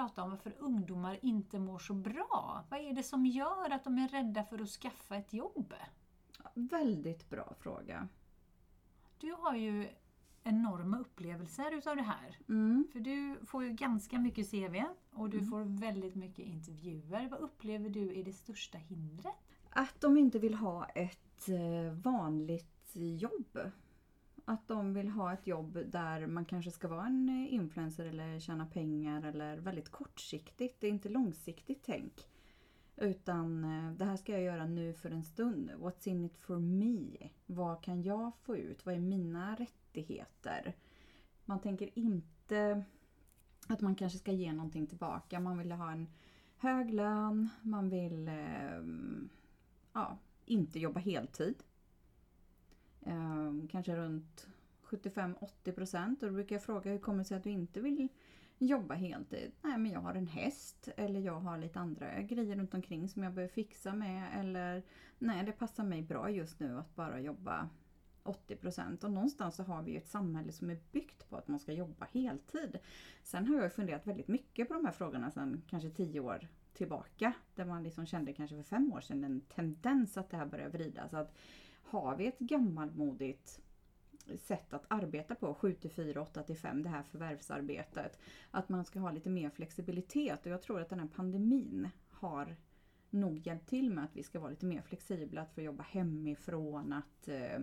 prata 0.00 0.22
om 0.22 0.30
varför 0.30 0.54
ungdomar 0.58 1.18
inte 1.22 1.58
mår 1.58 1.78
så 1.78 1.94
bra. 1.94 2.64
Vad 2.70 2.80
är 2.80 2.92
det 2.92 3.02
som 3.02 3.26
gör 3.26 3.70
att 3.70 3.84
de 3.84 3.98
är 3.98 4.08
rädda 4.08 4.44
för 4.44 4.58
att 4.58 4.68
skaffa 4.68 5.16
ett 5.16 5.32
jobb? 5.32 5.74
Väldigt 6.54 7.30
bra 7.30 7.54
fråga. 7.58 8.08
Du 9.18 9.32
har 9.32 9.54
ju 9.56 9.88
enorma 10.42 10.98
upplevelser 10.98 11.74
utav 11.74 11.96
det 11.96 12.02
här. 12.02 12.38
Mm. 12.48 12.86
För 12.92 13.00
du 13.00 13.36
får 13.46 13.64
ju 13.64 13.70
ganska 13.70 14.18
mycket 14.18 14.50
CV 14.50 14.82
och 15.12 15.30
du 15.30 15.38
Mm. 15.38 15.50
får 15.50 15.80
väldigt 15.80 16.14
mycket 16.14 16.46
intervjuer. 16.46 17.28
Vad 17.30 17.40
upplever 17.40 17.90
du 17.90 18.20
är 18.20 18.24
det 18.24 18.32
största 18.32 18.78
hindret? 18.78 19.34
Att 19.70 20.00
de 20.00 20.16
inte 20.16 20.38
vill 20.38 20.54
ha 20.54 20.84
ett 20.84 21.48
eh, 21.48 21.92
vanligt 22.02 22.90
jobb. 22.94 23.58
Att 24.50 24.68
de 24.68 24.94
vill 24.94 25.08
ha 25.08 25.32
ett 25.32 25.46
jobb 25.46 25.78
där 25.86 26.26
man 26.26 26.44
kanske 26.44 26.70
ska 26.70 26.88
vara 26.88 27.06
en 27.06 27.28
eh, 27.28 27.54
influencer 27.54 28.04
eller 28.06 28.38
tjäna 28.38 28.66
pengar 28.66 29.22
eller 29.22 29.56
väldigt 29.56 29.88
kortsiktigt. 29.88 30.80
Det 30.80 30.86
är 30.86 30.90
inte 30.90 31.08
långsiktigt 31.08 31.82
tänk. 31.82 32.28
Utan 32.96 33.64
eh, 33.64 33.92
det 33.92 34.04
här 34.04 34.16
ska 34.16 34.32
jag 34.32 34.42
göra 34.42 34.66
nu 34.66 34.94
för 34.94 35.10
en 35.10 35.24
stund. 35.24 35.70
What's 35.70 36.08
in 36.08 36.24
it 36.24 36.36
for 36.36 36.58
me? 36.58 37.30
Vad 37.46 37.82
kan 37.82 38.02
jag 38.02 38.36
få 38.36 38.56
ut? 38.56 38.86
Vad 38.86 38.94
är 38.94 38.98
mina 38.98 39.54
rättigheter? 39.54 40.76
Man 41.44 41.60
tänker 41.60 41.98
inte 41.98 42.84
att 43.68 43.80
man 43.80 43.94
kanske 43.94 44.18
ska 44.18 44.32
ge 44.32 44.52
någonting 44.52 44.86
tillbaka. 44.86 45.40
Man 45.40 45.58
vill 45.58 45.72
ha 45.72 45.92
en 45.92 46.08
hög 46.56 46.94
lön, 46.94 47.48
man 47.62 47.88
vill 47.88 48.28
eh, 48.28 48.82
ja, 49.92 50.18
inte 50.44 50.78
jobba 50.78 51.00
heltid. 51.00 51.62
Eh, 53.02 53.52
kanske 53.70 53.96
runt 53.96 54.48
75-80 54.82 55.72
procent. 55.72 56.22
Och 56.22 56.28
då 56.28 56.34
brukar 56.34 56.56
jag 56.56 56.62
fråga 56.62 56.90
hur 56.90 56.98
kommer 56.98 57.18
det 57.18 57.24
sig 57.24 57.36
att 57.36 57.44
du 57.44 57.50
inte 57.50 57.80
vill 57.80 58.08
jobba 58.58 58.94
heltid? 58.94 59.52
Nej 59.62 59.78
men 59.78 59.92
jag 59.92 60.00
har 60.00 60.14
en 60.14 60.26
häst 60.26 60.88
eller 60.96 61.20
jag 61.20 61.40
har 61.40 61.58
lite 61.58 61.78
andra 61.78 62.22
grejer 62.22 62.56
runt 62.56 62.74
omkring 62.74 63.08
som 63.08 63.22
jag 63.22 63.32
behöver 63.32 63.54
fixa 63.54 63.94
med. 63.94 64.40
Eller 64.40 64.82
nej 65.18 65.44
det 65.44 65.52
passar 65.52 65.84
mig 65.84 66.02
bra 66.02 66.30
just 66.30 66.60
nu 66.60 66.78
att 66.78 66.94
bara 66.94 67.20
jobba 67.20 67.68
80 68.22 68.56
procent. 68.56 69.04
Och 69.04 69.12
någonstans 69.12 69.56
så 69.56 69.62
har 69.62 69.82
vi 69.82 69.90
ju 69.90 69.96
ett 69.96 70.08
samhälle 70.08 70.52
som 70.52 70.70
är 70.70 70.78
byggt 70.92 71.30
på 71.30 71.36
att 71.36 71.48
man 71.48 71.58
ska 71.58 71.72
jobba 71.72 72.06
heltid. 72.12 72.78
Sen 73.22 73.46
har 73.46 73.62
jag 73.62 73.72
funderat 73.72 74.06
väldigt 74.06 74.28
mycket 74.28 74.68
på 74.68 74.74
de 74.74 74.84
här 74.84 74.92
frågorna 74.92 75.30
sedan 75.30 75.62
kanske 75.66 75.90
10 75.90 76.20
år 76.20 76.48
tillbaka. 76.72 77.32
Där 77.54 77.64
man 77.64 77.82
liksom 77.82 78.06
kände 78.06 78.32
kanske 78.32 78.56
för 78.56 78.62
fem 78.62 78.92
år 78.92 79.00
sedan 79.00 79.24
en 79.24 79.40
tendens 79.40 80.16
att 80.16 80.30
det 80.30 80.36
här 80.36 80.46
börjar 80.46 80.68
vridas. 80.68 81.14
Att 81.14 81.36
har 81.82 82.16
vi 82.16 82.26
ett 82.26 82.38
gammalmodigt 82.38 83.60
sätt 84.38 84.72
att 84.72 84.84
arbeta 84.88 85.34
på, 85.34 85.54
7 85.54 85.74
till 85.74 85.90
4, 85.90 86.22
8 86.22 86.42
till 86.42 86.56
5, 86.56 86.82
det 86.82 86.88
här 86.88 87.02
förvärvsarbetet. 87.02 88.18
Att 88.50 88.68
man 88.68 88.84
ska 88.84 89.00
ha 89.00 89.10
lite 89.10 89.30
mer 89.30 89.50
flexibilitet 89.50 90.46
och 90.46 90.52
jag 90.52 90.62
tror 90.62 90.80
att 90.80 90.88
den 90.88 91.00
här 91.00 91.08
pandemin 91.16 91.88
har 92.10 92.56
nog 93.10 93.46
hjälpt 93.46 93.68
till 93.68 93.90
med 93.90 94.04
att 94.04 94.16
vi 94.16 94.22
ska 94.22 94.40
vara 94.40 94.50
lite 94.50 94.66
mer 94.66 94.82
flexibla, 94.82 95.42
att 95.42 95.54
få 95.54 95.60
jobba 95.60 95.82
hemifrån, 95.82 96.92
att 96.92 97.28
eh, 97.28 97.58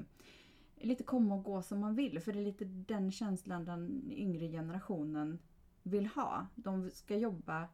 lite 0.75 1.03
komma 1.03 1.35
och 1.35 1.43
gå 1.43 1.61
som 1.61 1.79
man 1.79 1.95
vill. 1.95 2.19
För 2.19 2.33
det 2.33 2.39
är 2.39 2.45
lite 2.45 2.65
den 2.65 3.11
känslan 3.11 3.65
den 3.65 4.11
yngre 4.11 4.47
generationen 4.47 5.39
vill 5.83 6.07
ha. 6.07 6.47
De 6.55 6.89
ska 6.89 7.17
jobba 7.17 7.67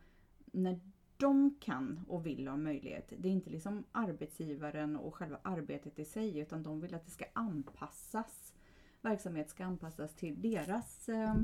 när 0.46 0.80
de 1.24 1.56
kan 1.60 2.06
och 2.08 2.26
vill 2.26 2.48
ha 2.48 2.58
möjlighet. 2.58 3.14
Det 3.18 3.28
är 3.28 3.32
inte 3.32 3.50
liksom 3.50 3.84
arbetsgivaren 3.92 4.96
och 4.96 5.16
själva 5.16 5.40
arbetet 5.42 6.00
i 6.00 6.06
sig 6.06 6.40
utan 6.40 6.64
de 6.64 6.82
vill 6.82 6.96
att 6.96 7.06
det 7.06 7.12
ska 7.12 7.26
anpassas. 7.34 8.54
Verksamhet 9.02 9.50
ska 9.50 9.66
anpassas 9.66 10.16
till 10.16 10.42
deras, 10.42 11.10
eh, 11.10 11.36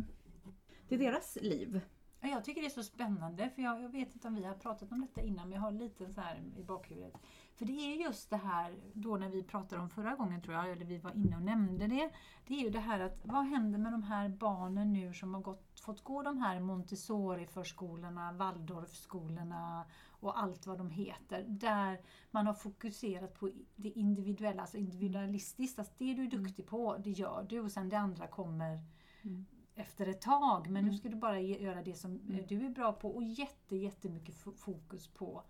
till 0.87 0.99
deras 0.99 1.37
liv. 1.41 1.81
Ja, 2.21 2.27
Jag 2.27 2.43
tycker 2.43 2.61
det 2.61 2.67
är 2.67 2.69
så 2.69 2.83
spännande, 2.83 3.49
för 3.49 3.61
jag, 3.61 3.81
jag 3.83 3.89
vet 3.89 4.13
inte 4.13 4.27
om 4.27 4.35
vi 4.35 4.43
har 4.43 4.53
pratat 4.53 4.91
om 4.91 5.01
detta 5.01 5.21
innan, 5.21 5.49
men 5.49 5.55
jag 5.55 5.61
har 5.61 5.71
lite 5.71 6.13
så 6.13 6.21
här 6.21 6.41
i 6.57 6.63
bakhuvudet. 6.63 7.13
För 7.55 7.65
det 7.65 7.73
är 7.73 7.95
just 7.95 8.29
det 8.29 8.37
här, 8.37 8.75
då 8.93 9.17
när 9.17 9.29
vi 9.29 9.43
pratade 9.43 9.81
om 9.81 9.89
förra 9.89 10.15
gången 10.15 10.41
tror 10.41 10.55
jag, 10.55 10.71
eller 10.71 10.85
vi 10.85 10.97
var 10.97 11.11
inne 11.11 11.35
och 11.35 11.41
nämnde 11.41 11.87
det. 11.87 12.09
Det 12.47 12.53
är 12.53 12.63
ju 12.63 12.69
det 12.69 12.79
här 12.79 12.99
att 12.99 13.19
vad 13.23 13.45
händer 13.45 13.79
med 13.79 13.91
de 13.91 14.03
här 14.03 14.29
barnen 14.29 14.93
nu 14.93 15.13
som 15.13 15.33
har 15.33 15.41
gått, 15.41 15.79
fått 15.79 16.03
gå 16.03 16.23
de 16.23 16.37
här 16.37 16.59
Montessori-förskolorna, 16.59 18.31
Waldorfskolorna 18.31 19.85
och 20.09 20.39
allt 20.39 20.67
vad 20.67 20.77
de 20.77 20.89
heter. 20.89 21.45
Där 21.47 22.01
man 22.31 22.47
har 22.47 22.53
fokuserat 22.53 23.39
på 23.39 23.51
det 23.75 23.89
individuella, 23.89 24.61
alltså 24.61 24.77
individualistiskt. 24.77 25.79
Alltså 25.79 25.93
det 25.97 26.13
du 26.13 26.23
är 26.23 26.29
duktig 26.29 26.67
på, 26.67 26.97
det 26.97 27.11
gör 27.11 27.45
du 27.49 27.59
och 27.59 27.71
sen 27.71 27.89
det 27.89 27.97
andra 27.97 28.27
kommer 28.27 28.79
Mm. 29.21 29.45
Efter 29.79 30.07
ett 30.07 30.21
tag. 30.21 30.69
Men 30.69 30.83
nu 30.83 30.89
Mm. 30.89 30.97
ska 30.97 31.09
du 31.09 31.15
bara 31.15 31.39
göra 31.39 31.83
det 31.83 31.93
som 31.93 32.11
eh, 32.15 32.33
Mm. 32.35 32.45
du 32.47 32.65
är 32.65 32.69
bra 32.69 32.93
på 32.93 33.09
och 33.15 33.23
jätte, 33.23 33.75
jättemycket 33.75 34.35
fo- 34.35 34.55
fokus 34.55 35.07
på, 35.07 35.43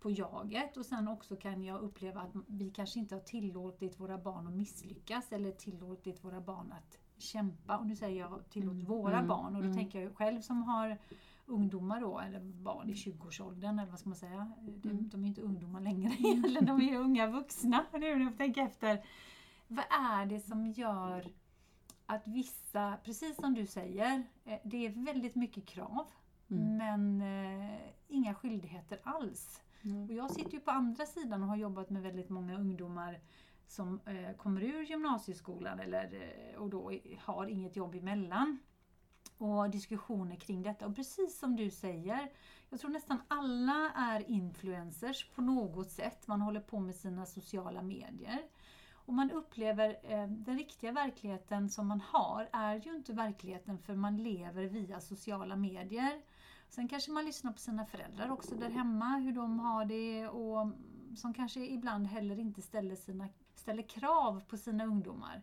på 0.00 0.10
jaget. 0.10 0.76
Och 0.76 0.86
sen 0.86 1.08
också 1.08 1.36
kan 1.36 1.64
jag 1.64 1.80
uppleva 1.80 2.20
att 2.20 2.30
vi 2.46 2.70
kanske 2.70 2.98
inte 2.98 3.14
har 3.14 3.22
tillåtit 3.22 4.00
våra 4.00 4.18
barn 4.18 4.46
att 4.46 4.52
misslyckas 4.54 5.32
eller 5.32 5.52
tillåtit 5.52 6.24
våra 6.24 6.40
barn 6.40 6.72
att 6.72 6.98
kämpa. 7.18 7.78
Och 7.78 7.86
nu 7.86 7.96
säger 7.96 8.20
jag 8.20 8.48
tillåt 8.50 8.72
Mm. 8.74 8.84
våra 8.84 9.16
Mm. 9.16 9.28
barn 9.28 9.56
och 9.56 9.62
då 9.62 9.68
Mm. 9.68 9.76
tänker 9.76 10.00
jag 10.00 10.16
själv 10.16 10.40
som 10.40 10.62
har 10.62 10.98
ungdomar 11.46 12.00
då, 12.00 12.18
eller 12.20 12.40
barn 12.40 12.90
i 12.90 12.94
20-årsåldern 12.94 13.78
eller 13.78 13.90
vad 13.90 14.00
ska 14.00 14.08
man 14.08 14.16
säga. 14.16 14.52
De, 14.60 14.88
Mm. 14.90 15.08
de 15.08 15.24
är 15.24 15.28
inte 15.28 15.40
ungdomar 15.40 15.80
längre 15.80 16.10
de 16.66 16.80
är 16.80 16.96
unga 16.98 17.26
vuxna 17.26 17.84
nu 17.92 18.16
när 18.16 18.24
jag 18.24 18.36
tänker 18.38 18.62
efter. 18.62 19.04
Vad 19.68 19.84
är 19.90 20.26
det 20.26 20.40
som 20.40 20.66
gör 20.66 21.26
att 22.14 22.26
vissa, 22.26 22.96
precis 23.04 23.36
som 23.36 23.54
du 23.54 23.66
säger, 23.66 24.22
eh, 24.44 24.58
det 24.64 24.86
är 24.86 24.90
väldigt 24.90 25.34
mycket 25.34 25.66
krav 25.66 26.06
Mm. 26.50 26.76
men 26.76 27.22
eh, 27.22 27.80
inga 28.08 28.34
skyldigheter 28.34 29.00
alls. 29.02 29.60
Och 30.08 30.14
jag 30.14 30.30
sitter 30.30 30.52
ju 30.52 30.60
på 30.60 30.70
andra 30.70 31.06
sidan 31.06 31.42
och 31.42 31.48
har 31.48 31.56
jobbat 31.56 31.90
med 31.90 32.02
väldigt 32.02 32.28
många 32.28 32.58
ungdomar 32.58 33.20
som 33.66 34.00
eh, 34.06 34.36
kommer 34.36 34.62
ur 34.62 34.82
gymnasieskolan 34.82 35.80
eller, 35.80 36.04
eh, 36.14 36.60
och 36.60 36.70
då 36.70 36.92
har 37.18 37.46
inget 37.46 37.76
jobb 37.76 37.94
emellan. 37.94 38.58
Och 39.38 39.70
diskussioner 39.70 40.36
kring 40.36 40.62
detta. 40.62 40.86
Och 40.86 40.96
precis 40.96 41.38
som 41.38 41.56
du 41.56 41.70
säger, 41.70 42.32
jag 42.70 42.80
tror 42.80 42.90
nästan 42.90 43.22
alla 43.28 43.90
är 43.96 44.30
influencers 44.30 45.30
på 45.34 45.42
något 45.42 45.90
sätt. 45.90 46.26
Man 46.26 46.40
håller 46.40 46.60
på 46.60 46.80
med 46.80 46.94
sina 46.94 47.26
sociala 47.26 47.82
medier. 47.82 48.42
Och 49.10 49.14
man 49.14 49.30
upplever 49.30 49.96
eh, 50.02 50.26
den 50.28 50.58
riktiga 50.58 50.92
verkligheten 50.92 51.68
som 51.68 51.86
man 51.86 52.00
har 52.00 52.48
är 52.52 52.76
ju 52.76 52.96
inte 52.96 53.12
verkligheten 53.12 53.78
för 53.78 53.94
man 53.94 54.16
lever 54.16 54.64
via 54.64 55.00
sociala 55.00 55.56
medier. 55.56 56.22
Sen 56.68 56.88
kanske 56.88 57.10
man 57.10 57.24
lyssnar 57.24 57.52
på 57.52 57.58
sina 57.58 57.86
föräldrar 57.86 58.30
också 58.30 58.54
där 58.54 58.70
hemma, 58.70 59.16
hur 59.16 59.32
de 59.32 59.58
har 59.58 59.84
det 59.84 60.28
och 60.28 60.72
som 61.16 61.34
kanske 61.34 61.60
ibland 61.60 62.06
heller 62.06 62.38
inte 62.38 62.62
ställer, 62.62 62.96
sina, 62.96 63.28
ställer 63.54 63.82
krav 63.82 64.42
på 64.48 64.56
sina 64.56 64.84
ungdomar. 64.84 65.42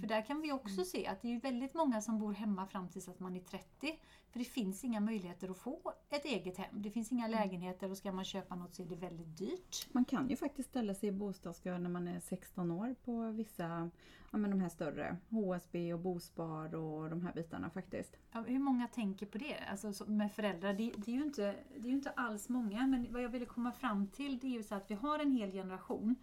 För 0.00 0.06
där 0.06 0.22
kan 0.22 0.40
vi 0.40 0.52
också 0.52 0.84
se 0.84 1.06
att 1.06 1.22
det 1.22 1.34
är 1.34 1.40
väldigt 1.40 1.74
många 1.74 2.00
som 2.00 2.18
bor 2.18 2.32
hemma 2.32 2.66
fram 2.66 2.88
tills 2.88 3.08
att 3.08 3.20
man 3.20 3.36
är 3.36 3.40
30. 3.40 3.98
För 4.30 4.38
det 4.38 4.44
finns 4.44 4.84
inga 4.84 5.00
möjligheter 5.00 5.48
att 5.50 5.58
få 5.58 5.92
ett 6.10 6.24
eget 6.24 6.58
hem. 6.58 6.82
Det 6.82 6.90
finns 6.90 7.12
inga 7.12 7.28
lägenheter 7.28 7.90
och 7.90 7.96
ska 7.96 8.12
man 8.12 8.24
köpa 8.24 8.54
något 8.54 8.74
så 8.74 8.82
är 8.82 8.86
det 8.86 8.96
väldigt 8.96 9.38
dyrt. 9.38 9.86
Man 9.92 10.04
kan 10.04 10.28
ju 10.28 10.36
faktiskt 10.36 10.68
ställa 10.68 10.94
sig 10.94 11.08
i 11.08 11.12
bostadskö 11.12 11.78
när 11.78 11.90
man 11.90 12.08
är 12.08 12.20
16 12.20 12.70
år 12.70 12.94
på 13.04 13.30
vissa, 13.30 13.90
ja 14.32 14.38
men 14.38 14.50
de 14.50 14.60
här 14.60 14.68
större, 14.68 15.16
HSB 15.30 15.92
och 15.94 16.00
Bospar 16.00 16.74
och 16.74 17.10
de 17.10 17.22
här 17.22 17.32
bitarna 17.32 17.70
faktiskt. 17.70 18.16
Ja, 18.32 18.40
hur 18.40 18.58
många 18.58 18.86
tänker 18.88 19.26
på 19.26 19.38
det? 19.38 19.56
Alltså 19.70 19.92
så- 19.92 20.10
med 20.10 20.32
föräldrar, 20.32 20.72
det, 20.74 20.92
det, 20.96 21.10
är 21.10 21.16
ju 21.16 21.24
inte, 21.24 21.56
det 21.76 21.80
är 21.80 21.90
ju 21.90 21.96
inte 21.96 22.10
alls 22.10 22.48
många. 22.48 22.86
Men 22.86 23.12
vad 23.12 23.22
jag 23.22 23.28
ville 23.28 23.46
komma 23.46 23.72
fram 23.72 24.06
till 24.06 24.38
det 24.38 24.46
är 24.46 24.50
ju 24.50 24.62
så 24.62 24.74
att 24.74 24.90
vi 24.90 24.94
har 24.94 25.18
en 25.18 25.32
hel 25.32 25.52
generation 25.52 26.14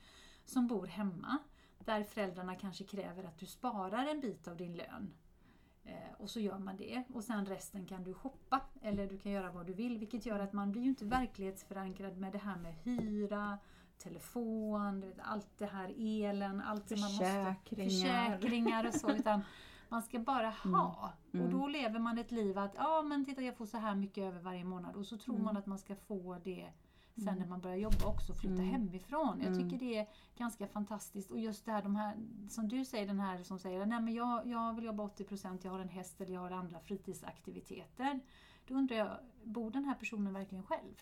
som 0.46 0.68
bor 0.68 0.88
hemma. 0.88 1.38
Där 1.86 2.04
föräldrarna 2.04 2.56
kanske 2.56 2.84
kräver 2.84 3.24
att 3.24 3.40
du 3.40 3.46
sparar 3.46 4.08
en 4.08 4.22
bit 4.22 4.48
av 4.48 4.58
din 4.58 4.74
lön. 4.78 5.14
Eh, 5.84 6.14
och 6.18 6.30
så 6.30 6.40
gör 6.40 6.58
man 6.60 6.78
det. 6.78 7.04
Och 7.14 7.24
sen 7.24 7.46
resten 7.46 7.86
kan 7.86 8.04
du 8.04 8.14
shoppa. 8.14 8.62
Eller 8.82 9.08
du 9.08 9.18
kan 9.18 9.32
göra 9.32 9.52
vad 9.52 9.66
du 9.66 9.74
vill. 9.74 9.98
Vilket 9.98 10.26
gör 10.26 10.40
att 10.40 10.54
man 10.54 10.72
blir 10.72 10.82
ju 10.82 10.90
inte 10.90 11.06
verklighetsförankrad 11.06 12.18
med 12.18 12.32
det 12.32 12.38
här 12.38 12.58
med 12.58 12.74
hyra, 12.74 13.58
telefon, 13.98 15.14
allt 15.24 15.58
det 15.58 15.66
här 15.66 15.94
elen, 15.98 16.62
allt 16.62 16.88
det 16.90 16.96
man 17.00 17.12
måste... 17.12 17.56
Försäkringar. 17.66 18.88
Och 18.88 18.94
så. 18.94 19.12
Utan 19.12 19.42
man 19.90 20.04
ska 20.04 20.20
bara 20.20 20.50
ha. 20.50 21.14
Mm. 21.34 21.46
Och 21.46 21.52
då 21.52 21.68
lever 21.68 22.00
man 22.00 22.18
ett 22.18 22.32
liv 22.32 22.58
att, 22.58 22.76
ja 22.76 23.02
men 23.02 23.26
titta 23.26 23.42
jag 23.42 23.58
får 23.58 23.66
så 23.66 23.78
här 23.78 23.96
mycket 23.96 24.24
över 24.24 24.40
varje 24.40 24.64
månad. 24.64 24.96
Och 24.96 25.06
så 25.06 25.18
tror 25.18 25.36
Mm. 25.36 25.46
man 25.46 25.58
att 25.58 25.66
man 25.66 25.80
ska 25.80 25.96
få 25.96 26.38
det 26.44 26.70
sen 27.16 27.28
Mm. 27.28 27.40
när 27.40 27.48
man 27.48 27.62
börjar 27.62 27.78
jobba 27.78 28.06
också 28.06 28.34
flytta 28.34 28.62
Mm. 28.62 28.66
hemifrån. 28.72 29.40
Jag 29.42 29.54
Mm. 29.54 29.64
tycker 29.70 29.86
det 29.86 29.98
är 29.98 30.08
ganska 30.38 30.68
fantastiskt 30.68 31.32
och 31.32 31.40
just 31.40 31.66
det 31.66 31.72
här, 31.72 31.82
de 31.84 31.96
här 31.96 32.16
som 32.50 32.68
du 32.68 32.86
säger, 32.86 33.08
den 33.08 33.20
här 33.20 33.44
som 33.44 33.60
säger 33.60 33.86
nej 33.86 34.02
men 34.02 34.14
jag, 34.14 34.48
jag 34.48 34.74
vill 34.76 34.84
jobba 34.86 35.04
80% 35.04 35.60
jag 35.66 35.72
har 35.72 35.80
en 35.80 35.90
häst 35.90 36.22
eller 36.22 36.34
jag 36.34 36.42
har 36.42 36.52
andra 36.52 36.80
fritidsaktiviteter. 36.80 38.20
Då 38.68 38.76
undrar 38.76 38.98
jag, 38.98 39.10
bor 39.44 39.72
den 39.72 39.86
här 39.86 39.96
personen 39.96 40.34
verkligen 40.34 40.64
själv? 40.64 40.94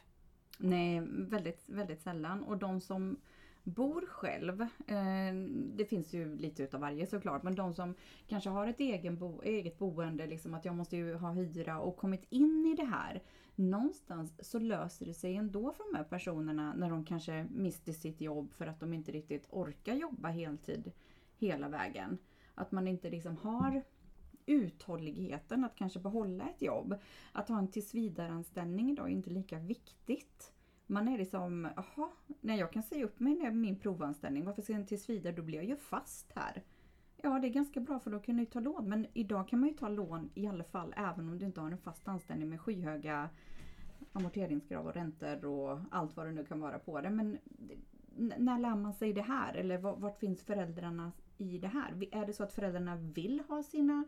Nej, 0.57 0.99
väldigt, 1.09 1.63
väldigt 1.69 2.01
sällan. 2.01 2.43
Och 2.43 2.57
de 2.57 2.81
som 2.81 3.17
bor 3.63 4.05
själv, 4.07 4.61
eh, 4.61 5.33
det 5.75 5.85
finns 5.85 6.13
ju 6.13 6.35
lite 6.35 6.63
utav 6.63 6.81
varje 6.81 7.07
såklart, 7.07 7.43
men 7.43 7.55
de 7.55 7.73
som 7.73 7.95
kanske 8.27 8.49
har 8.49 8.67
ett 8.67 8.79
egen 8.79 9.17
bo, 9.17 9.41
eget 9.41 9.79
boende, 9.79 10.27
liksom 10.27 10.53
att 10.53 10.65
jag 10.65 10.75
måste 10.75 10.97
ju 10.97 11.15
ha 11.15 11.31
hyra 11.31 11.79
och 11.79 11.97
kommit 11.97 12.25
in 12.29 12.65
i 12.65 12.75
det 12.75 12.85
här. 12.85 13.23
Någonstans 13.55 14.49
så 14.49 14.59
löser 14.59 15.05
det 15.05 15.13
sig 15.13 15.35
ändå 15.35 15.71
för 15.71 15.91
de 15.91 15.97
här 15.97 16.03
personerna 16.03 16.73
när 16.73 16.89
de 16.89 17.05
kanske 17.05 17.47
mister 17.51 17.93
sitt 17.93 18.21
jobb 18.21 18.53
för 18.53 18.67
att 18.67 18.79
de 18.79 18.93
inte 18.93 19.11
riktigt 19.11 19.47
orkar 19.49 19.93
jobba 19.93 20.29
heltid 20.29 20.91
hela 21.37 21.69
vägen. 21.69 22.17
Att 22.55 22.71
man 22.71 22.87
inte 22.87 23.09
liksom 23.09 23.37
har 23.37 23.83
uthålligheten 24.45 25.63
att 25.63 25.75
kanske 25.75 25.99
behålla 25.99 26.49
ett 26.49 26.61
jobb. 26.61 26.95
Att 27.31 27.49
ha 27.49 27.59
en 27.59 27.71
tillsvidareanställning 27.71 28.91
idag 28.91 29.07
är 29.07 29.11
inte 29.13 29.29
lika 29.29 29.59
viktigt. 29.59 30.53
Man 30.87 31.07
är 31.07 31.17
liksom, 31.17 31.67
jaha, 31.75 32.09
nej 32.41 32.59
jag 32.59 32.71
kan 32.71 32.83
säga 32.83 33.05
upp 33.05 33.19
mig 33.19 33.35
när 33.35 33.51
min 33.51 33.79
provanställning. 33.79 34.45
Varför 34.45 34.61
ska 34.61 34.73
jag 34.73 34.79
en 34.79 34.87
tillsvidare? 34.87 35.35
Då 35.35 35.41
blir 35.41 35.55
jag 35.55 35.65
ju 35.65 35.75
fast 35.75 36.31
här. 36.35 36.63
Ja, 37.25 37.39
det 37.39 37.47
är 37.47 37.51
ganska 37.51 37.79
bra 37.79 37.99
för 37.99 38.11
då 38.11 38.19
kan 38.19 38.37
du 38.37 38.45
ta 38.45 38.59
lån. 38.59 38.89
Men 38.89 39.07
idag 39.13 39.47
kan 39.47 39.59
man 39.59 39.69
ju 39.69 39.75
ta 39.75 39.87
lån 39.87 40.29
i 40.33 40.47
alla 40.47 40.63
fall 40.63 40.93
även 40.97 41.29
om 41.29 41.39
du 41.39 41.45
inte 41.45 41.61
har 41.61 41.71
en 41.71 41.77
fast 41.77 42.07
anställning 42.07 42.49
med 42.49 42.61
skyhöga 42.61 43.29
amorteringskrav 44.13 44.87
och 44.87 44.93
räntor 44.93 45.45
och 45.45 45.79
allt 45.91 46.17
vad 46.17 46.25
det 46.25 46.31
nu 46.31 46.45
kan 46.45 46.59
vara 46.59 46.79
på 46.79 47.01
det. 47.01 47.09
Men 47.09 47.37
när 48.15 48.59
lär 48.59 48.75
man 48.75 48.93
sig 48.93 49.13
det 49.13 49.21
här? 49.21 49.53
Eller 49.53 49.77
vart 49.77 50.19
finns 50.19 50.43
föräldrarna 50.43 51.11
i 51.37 51.57
det 51.57 51.67
här? 51.67 52.07
Är 52.11 52.25
det 52.25 52.33
så 52.33 52.43
att 52.43 52.53
föräldrarna 52.53 52.95
vill 52.95 53.41
ha 53.47 53.63
sina 53.63 54.05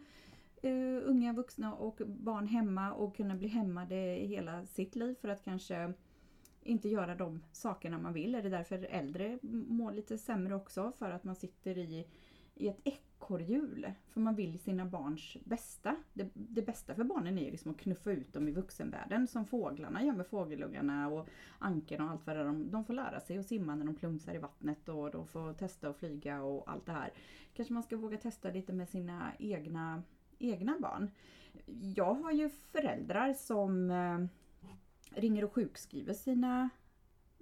uh, 0.64 1.02
unga 1.04 1.34
vuxna 1.34 1.74
och 1.74 2.02
barn 2.08 2.48
hemma 2.48 2.94
och 2.94 3.16
kunna 3.16 3.36
bli 3.36 3.48
hämmade 3.48 3.96
hela 4.22 4.66
sitt 4.66 4.96
liv 4.96 5.16
för 5.22 5.28
att 5.28 5.44
kanske 5.44 5.94
inte 6.64 6.90
göra 6.90 7.16
de 7.16 7.44
sakerna 7.52 7.98
man 7.98 8.14
vill? 8.14 8.36
Är 8.36 8.44
det 8.44 8.50
därför 8.50 8.88
äldre 8.90 9.40
mår 9.68 9.92
lite 9.92 10.18
sämre 10.18 10.56
också? 10.56 10.92
För 10.92 11.12
att 11.12 11.24
man 11.24 11.36
sitter 11.36 11.78
i, 11.78 12.08
i 12.56 12.68
ett 12.68 12.82
ekorrhjul. 12.84 13.92
För 14.10 14.20
man 14.20 14.36
vill 14.36 14.60
sina 14.60 14.86
barns 14.86 15.38
bästa. 15.44 15.96
Det, 16.14 16.30
det 16.34 16.62
bästa 16.62 16.96
för 16.96 17.04
barnen 17.04 17.38
är 17.38 17.46
ju 17.46 17.52
liksom 17.52 17.72
att 17.72 17.78
knuffa 17.78 18.12
ut 18.12 18.34
dem 18.34 18.48
i 18.48 18.52
vuxenvärlden 18.52 19.28
som 19.28 19.46
fåglarna 19.46 20.04
gör 20.04 20.14
med 20.14 20.28
fågelungarna 20.28 21.08
och 21.08 21.28
ankorna 21.60 22.06
och 22.06 22.12
allt 22.12 22.28
vad 22.28 22.36
det 22.36 22.42
är. 22.42 22.46
De, 22.46 22.72
de 22.72 22.86
får 22.86 22.94
lära 22.94 23.20
sig 23.20 23.38
att 23.38 23.46
simma 23.46 23.76
när 23.76 23.86
de 23.86 23.96
plumsar 23.96 24.36
i 24.36 24.38
vattnet 24.38 24.90
och 24.90 25.12
de 25.12 25.28
får 25.28 25.54
testa 25.54 25.90
att 25.90 25.98
flyga 25.98 26.42
och 26.42 26.72
allt 26.72 26.86
det 26.86 26.92
här. 26.92 27.14
Kanske 27.54 27.74
man 27.74 27.84
ska 27.84 27.98
våga 27.98 28.18
testa 28.18 28.50
lite 28.50 28.74
med 28.74 28.90
sina 28.90 29.32
egna, 29.40 30.04
egna 30.40 30.80
barn. 30.80 31.12
Jag 31.96 32.14
har 32.14 32.32
ju 32.32 32.50
föräldrar 32.50 33.34
som 33.34 33.92
eh, 33.92 34.26
ringer 35.20 35.44
och 35.44 35.54
sjukskriver 35.54 36.14
sina 36.14 36.70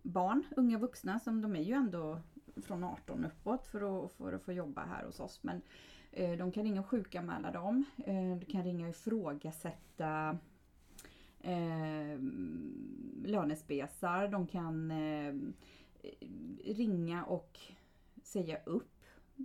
barn, 0.03 0.43
unga 0.55 0.77
vuxna, 0.77 1.19
som 1.19 1.41
de 1.41 1.55
är 1.55 1.61
ju 1.61 1.73
ändå 1.73 2.21
från 2.61 2.83
18 2.83 3.25
uppåt 3.25 3.67
för 3.67 4.05
att, 4.05 4.11
för 4.11 4.33
att 4.33 4.43
få 4.43 4.53
jobba 4.53 4.85
här 4.85 5.05
hos 5.05 5.19
oss. 5.19 5.43
Men 5.43 5.61
eh, 6.11 6.37
de 6.37 6.51
kan 6.51 6.63
ringa 6.63 6.79
och 6.79 6.87
sjukanmäla 6.87 7.51
dem. 7.51 7.85
Eh, 8.05 8.37
du 8.37 8.45
kan 8.45 8.63
ringa 8.63 8.85
och 8.85 8.89
ifrågasätta 8.89 10.37
eh, 11.39 12.19
lönespesar. 13.23 14.27
De 14.27 14.47
kan 14.47 14.91
eh, 14.91 15.33
ringa 16.65 17.25
och 17.25 17.59
säga 18.23 18.57
upp 18.65 18.89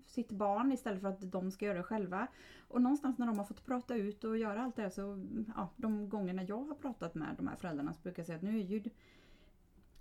sitt 0.06 0.32
barn 0.32 0.72
istället 0.72 1.00
för 1.00 1.08
att 1.08 1.32
de 1.32 1.50
ska 1.50 1.66
göra 1.66 1.78
det 1.78 1.84
själva. 1.84 2.26
Och 2.68 2.82
någonstans 2.82 3.18
när 3.18 3.26
de 3.26 3.38
har 3.38 3.44
fått 3.44 3.66
prata 3.66 3.94
ut 3.94 4.24
och 4.24 4.38
göra 4.38 4.62
allt 4.62 4.76
det 4.76 4.82
här 4.82 4.90
så, 4.90 5.26
ja, 5.56 5.70
de 5.76 6.08
gångerna 6.08 6.42
jag 6.42 6.64
har 6.64 6.74
pratat 6.74 7.14
med 7.14 7.34
de 7.36 7.48
här 7.48 7.56
föräldrarna 7.56 7.94
så 7.94 8.00
brukar 8.02 8.20
jag 8.20 8.26
säga 8.26 8.36
att 8.36 8.42
nu 8.42 8.58
är 8.58 8.64
ju, 8.64 8.82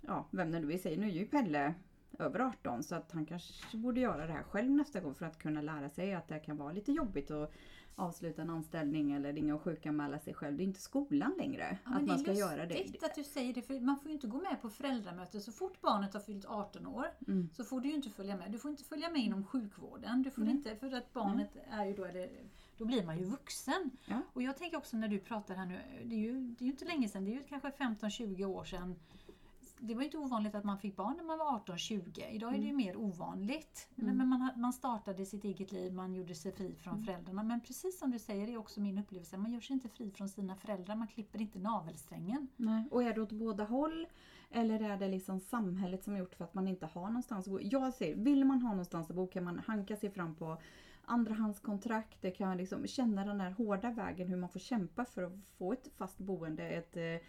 ja, 0.00 0.28
vem 0.30 0.50
det 0.50 0.60
nu 0.60 0.72
är 0.72 0.78
säger, 0.78 0.98
nu 0.98 1.06
är 1.06 1.12
ju 1.12 1.26
Pelle 1.26 1.74
över 2.18 2.40
18 2.40 2.82
så 2.82 2.94
att 2.94 3.12
han 3.12 3.26
kanske 3.26 3.76
borde 3.76 4.00
göra 4.00 4.26
det 4.26 4.32
här 4.32 4.42
själv 4.42 4.70
nästa 4.70 5.00
gång 5.00 5.14
för 5.14 5.26
att 5.26 5.38
kunna 5.38 5.60
lära 5.62 5.88
sig 5.90 6.14
att 6.14 6.28
det 6.28 6.38
kan 6.38 6.56
vara 6.56 6.72
lite 6.72 6.92
jobbigt 6.92 7.30
att 7.30 7.52
avsluta 7.96 8.42
en 8.42 8.50
anställning 8.50 9.12
eller 9.12 9.32
ringa 9.32 9.54
och 9.54 9.62
sjukanmäla 9.62 10.18
sig 10.18 10.34
själv. 10.34 10.56
Det 10.56 10.62
är 10.62 10.64
inte 10.64 10.80
skolan 10.80 11.34
längre 11.38 11.78
Ja, 11.84 11.90
att 11.94 12.00
det 12.00 12.06
man 12.06 12.18
är 12.18 12.22
ska 12.22 12.32
göra 12.32 12.66
det. 12.66 12.78
lustigt 12.78 13.02
att 13.04 13.14
du 13.14 13.24
säger 13.24 13.54
det, 13.54 13.62
för 13.62 13.80
man 13.80 13.96
får 13.98 14.06
ju 14.08 14.12
inte 14.14 14.26
gå 14.26 14.38
med 14.38 14.62
på 14.62 14.70
föräldramöte. 14.70 15.40
Så 15.40 15.52
fort 15.52 15.80
barnet 15.80 16.12
har 16.14 16.20
fyllt 16.20 16.44
18 16.46 16.86
år 16.86 17.06
Mm. 17.28 17.48
så 17.52 17.64
får 17.64 17.80
du 17.80 17.88
ju 17.88 17.94
inte 17.94 18.10
följa 18.10 18.36
med. 18.36 18.52
Du 18.52 18.58
får 18.58 18.70
inte 18.70 18.84
följa 18.84 19.10
med 19.10 19.20
inom 19.20 19.44
sjukvården. 19.44 20.22
Du 20.22 20.30
får 20.30 20.42
Nej. 20.42 20.50
inte, 20.50 20.76
för 20.76 20.92
att 20.92 21.12
barnet 21.12 21.50
är 21.70 21.84
ju 21.84 21.94
då, 21.94 22.04
är 22.04 22.12
det, 22.12 22.30
då 22.78 22.84
blir 22.84 23.04
man 23.04 23.18
ju 23.18 23.24
vuxen. 23.24 23.90
Ja. 24.06 24.20
Och 24.32 24.42
jag 24.42 24.56
tänker 24.56 24.76
också 24.76 24.96
när 24.96 25.08
du 25.08 25.18
pratar 25.18 25.54
här 25.54 25.66
nu, 25.66 25.78
det 26.04 26.14
är 26.14 26.18
ju, 26.18 26.40
det 26.40 26.64
är 26.64 26.66
ju 26.66 26.70
inte 26.72 26.84
länge 26.84 27.08
sedan, 27.08 27.24
det 27.24 27.30
är 27.30 27.34
ju 27.34 27.42
kanske 27.48 27.68
15-20 27.70 28.44
år 28.44 28.64
sedan. 28.64 28.96
Det 29.80 29.94
var 29.94 30.02
inte 30.02 30.18
ovanligt 30.18 30.54
att 30.54 30.64
man 30.64 30.78
fick 30.78 30.96
barn 30.96 31.16
när 31.16 31.24
man 31.24 31.38
var 31.38 31.58
18-20. 31.58 32.30
Idag 32.30 32.54
är 32.54 32.58
det 32.58 32.66
ju 32.66 32.72
mer 32.72 32.96
ovanligt. 32.96 33.88
Mm. 33.98 34.16
Men 34.16 34.28
man, 34.28 34.50
man 34.56 34.72
startade 34.72 35.26
sitt 35.26 35.44
eget 35.44 35.72
liv, 35.72 35.92
man 35.92 36.14
gjorde 36.14 36.34
sig 36.34 36.52
fri 36.52 36.74
från 36.74 37.04
föräldrarna. 37.04 37.42
Men 37.42 37.60
precis 37.60 37.98
som 37.98 38.10
du 38.10 38.18
säger, 38.18 38.46
det 38.46 38.52
är 38.52 38.58
också 38.58 38.80
min 38.80 38.98
upplevelse, 38.98 39.36
man 39.36 39.52
gör 39.52 39.60
sig 39.60 39.74
inte 39.74 39.88
fri 39.88 40.10
från 40.10 40.28
sina 40.28 40.56
föräldrar, 40.56 40.96
man 40.96 41.08
klipper 41.08 41.40
inte 41.40 41.58
navelsträngen. 41.58 42.48
Nej. 42.56 42.88
Och 42.90 43.02
är 43.02 43.14
det 43.14 43.20
åt 43.20 43.32
båda 43.32 43.64
håll? 43.64 44.06
Eller 44.50 44.80
är 44.80 44.96
det 44.96 45.08
liksom 45.08 45.40
samhället 45.40 46.04
som 46.04 46.12
har 46.12 46.20
gjort 46.20 46.34
för 46.34 46.44
att 46.44 46.54
man 46.54 46.68
inte 46.68 46.86
har 46.86 47.06
någonstans 47.06 47.46
att 47.46 47.52
bo? 47.52 47.58
Jag 47.62 47.94
säger, 47.94 48.16
vill 48.16 48.44
man 48.44 48.62
ha 48.62 48.70
någonstans 48.70 49.10
att 49.10 49.16
bo 49.16 49.26
kan 49.26 49.44
man 49.44 49.58
hanka 49.58 49.96
sig 49.96 50.10
fram 50.10 50.34
på 50.34 50.58
andrahandskontrakt. 51.04 52.22
Det 52.22 52.30
kan 52.30 52.56
liksom 52.56 52.86
känna 52.86 53.24
den 53.24 53.38
där 53.38 53.50
hårda 53.50 53.90
vägen 53.90 54.28
hur 54.28 54.36
man 54.36 54.48
får 54.48 54.60
kämpa 54.60 55.04
för 55.04 55.22
att 55.22 55.32
få 55.58 55.72
ett 55.72 55.88
fast 55.96 56.18
boende. 56.18 56.68
Ett 56.68 57.22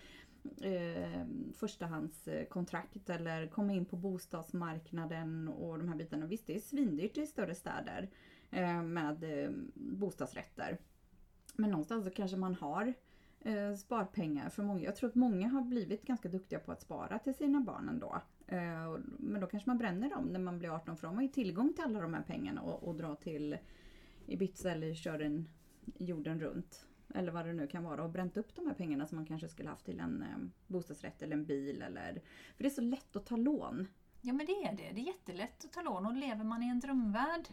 eh, 0.61 1.25
förstahandskontrakt 1.53 3.09
eller 3.09 3.47
komma 3.47 3.73
in 3.73 3.85
på 3.85 3.95
bostadsmarknaden 3.95 5.47
och 5.47 5.77
de 5.77 5.87
här 5.89 5.95
bitarna. 5.95 6.25
Visst, 6.25 6.47
det 6.47 6.55
är 6.55 6.59
svindyrt 6.59 7.17
i 7.17 7.25
större 7.27 7.55
städer 7.55 8.09
eh, 8.51 8.81
med 8.83 9.23
eh, 9.43 9.51
bostadsrätter. 9.73 10.77
Men 11.55 11.69
någonstans 11.71 12.05
så 12.05 12.11
kanske 12.11 12.37
man 12.37 12.56
har 12.56 12.94
eh, 13.39 13.73
sparpengar 13.75 14.49
för 14.49 14.63
många. 14.63 14.81
Jag 14.83 14.95
tror 14.95 15.09
att 15.09 15.15
många 15.15 15.47
har 15.49 15.61
blivit 15.61 16.06
ganska 16.06 16.29
duktiga 16.29 16.59
på 16.59 16.71
att 16.71 16.81
spara 16.81 17.19
till 17.19 17.33
sina 17.33 17.61
barn 17.61 17.89
ändå. 17.89 18.21
Eh, 18.47 18.85
och- 18.85 18.99
men 19.19 19.41
då 19.41 19.47
kanske 19.47 19.69
man 19.69 19.77
bränner 19.77 20.09
dem 20.09 20.25
när 20.25 20.39
man 20.39 20.59
blir 20.59 20.69
18 20.75 20.97
för 20.97 21.07
de 21.07 21.15
har 21.15 21.23
ju 21.23 21.27
tillgång 21.29 21.73
till 21.73 21.83
alla 21.83 22.01
de 22.01 22.13
här 22.13 22.23
pengarna 22.23 22.61
och, 22.61 22.83
och 22.87 22.95
drar 22.95 23.15
till 23.15 23.57
Ibiza 24.27 24.71
eller 24.71 24.94
kör 24.94 25.19
en 25.19 25.49
jorden 25.97 26.39
runt. 26.39 26.85
Eller 27.16 27.31
vad 27.31 27.45
det 27.45 27.54
nu 27.54 27.68
kan 27.68 27.83
vara 27.83 28.04
och 28.04 28.09
bränt 28.09 28.37
upp 28.37 28.56
de 28.56 28.68
här 28.68 28.73
pengarna 28.73 29.06
som 29.07 29.16
man 29.16 29.25
kanske 29.25 29.49
skulle 29.49 29.69
haft 29.69 29.85
till 29.85 29.99
en 29.99 30.21
eh, 30.21 30.37
bostadsrätt 30.68 31.21
eller 31.21 31.33
en 31.35 31.45
bil 31.45 31.81
eller... 31.81 32.13
För 32.56 32.63
det 32.63 32.68
är 32.68 32.73
så 32.73 32.81
lätt 32.81 33.16
att 33.16 33.25
ta 33.25 33.35
lån. 33.35 33.87
Ja 34.21 34.33
men 34.33 34.45
det 34.45 34.51
är 34.51 34.71
det. 34.75 34.92
Det 34.94 35.01
är 35.01 35.06
jättelätt 35.06 35.66
att 35.66 35.71
ta 35.73 35.81
lån 35.81 36.06
och 36.06 36.13
lever 36.13 36.44
man 36.44 36.63
i 36.63 36.68
en 36.68 36.80
drömvärld 36.80 37.47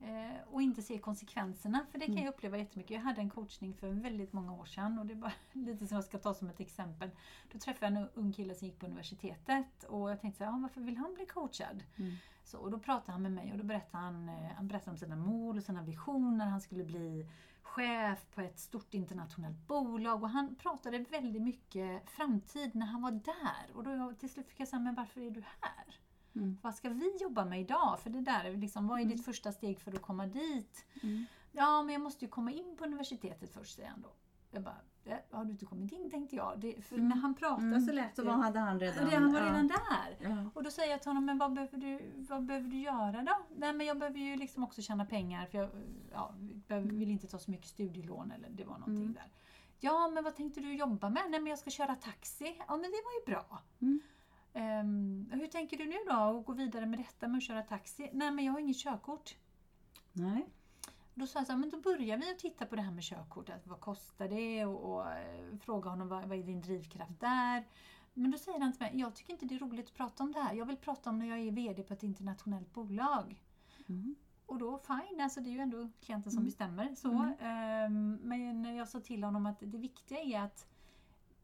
eh, 0.00 0.48
och 0.50 0.62
inte 0.62 0.82
ser 0.82 0.98
konsekvenserna, 0.98 1.86
för 1.90 1.98
det 1.98 2.04
kan 2.06 2.14
Mm. 2.14 2.24
jag 2.24 2.34
uppleva 2.34 2.58
jättemycket. 2.58 2.94
Jag 2.94 3.00
hade 3.00 3.20
en 3.20 3.30
coachning 3.30 3.74
för 3.74 3.88
väldigt 3.88 4.32
många 4.32 4.52
år 4.54 4.64
sedan 4.64 4.98
och 4.98 5.06
det 5.06 5.12
är 5.12 5.16
bara 5.16 5.32
lite 5.52 5.86
som 5.86 5.94
jag 5.94 6.04
ska 6.04 6.18
ta 6.18 6.34
som 6.34 6.48
ett 6.48 6.60
exempel. 6.60 7.10
Då 7.52 7.58
träffade 7.58 7.94
jag 7.94 8.02
en 8.02 8.08
ung 8.14 8.32
kille 8.32 8.54
som 8.54 8.68
gick 8.68 8.78
på 8.78 8.86
universitetet 8.86 9.84
och 9.88 10.10
jag 10.10 10.20
tänkte 10.20 10.38
så 10.38 10.44
här, 10.44 10.52
ah, 10.52 10.58
varför 10.62 10.80
vill 10.80 10.96
han 10.96 11.14
bli 11.14 11.26
coachad? 11.26 11.82
Mm. 11.96 12.12
Så, 12.44 12.58
och 12.58 12.70
då 12.70 12.78
pratade 12.78 13.12
han 13.12 13.22
med 13.22 13.32
mig 13.32 13.52
och 13.52 13.58
då 13.58 13.64
berättade 13.64 14.04
han, 14.04 14.28
eh, 14.28 14.34
han 14.56 14.68
berättade 14.68 14.90
om 14.90 14.96
sina 14.98 15.16
mål 15.16 15.56
och 15.56 15.62
sina 15.62 15.82
visioner. 15.82 16.46
Han 16.46 16.60
skulle 16.60 16.84
bli 16.84 17.26
chef 17.66 18.26
på 18.34 18.40
ett 18.40 18.58
stort 18.58 18.94
internationellt 18.94 19.66
bolag 19.66 20.22
och 20.22 20.30
han 20.30 20.54
pratade 20.54 20.98
väldigt 20.98 21.42
mycket 21.42 22.10
framtid 22.10 22.74
när 22.74 22.86
han 22.86 23.02
var 23.02 23.10
där. 23.10 23.76
Och 23.76 23.84
då 23.84 24.14
till 24.18 24.30
slut 24.30 24.48
fick 24.48 24.60
jag 24.60 24.68
säga, 24.68 24.80
men 24.80 24.94
varför 24.94 25.20
är 25.20 25.30
du 25.30 25.40
här? 25.60 26.00
Mm. 26.34 26.58
Vad 26.62 26.74
ska 26.74 26.88
vi 26.88 27.16
jobba 27.20 27.44
med 27.44 27.60
idag? 27.60 28.00
För 28.00 28.10
det 28.10 28.20
där, 28.20 28.44
är 28.44 28.56
liksom, 28.56 28.88
vad 28.88 28.98
är 28.98 29.02
Mm. 29.02 29.16
ditt 29.16 29.24
första 29.24 29.52
steg 29.52 29.80
för 29.80 29.92
att 29.92 30.02
komma 30.02 30.26
dit? 30.26 30.86
Mm. 31.02 31.24
Ja, 31.52 31.82
men 31.82 31.92
jag 31.92 32.02
måste 32.02 32.24
ju 32.24 32.30
komma 32.30 32.50
in 32.52 32.76
på 32.78 32.84
universitetet 32.84 33.50
först, 33.54 33.74
säger 33.76 33.88
han 33.88 34.00
då. 34.02 34.12
Jag 34.50 34.62
bara, 34.62 34.80
"Ja, 35.06 35.18
har 35.38 35.44
du 35.44 35.50
inte 35.50 35.66
kommit 35.66 35.92
in? 35.92 36.10
tänkte 36.10 36.36
jag. 36.36 36.58
Det, 36.60 36.82
för 36.84 36.94
Mm. 36.96 37.08
när 37.08 37.16
han 37.16 37.34
pratade 37.34 37.66
Mm. 37.66 37.80
så 37.86 37.92
lät 37.92 38.16
Så 38.16 38.22
det... 38.22 38.28
vad 38.28 38.36
hade 38.38 38.58
han 38.58 38.80
redan? 38.80 39.08
han 39.12 39.32
var 39.32 39.40
ja. 39.40 39.46
redan 39.46 39.66
där. 39.68 40.16
Ja. 40.20 40.50
Och 40.54 40.62
då 40.62 40.70
säger 40.70 40.90
jag 40.90 41.02
till 41.02 41.08
honom, 41.10 41.24
men 41.24 41.38
vad 41.38 41.52
behöver 41.52 41.78
du, 41.78 42.12
vad 42.28 42.44
behöver 42.46 42.68
du 42.68 42.78
göra 42.78 43.22
då? 43.22 43.36
Nej 43.56 43.72
men 43.72 43.86
jag 43.86 43.98
behöver 43.98 44.18
ju 44.18 44.36
liksom 44.36 44.64
också 44.64 44.82
tjäna 44.82 45.04
pengar 45.04 45.46
för 45.46 45.58
jag 45.58 45.70
ja, 46.12 46.34
behöver, 46.38 46.88
vill 46.88 47.10
inte 47.10 47.26
ta 47.26 47.38
så 47.38 47.50
mycket 47.50 47.66
studielån 47.66 48.30
eller 48.30 48.48
det 48.50 48.64
var 48.64 48.78
någonting 48.78 49.02
Mm. 49.02 49.14
där. 49.14 49.32
Ja 49.80 50.08
men 50.14 50.24
vad 50.24 50.36
tänkte 50.36 50.60
du 50.60 50.74
jobba 50.74 51.08
med? 51.10 51.22
Nej 51.30 51.40
men 51.40 51.50
jag 51.50 51.58
ska 51.58 51.70
köra 51.70 51.94
taxi. 51.94 52.56
Ja 52.68 52.72
men 52.76 52.82
det 52.90 53.02
var 53.04 53.20
ju 53.20 53.34
bra. 53.34 53.62
Mm. 53.80 54.00
Ehm, 54.52 55.30
hur 55.32 55.46
tänker 55.46 55.76
du 55.76 55.84
nu 55.86 55.96
då 56.06 56.12
att 56.12 56.46
gå 56.46 56.52
vidare 56.52 56.86
med 56.86 56.98
detta 56.98 57.28
med 57.28 57.36
att 57.38 57.42
köra 57.44 57.62
taxi? 57.62 58.10
Nej 58.12 58.30
men 58.30 58.44
jag 58.44 58.52
har 58.52 58.60
inget 58.60 58.76
körkort. 58.76 59.36
Nej. 60.12 60.46
Då 61.18 61.26
sa 61.26 61.38
jag 61.38 61.46
så 61.46 61.52
här, 61.52 61.60
men 61.60 61.70
då 61.70 61.80
börjar 61.80 62.16
vi 62.16 62.30
att 62.30 62.38
titta 62.38 62.66
på 62.66 62.76
det 62.76 62.82
här 62.82 62.92
med 62.92 63.04
körkortet. 63.04 63.66
Vad 63.66 63.80
kostar 63.80 64.28
det? 64.28 64.64
Och, 64.64 64.92
och 64.94 65.10
eh, 65.12 65.56
fråga 65.60 65.90
honom 65.90 66.08
vad, 66.08 66.24
vad 66.24 66.38
är 66.38 66.42
din 66.42 66.60
drivkraft 66.60 67.20
där? 67.20 67.64
Men 68.14 68.30
då 68.30 68.38
säger 68.38 68.60
han 68.60 68.72
till 68.72 68.82
mig, 68.82 68.92
jag 68.94 69.14
tycker 69.14 69.32
inte 69.32 69.46
det 69.46 69.54
är 69.54 69.58
roligt 69.58 69.86
att 69.86 69.94
prata 69.94 70.22
om 70.22 70.32
det 70.32 70.40
här. 70.40 70.54
Jag 70.54 70.66
vill 70.66 70.76
prata 70.76 71.10
om 71.10 71.18
när 71.18 71.26
jag 71.26 71.38
är 71.38 71.50
VD 71.52 71.82
på 71.82 71.92
ett 71.94 72.02
internationellt 72.02 72.72
bolag. 72.72 73.42
Mm. 73.88 74.16
Och 74.46 74.58
då 74.58 74.78
fine, 74.78 75.20
alltså 75.20 75.40
det 75.40 75.50
är 75.50 75.52
ju 75.52 75.60
ändå 75.60 75.88
klienten 76.00 76.32
som 76.32 76.38
Mm. 76.38 76.44
bestämmer. 76.46 76.94
Så. 76.94 77.10
Mm. 77.12 77.34
Ehm, 77.40 78.18
men 78.22 78.76
jag 78.76 78.88
sa 78.88 79.00
till 79.00 79.24
honom 79.24 79.46
att 79.46 79.58
det 79.60 79.78
viktiga 79.78 80.20
är 80.20 80.40
att 80.40 80.66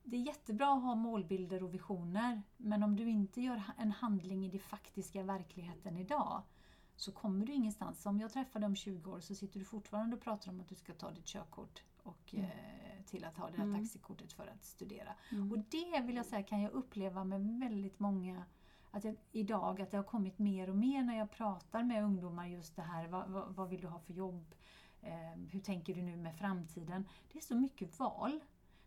det 0.04 0.16
är 0.16 0.20
jättebra 0.20 0.72
att 0.72 0.82
ha 0.82 0.94
målbilder 0.94 1.62
och 1.62 1.74
visioner. 1.74 2.42
Men 2.56 2.82
om 2.82 2.96
du 2.96 3.08
inte 3.08 3.40
gör 3.40 3.62
en 3.78 3.92
handling 3.92 4.46
i 4.46 4.48
den 4.48 4.60
faktiska 4.60 5.22
verkligheten 5.22 5.96
idag 5.96 6.42
så 7.02 7.12
kommer 7.12 7.46
du 7.46 7.52
ingenstans. 7.52 8.06
Om 8.06 8.20
jag 8.20 8.32
träffar 8.32 8.60
dig 8.60 8.66
om 8.66 8.76
20 8.76 9.10
år 9.12 9.20
så 9.20 9.34
sitter 9.34 9.58
du 9.58 9.64
fortfarande 9.64 10.16
och 10.16 10.22
pratar 10.22 10.50
om 10.50 10.60
att 10.60 10.68
du 10.68 10.74
ska 10.74 10.92
ta 10.94 11.10
ditt 11.10 11.26
körkort 11.26 11.82
och 12.02 12.34
Mm. 12.34 12.44
eh, 12.44 13.04
till 13.06 13.24
att 13.24 13.36
ha 13.36 13.50
det 13.50 13.56
här 13.56 13.64
Mm. 13.64 13.80
taxikortet 13.80 14.32
för 14.32 14.46
att 14.46 14.64
studera. 14.64 15.14
Mm. 15.32 15.52
Och 15.52 15.58
det 15.58 16.00
vill 16.00 16.16
jag 16.16 16.26
säga 16.26 16.42
kan 16.42 16.60
jag 16.62 16.72
uppleva 16.72 17.24
med 17.24 17.58
väldigt 17.60 17.98
många 18.00 18.44
att 18.90 19.04
jag, 19.04 19.16
idag, 19.32 19.80
att 19.80 19.90
det 19.90 19.96
har 19.96 20.04
kommit 20.04 20.38
mer 20.38 20.70
och 20.70 20.76
mer 20.76 21.02
när 21.02 21.18
jag 21.18 21.30
pratar 21.30 21.82
med 21.82 22.04
ungdomar 22.04 22.46
just 22.46 22.76
det 22.76 22.82
här, 22.82 23.08
vad, 23.08 23.28
vad, 23.30 23.54
vad 23.54 23.68
vill 23.68 23.80
du 23.80 23.88
ha 23.88 23.98
för 23.98 24.12
jobb? 24.12 24.54
Eh, 25.00 25.40
hur 25.50 25.60
tänker 25.60 25.94
du 25.94 26.02
nu 26.02 26.16
med 26.16 26.36
framtiden? 26.36 27.08
Det 27.32 27.38
är 27.38 27.42
så 27.42 27.54
mycket 27.54 27.98
val. 27.98 28.40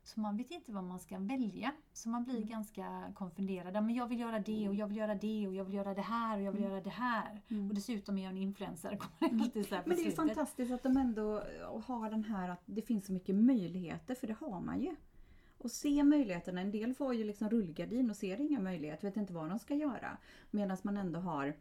Så 0.06 0.20
man 0.20 0.38
vet 0.38 0.52
inte 0.52 0.72
vad 0.72 0.84
man 0.84 1.00
ska 1.00 1.20
välja. 1.20 1.72
Så 1.94 2.10
man 2.10 2.24
blir 2.24 2.36
Mm. 2.38 2.50
ganska 2.50 3.14
konfunderad. 3.16 3.74
Men 3.74 3.96
jag 3.96 4.08
vill 4.08 4.20
göra 4.20 4.40
det 4.40 4.70
och 4.70 4.76
jag 4.76 4.88
vill 4.88 4.98
göra 4.98 5.16
det 5.16 5.48
och 5.48 5.54
jag 5.54 5.64
vill 5.66 5.74
göra 5.74 5.94
det 5.94 6.02
här 6.02 6.38
och 6.38 6.44
jag 6.44 6.52
vill 6.52 6.62
Mm. 6.62 6.72
göra 6.74 6.84
det 6.84 6.90
här. 6.90 7.42
Mm. 7.48 7.70
Och 7.70 7.76
dessutom 7.76 8.18
är 8.18 8.24
jag 8.24 8.32
en 8.32 8.38
influencer. 8.38 8.98
Kommer 9.20 9.44
alltid 9.44 9.68
så 9.68 9.76
här 9.76 9.84
Men 9.86 9.98
det 9.98 10.08
är 10.08 10.12
fantastiskt 10.12 10.72
att 10.72 10.84
de 10.84 10.98
ändå 10.98 11.44
har 11.86 12.10
den 12.10 12.24
här 12.24 12.50
att 12.50 12.62
det 12.66 12.82
finns 12.82 13.06
så 13.06 13.14
mycket 13.14 13.36
möjligheter, 13.36 14.16
för 14.16 14.28
det 14.28 14.34
har 14.40 14.62
man 14.62 14.82
ju. 14.82 14.96
Och 15.58 15.72
se 15.72 16.04
möjligheterna. 16.04 16.62
En 16.62 16.72
del 16.72 16.94
får 16.94 17.14
ju 17.14 17.24
liksom 17.24 17.50
rullgardin 17.50 18.10
och 18.10 18.16
ser 18.16 18.42
inga 18.42 18.60
möjligheter, 18.60 19.08
vet 19.08 19.18
inte 19.18 19.34
vad 19.34 19.50
de 19.50 19.60
ska 19.60 19.76
göra. 19.76 20.18
Medan 20.52 20.78
man 20.84 20.98
ändå 20.98 21.20
har, 21.20 21.54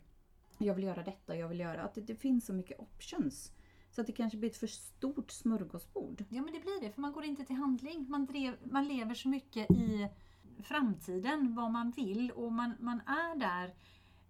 jag 0.58 0.74
vill 0.74 0.84
göra 0.84 1.02
detta, 1.02 1.36
jag 1.36 1.48
vill 1.48 1.60
göra, 1.60 1.82
att 1.82 1.94
det, 1.94 2.00
det 2.00 2.14
finns 2.16 2.46
så 2.46 2.52
mycket 2.52 2.80
options. 2.80 3.52
Så 3.94 4.00
att 4.00 4.06
det 4.06 4.12
kanske 4.12 4.38
blir 4.38 4.50
ett 4.50 4.56
för 4.56 4.66
stort 4.66 5.30
smörgåsbord. 5.30 6.24
Ja 6.28 6.42
men 6.42 6.54
det 6.54 6.60
blir 6.60 6.80
det, 6.80 6.92
för 6.92 7.00
man 7.00 7.12
går 7.12 7.24
inte 7.24 7.44
till 7.44 7.56
handling. 7.56 8.06
Man, 8.10 8.26
drev, 8.26 8.56
man 8.64 8.88
lever 8.88 9.14
så 9.14 9.28
mycket 9.28 9.70
i 9.70 10.08
framtiden, 10.62 11.54
vad 11.54 11.70
man 11.70 11.90
vill 11.90 12.30
och 12.30 12.52
man, 12.52 12.74
man 12.80 13.00
är 13.00 13.38
där 13.38 13.74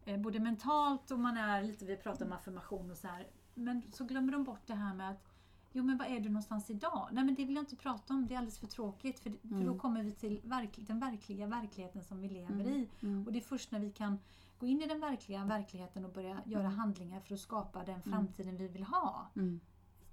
eh, 0.05 0.21
både 0.21 0.41
mentalt 0.41 1.11
och 1.11 1.19
man 1.19 1.37
är 1.37 1.63
lite, 1.63 1.85
vi 1.85 1.97
pratar 1.97 2.27
om 2.27 2.33
affirmation 2.33 2.91
och 2.91 2.97
så 2.97 3.09
här. 3.09 3.27
Men 3.55 3.83
så 3.93 4.05
glömmer 4.05 4.33
de 4.33 4.45
bort 4.45 4.67
det 4.67 4.75
här 4.75 4.95
med 4.95 5.11
att 5.11 5.31
Jo 5.77 5.85
men 5.85 5.99
var 5.99 6.07
är 6.07 6.21
du 6.21 6.29
någonstans 6.29 6.71
idag? 6.71 7.09
Nej 7.13 7.25
men 7.25 7.35
det 7.35 7.45
vill 7.45 7.55
jag 7.55 7.63
inte 7.63 7.77
prata 7.77 8.15
om, 8.15 8.27
det 8.27 8.35
är 8.35 8.39
alldeles 8.39 8.59
för 8.59 8.67
tråkigt 8.67 9.19
för, 9.19 9.31
för 9.31 9.49
då 9.49 9.57
Mm. 9.57 9.79
kommer 9.79 10.03
vi 10.03 10.13
till 10.13 10.41
verk, 10.45 10.71
den 10.77 11.01
verkliga 11.01 11.47
verkligheten 11.47 12.05
som 12.05 12.21
vi 12.21 12.29
lever 12.29 12.53
Mm. 12.53 12.69
i. 12.69 12.89
Mm. 13.03 13.27
Och 13.27 13.33
det 13.33 13.39
är 13.39 13.43
först 13.43 13.71
när 13.71 13.81
vi 13.81 13.91
kan 13.91 14.19
gå 14.59 14.67
in 14.67 14.83
i 14.83 14.87
den 14.87 15.01
verkliga 15.01 15.45
verkligheten 15.45 16.05
och 16.05 16.13
börja 16.13 16.43
göra 16.47 16.65
Mm. 16.67 16.79
handlingar 16.79 17.21
för 17.21 17.35
att 17.35 17.41
skapa 17.41 17.85
den 17.85 18.03
framtiden 18.03 18.57
vi 18.57 18.69
vill 18.69 18.83
ha. 18.85 19.31
Mm. 19.37 19.61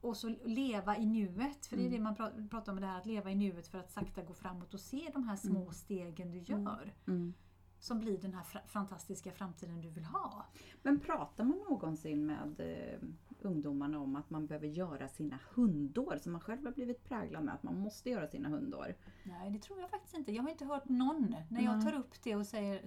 Och 0.01 0.17
så 0.17 0.29
leva 0.45 0.97
i 0.97 1.05
nuet, 1.05 1.65
för 1.65 1.77
det 1.77 1.83
är 1.83 1.87
Mm. 1.87 1.97
det 1.97 2.03
man 2.03 2.15
pra- 2.15 2.49
pratar 2.49 2.71
om 2.71 2.81
det 2.81 2.87
här 2.87 2.97
att 2.99 3.05
leva 3.05 3.31
i 3.31 3.35
nuet 3.35 3.67
för 3.67 3.77
att 3.77 3.91
sakta 3.91 4.21
gå 4.23 4.33
framåt 4.33 4.73
och 4.73 4.79
se 4.79 5.09
de 5.13 5.23
här 5.27 5.35
små 5.35 5.61
Mm. 5.61 5.73
stegen 5.73 6.31
du 6.31 6.37
Mm. 6.37 6.63
gör. 6.63 6.93
Mm. 7.07 7.33
Som 7.79 7.99
blir 7.99 8.17
den 8.17 8.33
här 8.33 8.43
fantastiska 8.67 9.31
framtiden 9.31 9.81
du 9.81 9.89
vill 9.89 10.05
ha. 10.05 10.45
Men 10.83 10.99
pratar 10.99 11.43
man 11.43 11.57
någonsin 11.69 12.25
med 12.25 12.59
eh, 12.59 12.99
ungdomarna 13.41 13.99
om 13.99 14.15
att 14.15 14.29
man 14.29 14.47
behöver 14.47 14.67
göra 14.67 15.07
sina 15.07 15.39
hundår 15.53 16.17
som 16.17 16.31
man 16.31 16.41
själv 16.41 16.65
har 16.65 16.71
blivit 16.71 17.03
präglad 17.03 17.43
med 17.43 17.53
att 17.53 17.63
man 17.63 17.79
måste 17.79 18.09
göra 18.09 18.27
sina 18.27 18.49
hundår? 18.49 18.95
Nej, 19.23 19.51
det 19.51 19.59
tror 19.59 19.79
jag 19.79 19.89
faktiskt 19.89 20.13
inte. 20.15 20.31
Jag 20.31 20.43
har 20.43 20.49
inte 20.49 20.65
hört 20.65 20.89
någon. 20.89 21.35
När 21.49 21.61
jag 21.61 21.81
tar 21.85 21.93
upp 21.93 22.21
det 22.23 22.35
och 22.35 22.47
säger, 22.47 22.81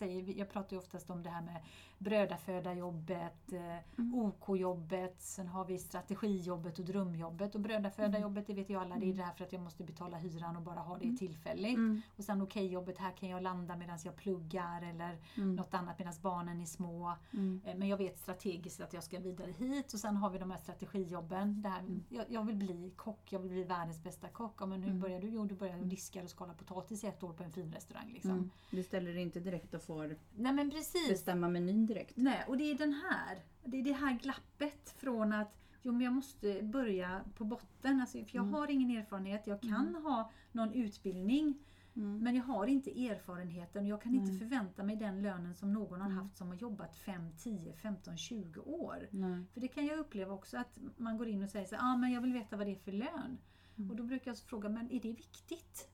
säger 0.00 0.38
jag 0.38 0.50
pratar 0.50 0.72
ju 0.72 0.78
oftast 0.78 1.10
om 1.10 1.22
det 1.22 1.30
här 1.30 1.42
med 1.42 1.62
brödafödarjobbet, 2.00 3.52
eh, 3.52 3.76
Mm. 3.98 4.14
OK-jobbet, 4.14 5.14
sen 5.22 5.46
har 5.48 5.64
vi 5.64 5.78
strategijobbet 5.78 6.78
och 6.78 6.84
drömjobbet. 6.84 7.54
Och 7.54 7.60
brödafödarjobbet, 7.60 8.46
det 8.46 8.54
vet 8.54 8.70
ju 8.70 8.80
alla, 8.80 8.96
det 8.96 9.10
är 9.10 9.14
det 9.14 9.22
här 9.22 9.32
för 9.32 9.44
att 9.44 9.52
jag 9.52 9.62
måste 9.62 9.84
betala 9.84 10.16
hyran 10.18 10.56
och 10.56 10.62
bara 10.62 10.80
ha 10.80 10.98
det 10.98 11.04
Mm. 11.04 11.16
tillfälligt. 11.16 11.76
Mm. 11.76 12.00
Och 12.16 12.24
sen 12.24 12.42
okej-jobbet, 12.42 12.98
här 12.98 13.12
kan 13.12 13.28
jag 13.28 13.42
landa 13.42 13.76
medan 13.76 13.98
jag 14.04 14.16
pluggar 14.16 14.82
eller 14.82 15.18
Mm. 15.36 15.56
något 15.56 15.74
annat 15.74 15.98
medan 15.98 16.14
barnen 16.22 16.60
är 16.60 16.64
små. 16.66 17.12
Mm. 17.32 17.60
Eh, 17.64 17.76
Men 17.76 17.88
jag 17.88 17.96
vet 17.96 18.18
strategiskt 18.18 18.80
att 18.80 18.92
jag 18.92 19.04
ska 19.04 19.18
vidare 19.18 19.50
hit 19.58 19.92
och 19.92 19.98
sen 20.00 20.16
har 20.16 20.30
vi 20.30 20.38
de 20.38 20.50
här 20.50 20.58
strategijobben. 20.58 21.62
Det 21.62 21.68
här, 21.68 21.80
Mm. 21.80 22.04
jag, 22.08 22.24
jag 22.28 22.44
vill 22.46 22.56
bli 22.56 22.92
kock, 22.96 23.32
jag 23.32 23.38
vill 23.40 23.50
bli 23.50 23.64
världens 23.64 24.02
bästa 24.02 24.28
kock. 24.28 24.54
Ja, 24.60 24.66
men 24.66 24.82
hur 24.82 24.88
Mm. 24.90 25.00
börjar 25.00 25.20
du? 25.20 25.28
Jo, 25.28 25.44
du 25.44 25.54
börjar 25.54 25.74
Mm. 25.74 25.88
diska 25.88 26.22
och 26.22 26.30
skala 26.30 26.54
potatis 26.54 27.04
i 27.04 27.06
ett 27.06 27.22
år 27.22 27.32
på 27.32 27.42
en 27.42 27.52
fin 27.52 27.72
restaurang. 27.72 28.10
Liksom. 28.12 28.30
Mm. 28.30 28.50
Du 28.70 28.82
ställer 28.82 29.12
dig 29.14 29.22
inte 29.22 29.40
direkt 29.40 29.74
och 29.74 29.82
får 29.82 30.16
Nej 30.36 30.52
men 30.52 30.70
precis. 30.70 31.08
bestämma 31.08 31.48
menyn 31.48 31.86
direkt. 31.94 32.16
Nej, 32.16 32.44
och 32.48 32.56
det 32.56 32.64
är 32.70 32.74
den 32.78 32.92
här. 32.92 33.38
Det 33.64 33.78
är 33.78 33.82
det 33.84 33.92
här 33.92 34.18
glappet 34.22 34.90
från 34.98 35.32
att 35.32 35.56
Jo 35.82 35.92
men 35.92 36.00
jag 36.00 36.12
måste 36.12 36.62
börja 36.62 37.24
på 37.34 37.44
botten. 37.44 38.00
Alltså, 38.00 38.18
för 38.24 38.36
jag 38.36 38.42
Mm. 38.42 38.54
har 38.54 38.70
ingen 38.70 38.90
erfarenhet. 38.90 39.46
Jag 39.46 39.60
kan 39.60 39.88
Mm. 39.88 40.02
ha 40.04 40.30
någon 40.52 40.72
utbildning 40.72 41.58
Mm. 41.96 42.18
men 42.18 42.34
jag 42.34 42.44
har 42.44 42.66
inte 42.66 43.06
erfarenheten 43.08 43.82
och 43.84 43.88
jag 43.88 44.02
kan 44.02 44.14
inte 44.14 44.30
Nej. 44.30 44.38
förvänta 44.38 44.82
mig 44.82 44.96
den 44.96 45.22
lönen 45.22 45.54
som 45.54 45.72
någon 45.72 46.00
har 46.00 46.06
Mm. 46.10 46.18
haft 46.18 46.36
som 46.36 46.48
har 46.48 46.54
jobbat 46.54 46.96
5, 46.96 47.32
10, 47.38 47.72
15, 47.72 48.16
20 48.16 48.60
år. 48.60 49.08
Nej. 49.10 49.44
För 49.52 49.60
det 49.60 49.68
kan 49.68 49.86
jag 49.86 49.98
uppleva 49.98 50.34
också 50.34 50.56
att 50.58 50.78
man 50.96 51.18
går 51.18 51.28
in 51.28 51.42
och 51.42 51.50
säger 51.50 51.66
så 51.66 51.76
ah, 51.78 51.96
men 51.96 52.12
jag 52.12 52.20
vill 52.20 52.32
veta 52.32 52.56
vad 52.56 52.66
det 52.66 52.72
är 52.72 52.76
för 52.76 52.92
lön. 52.92 53.38
Mm. 53.78 53.90
Och 53.90 53.96
då 53.96 54.02
brukar 54.04 54.30
jag 54.30 54.38
fråga, 54.38 54.68
men 54.68 54.90
är 54.90 55.00
det 55.00 55.12
viktigt? 55.12 55.88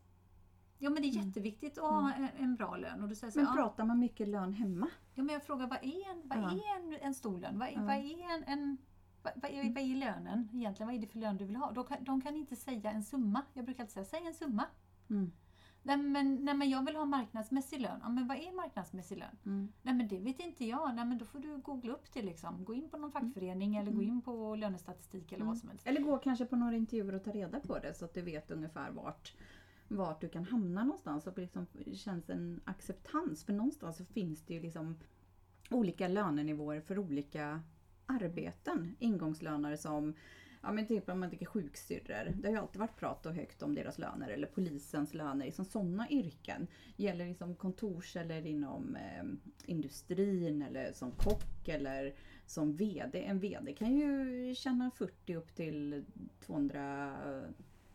Ja 0.78 0.90
men 0.90 1.02
det 1.02 1.08
är 1.08 1.12
Mm. 1.12 1.26
jätteviktigt 1.26 1.78
att 1.78 1.84
ha 1.84 2.12
en, 2.12 2.28
en 2.38 2.56
bra 2.56 2.76
lön. 2.76 3.02
Och 3.02 3.08
då 3.08 3.14
säger 3.14 3.30
så, 3.30 3.40
Men 3.42 3.54
pratar 3.56 3.84
man 3.84 3.98
mycket 3.98 4.28
lön 4.28 4.52
hemma? 4.52 4.88
ja, 5.14 5.22
men 5.22 5.32
jag 5.32 5.42
frågar, 5.42 5.66
vad 5.66 5.78
är 5.82 6.10
en, 6.10 6.22
vad 6.24 6.38
är 6.38 6.76
en, 6.76 6.98
en 7.02 7.14
stor 7.14 7.38
lön? 7.40 7.58
Vad, 7.58 7.68
vad 7.74 7.94
är 7.96 8.34
en, 8.34 8.44
en 8.44 8.76
vad, 9.22 9.32
vad, 9.36 9.50
är, 9.50 9.62
vad 9.74 9.82
är 9.82 9.96
lönen 9.96 10.48
egentligen? 10.52 10.86
Vad 10.88 10.96
är 10.96 11.00
det 11.00 11.06
för 11.06 11.18
lön 11.18 11.36
du 11.36 11.44
vill 11.44 11.56
ha? 11.56 11.72
De 11.72 11.84
kan, 11.84 12.04
de 12.04 12.20
kan 12.20 12.36
inte 12.36 12.56
säga 12.56 12.90
en 12.90 13.02
summa. 13.02 13.42
Jag 13.54 13.64
brukar 13.64 13.82
alltid 13.82 13.92
säga, 13.94 14.04
säg 14.04 14.26
en 14.26 14.34
summa. 14.34 14.64
Mm. 15.10 15.32
Nej 15.82 15.96
men, 15.96 16.34
nej 16.44 16.54
men 16.54 16.70
jag 16.70 16.84
vill 16.86 16.96
ha 16.96 17.04
marknadsmässig 17.04 17.80
lön. 17.80 18.00
Ja, 18.02 18.08
men 18.08 18.26
vad 18.28 18.36
är 18.36 18.52
marknadsmässig 18.56 19.18
lön? 19.18 19.36
Mm. 19.46 19.72
Nej 19.82 19.94
men 19.94 20.08
det 20.08 20.18
vet 20.18 20.40
inte 20.40 20.64
jag. 20.64 20.94
Nej 20.94 21.04
men 21.04 21.18
då 21.18 21.24
får 21.24 21.38
du 21.38 21.56
googla 21.58 21.92
upp 21.92 22.12
det 22.12 22.22
liksom. 22.22 22.64
Gå 22.64 22.74
in 22.74 22.88
på 22.88 22.96
någon 22.96 23.10
fackförening 23.12 23.76
eller 23.76 23.90
gå 23.92 24.00
Mm. 24.00 24.08
in 24.14 24.22
på 24.22 24.54
lönestatistik 24.56 25.26
eller 25.32 25.36
Mm. 25.42 25.46
vad 25.48 25.58
som 25.58 25.68
helst. 25.68 25.86
Eller 25.86 26.00
gå 26.00 26.18
kanske 26.18 26.44
på 26.44 26.56
några 26.56 26.76
intervjuer 26.76 27.14
och 27.14 27.24
ta 27.24 27.30
reda 27.32 27.60
på 27.60 27.78
det 27.78 27.94
så 27.94 28.04
att 28.04 28.14
du 28.14 28.22
vet 28.22 28.50
ungefär 28.50 28.90
vart, 28.90 29.34
vart 29.88 30.20
du 30.20 30.28
kan 30.28 30.44
hamna 30.44 30.84
någonstans. 30.84 31.26
och 31.26 31.38
liksom 31.38 31.66
känns 31.94 32.30
en 32.30 32.60
acceptans. 32.64 33.44
För 33.44 33.52
någonstans 33.52 33.96
så 33.96 34.04
finns 34.04 34.42
det 34.42 34.54
ju 34.54 34.60
liksom 34.60 34.96
olika 35.70 36.08
lönenivåer 36.08 36.80
för 36.80 36.98
olika 36.98 37.62
arbeten. 38.06 38.96
Ingångslöner 38.98 39.76
som 39.76 40.14
Ja 40.66 40.72
men 40.72 40.86
typ 40.86 41.08
om 41.08 41.20
man 41.20 41.30
tycker 41.30 41.46
sjuksyrror. 41.46 42.32
Det 42.34 42.48
har 42.48 42.54
ju 42.54 42.60
alltid 42.60 42.80
varit 42.80 42.96
prat 42.96 43.26
och 43.26 43.34
högt 43.34 43.62
om 43.62 43.74
deras 43.74 43.98
löner. 43.98 44.28
Eller 44.28 44.46
polisens 44.46 45.14
löner. 45.14 45.46
Liksom 45.46 45.64
sådana 45.64 46.10
yrken. 46.10 46.66
Gäller 46.96 47.26
liksom 47.26 47.54
kontors 47.54 48.16
eller 48.16 48.46
inom 48.46 48.96
eh, 48.96 49.24
industrin 49.64 50.62
eller 50.62 50.92
som 50.92 51.10
kock 51.10 51.68
eller 51.68 52.14
som 52.46 52.76
VD. 52.76 53.24
En 53.24 53.40
VD 53.40 53.72
kan 53.72 53.96
ju 53.96 54.54
tjäna 54.54 54.90
40 54.90 55.34
upp 55.34 55.54
till 55.54 56.04
200 56.40 57.16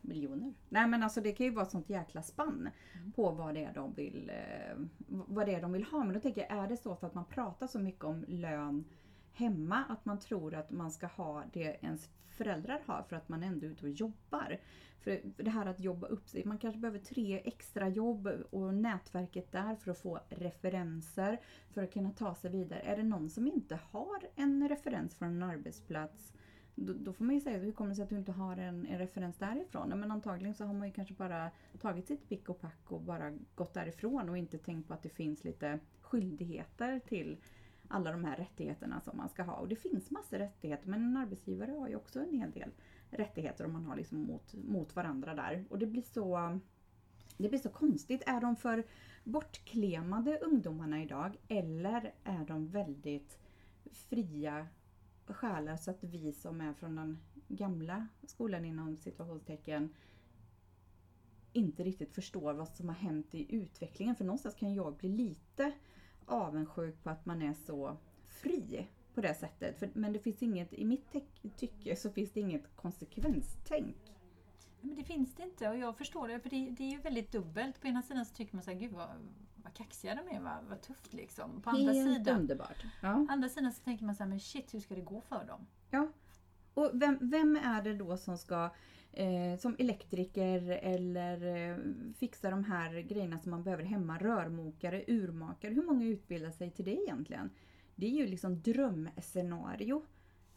miljoner. 0.02 0.54
Nej 0.68 0.86
men 0.86 1.02
alltså 1.02 1.20
det 1.20 1.32
kan 1.32 1.46
ju 1.46 1.52
vara 1.52 1.64
ett 1.64 1.70
sånt 1.70 1.90
jäkla 1.90 2.22
spann 2.22 2.68
Mm. 2.94 3.12
på 3.12 3.30
vad 3.30 3.54
det 3.54 3.64
är 3.64 3.74
de 3.74 3.92
vill 3.94 4.30
eh, 4.30 4.76
vad 5.06 5.46
det 5.46 5.54
är 5.54 5.62
de 5.62 5.72
vill 5.72 5.84
ha. 5.84 6.04
Men 6.04 6.14
då 6.14 6.20
tänker 6.20 6.40
jag, 6.40 6.58
är 6.64 6.68
det 6.68 6.76
så 6.76 6.96
för 6.96 7.06
att 7.06 7.14
man 7.14 7.24
pratar 7.24 7.66
så 7.66 7.78
mycket 7.78 8.04
om 8.04 8.24
lön 8.28 8.84
hemma 9.32 9.84
att 9.88 10.04
man 10.04 10.18
tror 10.18 10.54
att 10.54 10.70
man 10.70 10.90
ska 10.90 11.06
ha 11.06 11.44
det 11.52 11.78
ens 11.82 12.08
föräldrar 12.28 12.82
har 12.86 13.02
för 13.02 13.16
att 13.16 13.28
man 13.28 13.42
ändå 13.42 13.66
är 13.66 13.70
ute 13.70 13.86
och 13.86 13.92
jobbar. 13.92 14.58
För 15.00 15.20
det 15.36 15.50
här 15.50 15.66
att 15.66 15.80
jobba 15.80 16.06
upp 16.06 16.28
sig, 16.28 16.44
man 16.44 16.58
kanske 16.58 16.80
behöver 16.80 16.98
tre 16.98 17.40
extra 17.44 17.88
jobb 17.88 18.26
och 18.50 18.74
nätverket 18.74 19.52
där 19.52 19.76
för 19.76 19.90
att 19.90 19.98
få 19.98 20.20
referenser 20.28 21.40
för 21.70 21.82
att 21.82 21.92
kunna 21.92 22.10
ta 22.10 22.34
sig 22.34 22.50
vidare. 22.50 22.80
Är 22.80 22.96
det 22.96 23.02
någon 23.02 23.30
som 23.30 23.46
inte 23.46 23.78
har 23.90 24.18
en 24.34 24.68
referens 24.68 25.14
från 25.14 25.28
en 25.28 25.42
arbetsplats 25.42 26.32
då, 26.86 26.92
då 26.92 27.12
får 27.12 27.24
man 27.24 27.34
ju 27.34 27.40
säga, 27.40 27.58
hur 27.58 27.72
kommer 27.72 27.90
det 27.90 27.96
sig 27.96 28.02
att 28.02 28.10
du 28.10 28.18
inte 28.18 28.32
har 28.32 28.56
en, 28.56 28.86
en 28.86 28.98
referens 28.98 29.36
därifrån? 29.38 29.86
Ja, 29.90 29.96
Men 29.96 30.10
antagligen 30.10 30.54
så 30.54 30.64
har 30.64 30.74
man 30.74 30.88
ju 30.88 30.94
kanske 30.94 31.14
bara 31.14 31.50
tagit 31.80 32.06
sitt 32.06 32.28
pick 32.28 32.48
och 32.48 32.60
pack 32.60 32.92
och 32.92 33.00
bara 33.00 33.32
gått 33.54 33.74
därifrån 33.74 34.28
och 34.28 34.38
inte 34.38 34.58
tänkt 34.58 34.88
på 34.88 34.94
att 34.94 35.02
det 35.02 35.08
finns 35.08 35.44
lite 35.44 35.78
skyldigheter 36.00 36.98
till 36.98 37.36
alla 37.88 38.12
de 38.12 38.24
här 38.24 38.36
rättigheterna 38.36 39.00
som 39.00 39.16
man 39.16 39.28
ska 39.28 39.42
ha. 39.42 39.54
Och 39.54 39.68
det 39.68 39.76
finns 39.76 40.10
massor 40.10 40.38
rättigheter 40.38 40.88
men 40.88 41.04
en 41.04 41.16
arbetsgivare 41.16 41.70
har 41.70 41.88
ju 41.88 41.96
också 41.96 42.20
en 42.20 42.38
hel 42.38 42.50
del 42.50 42.70
rättigheter 43.10 43.64
om 43.64 43.72
man 43.72 43.84
har 43.84 43.96
liksom 43.96 44.18
mot, 44.18 44.54
mot 44.54 44.96
varandra 44.96 45.34
där. 45.34 45.64
Och 45.70 45.78
det 45.78 45.86
blir 45.86 46.02
så 46.02 46.58
det 47.36 47.48
blir 47.48 47.58
så 47.58 47.68
konstigt. 47.68 48.22
Är 48.26 48.40
de 48.40 48.56
för 48.56 48.84
bortklemade 49.24 50.38
ungdomarna 50.38 51.02
idag 51.02 51.36
eller 51.48 52.14
är 52.24 52.44
de 52.44 52.68
väldigt 52.68 53.38
fria 53.92 54.66
själar 55.26 55.76
så 55.76 55.90
att 55.90 56.04
vi 56.04 56.32
som 56.32 56.60
är 56.60 56.72
från 56.72 56.96
den 56.96 57.18
gamla 57.48 58.06
skolan 58.26 58.64
inom 58.64 58.96
situationstecken 58.96 59.94
inte 61.52 61.84
riktigt 61.84 62.14
förstår 62.14 62.52
vad 62.52 62.68
som 62.68 62.88
har 62.88 62.96
hänt 62.96 63.34
i 63.34 63.54
utvecklingen. 63.54 64.16
För 64.16 64.24
någonstans 64.24 64.54
kan 64.54 64.74
jag 64.74 64.96
bli 64.96 65.08
lite 65.08 65.72
avundsjuk 66.26 67.02
på 67.02 67.10
att 67.10 67.26
man 67.26 67.42
är 67.42 67.54
så 67.54 67.96
fri 68.26 68.86
på 69.14 69.20
det 69.20 69.34
sättet. 69.34 69.78
För, 69.78 69.90
men 69.94 70.12
det 70.12 70.18
finns 70.18 70.42
inget, 70.42 70.72
i 70.72 70.84
mitt 70.84 71.06
tycke 71.56 71.96
så 71.96 72.10
finns 72.10 72.32
det 72.32 72.40
inget 72.40 72.76
konsekvenstänk. 72.76 73.96
Men 74.80 74.94
det 74.94 75.04
finns 75.04 75.34
det 75.34 75.42
inte 75.42 75.68
och 75.68 75.76
jag 75.76 75.98
förstår 75.98 76.28
det 76.28 76.40
för 76.40 76.50
det, 76.50 76.70
det 76.70 76.84
är 76.84 76.90
ju 76.90 76.98
väldigt 76.98 77.32
dubbelt. 77.32 77.80
På 77.80 77.86
ena 77.86 78.02
sidan 78.02 78.26
så 78.26 78.34
tycker 78.34 78.54
man 78.54 78.64
så 78.64 78.70
här, 78.70 78.78
gud 78.78 78.92
vad, 78.92 79.08
vad 79.72 79.86
kaxiga 79.86 80.14
de 80.14 80.36
är, 80.36 80.40
vad, 80.40 80.64
vad 80.68 80.80
tufft 80.82 81.12
liksom. 81.12 81.62
På 81.62 81.70
andra 81.70 81.92
Helt 81.92 82.16
sidan, 82.16 82.40
underbart. 82.40 82.84
Ja. 83.02 83.26
andra 83.30 83.48
sidan 83.48 83.72
så 83.72 83.82
tänker 83.82 84.04
man 84.04 84.14
så 84.14 84.22
här, 84.22 84.28
men 84.28 84.40
shit 84.40 84.74
hur 84.74 84.80
ska 84.80 84.94
det 84.94 85.00
gå 85.00 85.20
för 85.20 85.44
dem? 85.44 85.66
ja. 85.90 86.08
Och 86.74 86.90
vem, 86.94 87.18
vem 87.20 87.56
är 87.56 87.82
det 87.82 87.94
då 87.94 88.16
som 88.16 88.38
ska 88.38 88.70
eh, 89.12 89.58
som 89.58 89.76
elektriker 89.78 90.62
eller 90.68 91.70
eh, 91.70 91.76
fixa 92.18 92.50
de 92.50 92.64
här 92.64 93.00
grejerna 93.00 93.38
som 93.38 93.50
man 93.50 93.62
behöver 93.62 93.84
hemma? 93.84 94.18
Rörmokare, 94.18 95.04
urmakare. 95.08 95.74
Hur 95.74 95.82
många 95.82 96.06
utbildar 96.06 96.50
sig 96.50 96.70
till 96.70 96.84
det 96.84 97.02
egentligen? 97.02 97.50
Det 97.94 98.06
är 98.06 98.10
ju 98.10 98.26
liksom 98.26 98.62
drömscenario 98.62 100.02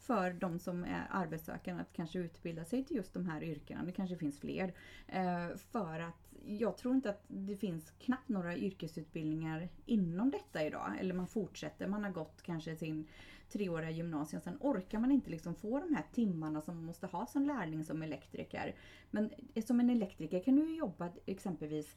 för 0.06 0.32
de 0.32 0.58
som 0.58 0.84
är 0.84 1.06
arbetssökande 1.10 1.82
att 1.82 1.92
kanske 1.92 2.18
utbilda 2.18 2.64
sig 2.64 2.84
till 2.84 2.96
just 2.96 3.14
de 3.14 3.26
här 3.26 3.42
yrkena. 3.42 3.84
Det 3.84 3.92
kanske 3.92 4.16
finns 4.16 4.40
fler. 4.40 4.74
Eh, 5.08 5.56
för 5.56 6.00
att 6.00 6.26
jag 6.46 6.76
tror 6.76 6.94
inte 6.94 7.10
att 7.10 7.24
det 7.28 7.56
finns 7.56 7.90
knappt 7.90 8.28
några 8.28 8.56
yrkesutbildningar 8.56 9.68
inom 9.86 10.30
detta 10.30 10.64
idag. 10.64 10.96
Eller 11.00 11.14
man 11.14 11.26
fortsätter, 11.26 11.86
man 11.86 12.04
har 12.04 12.10
gått 12.10 12.42
kanske 12.42 12.76
sin 12.76 13.06
treåriga 13.52 13.90
gymnasium. 13.90 14.42
Sen 14.42 14.58
orkar 14.60 14.98
man 14.98 15.12
inte 15.12 15.30
liksom 15.30 15.54
få 15.54 15.80
de 15.80 15.94
här 15.94 16.04
timmarna 16.12 16.60
som 16.60 16.74
man 16.76 16.84
måste 16.84 17.06
ha 17.06 17.26
som 17.26 17.46
lärling 17.46 17.84
som 17.84 18.02
elektriker. 18.02 18.74
Men 19.10 19.30
eh, 19.54 19.64
som 19.64 19.80
en 19.80 19.90
elektriker 19.90 20.42
kan 20.42 20.56
du 20.56 20.76
jobba 20.76 21.10
exempelvis 21.26 21.96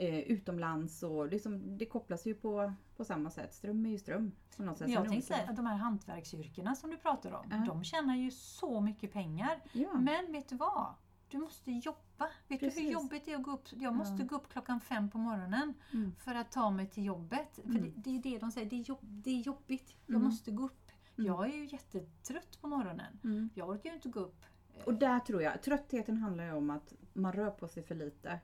eh, 0.00 0.18
utomlands 0.18 1.02
och 1.02 1.28
det, 1.28 1.38
som, 1.38 1.78
det 1.78 1.86
kopplas 1.86 2.26
ju 2.26 2.34
på, 2.34 2.72
på 2.96 3.04
samma 3.04 3.30
sätt. 3.30 3.54
Ström 3.54 3.86
är 3.86 3.90
ju 3.90 3.98
ström. 3.98 4.32
På 4.56 4.62
något 4.62 4.78
sätt. 4.78 4.90
Jag 4.90 5.08
tänkte 5.08 5.34
säga 5.34 5.48
att 5.50 5.56
de 5.56 5.66
här 5.66 5.76
hantverksyrkena 5.76 6.74
som 6.74 6.90
du 6.90 6.96
pratar 6.96 7.32
om, 7.32 7.46
Ja. 7.50 7.64
de 7.66 7.84
tjänar 7.84 8.16
ju 8.16 8.30
så 8.30 8.80
mycket 8.80 9.12
pengar. 9.12 9.60
Ja. 9.72 9.94
Men 9.94 10.32
vet 10.32 10.48
du 10.48 10.56
vad? 10.56 10.94
Du 11.28 11.38
måste 11.38 11.70
jobba. 11.70 12.28
Vet 12.48 12.60
du 12.60 12.66
Precis. 12.66 12.82
hur 12.84 12.90
jobbigt 12.90 13.24
det 13.24 13.32
är 13.32 13.36
att 13.36 13.42
gå 13.42 13.50
upp? 13.50 13.68
Jag 13.72 13.94
måste 13.94 14.22
Ja. 14.22 14.26
gå 14.26 14.36
upp 14.36 14.48
klockan 14.48 14.80
fem 14.80 15.10
på 15.10 15.18
morgonen 15.18 15.74
Mm. 15.92 16.14
för 16.24 16.34
att 16.34 16.52
ta 16.52 16.70
mig 16.70 16.86
till 16.86 17.04
jobbet. 17.04 17.54
För 17.54 17.62
Mm. 17.70 17.82
det, 17.82 18.10
det 18.10 18.16
är 18.16 18.22
det 18.32 18.38
de 18.38 18.50
säger, 18.52 18.70
det 18.70 18.76
är, 18.76 18.84
jobb, 18.84 18.98
det 19.02 19.30
är 19.30 19.40
jobbigt. 19.40 19.96
Jag 20.06 20.14
Mm. 20.16 20.28
måste 20.28 20.50
gå 20.50 20.64
upp. 20.64 20.90
Mm. 21.18 21.26
Jag 21.26 21.48
är 21.48 21.54
ju 21.56 21.64
jättetrött 21.66 22.60
på 22.60 22.68
morgonen. 22.68 23.18
Mm. 23.24 23.50
Jag 23.54 23.68
orkar 23.68 23.90
ju 23.90 23.96
inte 23.96 24.08
gå 24.08 24.20
upp. 24.20 24.44
Och 24.84 24.94
där 24.94 25.20
tror 25.20 25.42
jag, 25.42 25.62
tröttheten 25.62 26.16
handlar 26.16 26.44
ju 26.44 26.52
om 26.52 26.70
att 26.70 26.92
man 27.12 27.32
rör 27.32 27.50
på 27.50 27.68
sig 27.68 27.82
för 27.82 27.94
lite. 27.94 28.40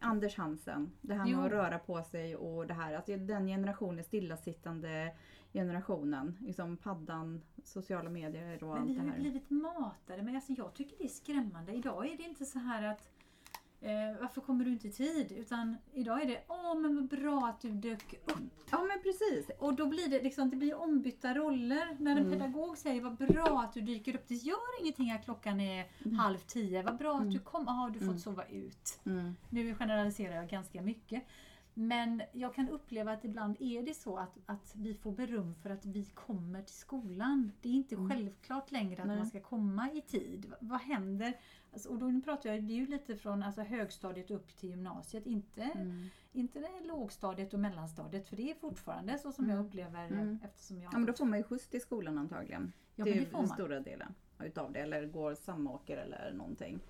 Anders 0.00 0.36
Hansen, 0.36 0.90
det 1.00 1.14
här 1.14 1.24
med 1.24 1.32
Jo. 1.32 1.40
att 1.40 1.50
röra 1.50 1.78
på 1.78 2.02
sig 2.02 2.36
och 2.36 2.66
det 2.66 2.74
här, 2.74 2.94
alltså 2.94 3.16
den 3.16 3.46
generationen, 3.46 4.04
stillasittande 4.04 5.14
generationen, 5.52 6.36
liksom 6.40 6.76
paddan, 6.76 7.40
sociala 7.64 8.10
medier 8.10 8.64
och 8.64 8.68
Men 8.70 8.78
allt 8.82 8.90
vi 8.90 8.94
det 8.94 9.00
har 9.00 9.06
ju 9.06 9.12
här. 9.12 9.20
blivit 9.20 9.50
matade. 9.50 10.22
Men 10.22 10.34
alltså 10.36 10.52
jag 10.52 10.74
tycker 10.74 10.96
det 10.98 11.04
är 11.04 11.08
skrämmande. 11.08 11.72
Idag 11.72 12.06
är 12.12 12.16
det 12.16 12.22
inte 12.22 12.44
så 12.44 12.58
här 12.58 12.82
att 12.82 13.08
eh, 13.80 14.20
varför 14.20 14.40
kommer 14.40 14.64
du 14.64 14.70
inte 14.72 14.88
i 14.88 14.92
tid? 14.92 15.32
Utan 15.32 15.76
idag 15.92 16.22
är 16.22 16.26
det 16.26 16.44
åh 16.48 16.74
men 16.80 16.94
vad 16.96 17.08
bra 17.08 17.46
att 17.46 17.60
du 17.60 17.70
dök 17.70 18.14
upp. 18.26 18.38
Ja 18.70 18.84
men 18.84 19.02
precis! 19.02 19.50
Och 19.58 19.74
då 19.74 19.86
blir 19.86 20.08
det 20.08 20.22
liksom, 20.22 20.50
det 20.50 20.56
blir 20.56 20.74
ombytta 20.74 21.34
roller. 21.34 21.96
När 21.98 22.10
en 22.16 22.18
Mm. 22.26 22.32
pedagog 22.32 22.78
säger 22.78 23.00
vad 23.02 23.16
bra 23.16 23.60
att 23.64 23.72
du 23.72 23.80
dyker 23.80 24.14
upp. 24.14 24.28
Det 24.28 24.34
gör 24.34 24.80
ingenting 24.82 25.10
att 25.12 25.24
klockan 25.24 25.60
är 25.60 25.86
halv 26.18 26.38
tio. 26.38 26.82
Vad 26.82 26.96
bra 26.96 27.18
att 27.18 27.30
du 27.32 27.38
kom. 27.38 27.64
Jaha, 27.66 27.88
du 27.88 27.98
fått 27.98 28.08
Mm. 28.08 28.18
sova 28.18 28.44
ut. 28.46 29.00
Mm. 29.06 29.36
Nu 29.50 29.74
generaliserar 29.74 30.34
jag 30.36 30.48
ganska 30.48 30.82
mycket. 30.82 31.22
Men 31.80 32.22
jag 32.32 32.54
kan 32.54 32.68
uppleva 32.68 33.12
att 33.12 33.24
ibland 33.24 33.56
är 33.60 33.82
det 33.82 33.94
så 33.94 34.16
att, 34.16 34.38
att 34.46 34.72
vi 34.76 34.94
får 34.94 35.12
beröm 35.12 35.54
för 35.54 35.70
att 35.70 35.86
vi 35.86 36.04
kommer 36.04 36.62
till 36.62 36.74
skolan. 36.74 37.52
Det 37.60 37.68
är 37.68 37.72
inte 37.72 37.94
Mm. 37.94 38.10
självklart 38.10 38.70
längre 38.70 39.02
att 39.02 39.08
Nej. 39.08 39.16
man 39.16 39.26
ska 39.26 39.40
komma 39.40 39.90
i 39.92 40.00
tid. 40.00 40.52
Vad 40.60 40.80
händer? 40.80 41.32
Alltså, 41.72 41.88
och 41.88 41.98
då 41.98 42.20
pratar 42.24 42.50
jag 42.50 42.62
det 42.64 42.72
är 42.72 42.76
ju 42.76 42.86
lite 42.86 43.16
från 43.16 43.42
alltså, 43.42 43.62
högstadiet 43.62 44.30
upp 44.30 44.56
till 44.56 44.68
gymnasiet. 44.70 45.26
Inte, 45.26 45.62
Mm. 45.62 46.06
inte 46.32 46.58
det 46.60 46.86
lågstadiet 46.86 47.54
och 47.54 47.60
mellanstadiet 47.60 48.26
för 48.28 48.36
det 48.36 48.50
är 48.50 48.54
fortfarande 48.54 49.18
så 49.18 49.32
som 49.32 49.44
jag 49.48 49.54
Mm. 49.54 49.66
upplever 49.66 50.06
Mm. 50.06 50.38
eftersom 50.44 50.80
jag 50.82 50.94
Ja 50.94 50.98
men 50.98 51.06
då 51.06 51.12
får 51.12 51.24
man 51.24 51.38
ju 51.38 51.44
skjuts 51.44 51.68
till 51.68 51.80
skolan 51.80 52.18
antagligen. 52.18 52.72
Ja, 52.94 53.04
det 53.04 53.10
är 53.10 53.14
får 53.24 53.30
den 53.30 53.32
man. 53.32 53.48
stora 53.48 53.80
delen 53.80 54.14
utav 54.44 54.72
det. 54.72 54.78
Eller 54.80 55.06
går 55.06 55.34
samåker 55.34 55.96
eller 55.96 56.32
någonting. 56.32 56.80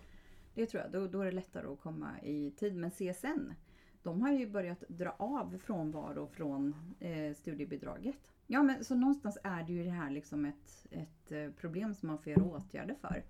Det 0.55 0.67
tror 0.67 0.83
jag, 0.83 0.93
då, 0.93 1.07
då 1.07 1.21
är 1.21 1.25
det 1.27 1.33
lättare 1.33 1.67
att 1.67 1.81
komma 1.81 2.21
i 2.23 2.51
tid. 2.51 2.77
Men 2.77 2.91
CSN, 2.91 3.53
de 4.03 4.23
har 4.23 4.31
ju 4.31 4.51
börjat 4.51 4.85
dra 4.89 5.11
av 5.11 5.59
frånvaro 5.59 6.27
från 6.27 6.95
eh, 7.01 7.35
studiebidraget. 7.35 8.17
Ja 8.47 8.63
men 8.63 8.85
så 8.85 8.95
någonstans 8.95 9.39
är 9.45 9.63
det 9.63 9.73
ju 9.73 9.85
det 9.85 9.91
här 9.91 10.11
liksom 10.11 10.45
ett, 10.45 10.87
ett 10.91 11.33
eh, 11.33 11.51
problem 11.51 11.95
som 11.95 12.09
man 12.09 12.19
får 12.19 12.33
göra 12.33 12.45
åtgärder 12.45 12.95
för. 12.95 13.25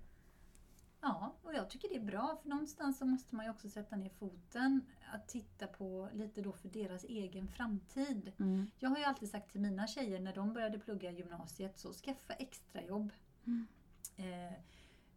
Ja, 1.01 1.33
och 1.43 1.53
jag 1.53 1.69
tycker 1.69 1.89
det 1.89 1.95
är 1.95 2.05
bra 2.05 2.37
för 2.41 2.49
någonstans 2.49 2.97
så 2.97 3.05
måste 3.05 3.35
man 3.35 3.45
ju 3.45 3.51
också 3.51 3.69
sätta 3.69 3.95
ner 3.95 4.09
foten. 4.09 4.81
Att 5.13 5.27
titta 5.27 5.67
på 5.67 6.09
lite 6.13 6.41
då 6.41 6.51
för 6.51 6.69
deras 6.69 7.03
egen 7.03 7.47
framtid. 7.47 8.31
Jag 8.79 8.89
har 8.89 8.97
ju 8.97 9.03
alltid 9.03 9.29
sagt 9.29 9.51
till 9.51 9.61
mina 9.61 9.87
tjejer 9.87 10.19
när 10.19 10.35
de 10.35 10.53
började 10.53 10.79
plugga 10.79 11.11
gymnasiet 11.11 11.79
så 11.79 11.93
skaffa 11.93 12.33
extrajobb. 12.33 13.11
Mm. 13.45 13.67
Eh, 14.15 14.53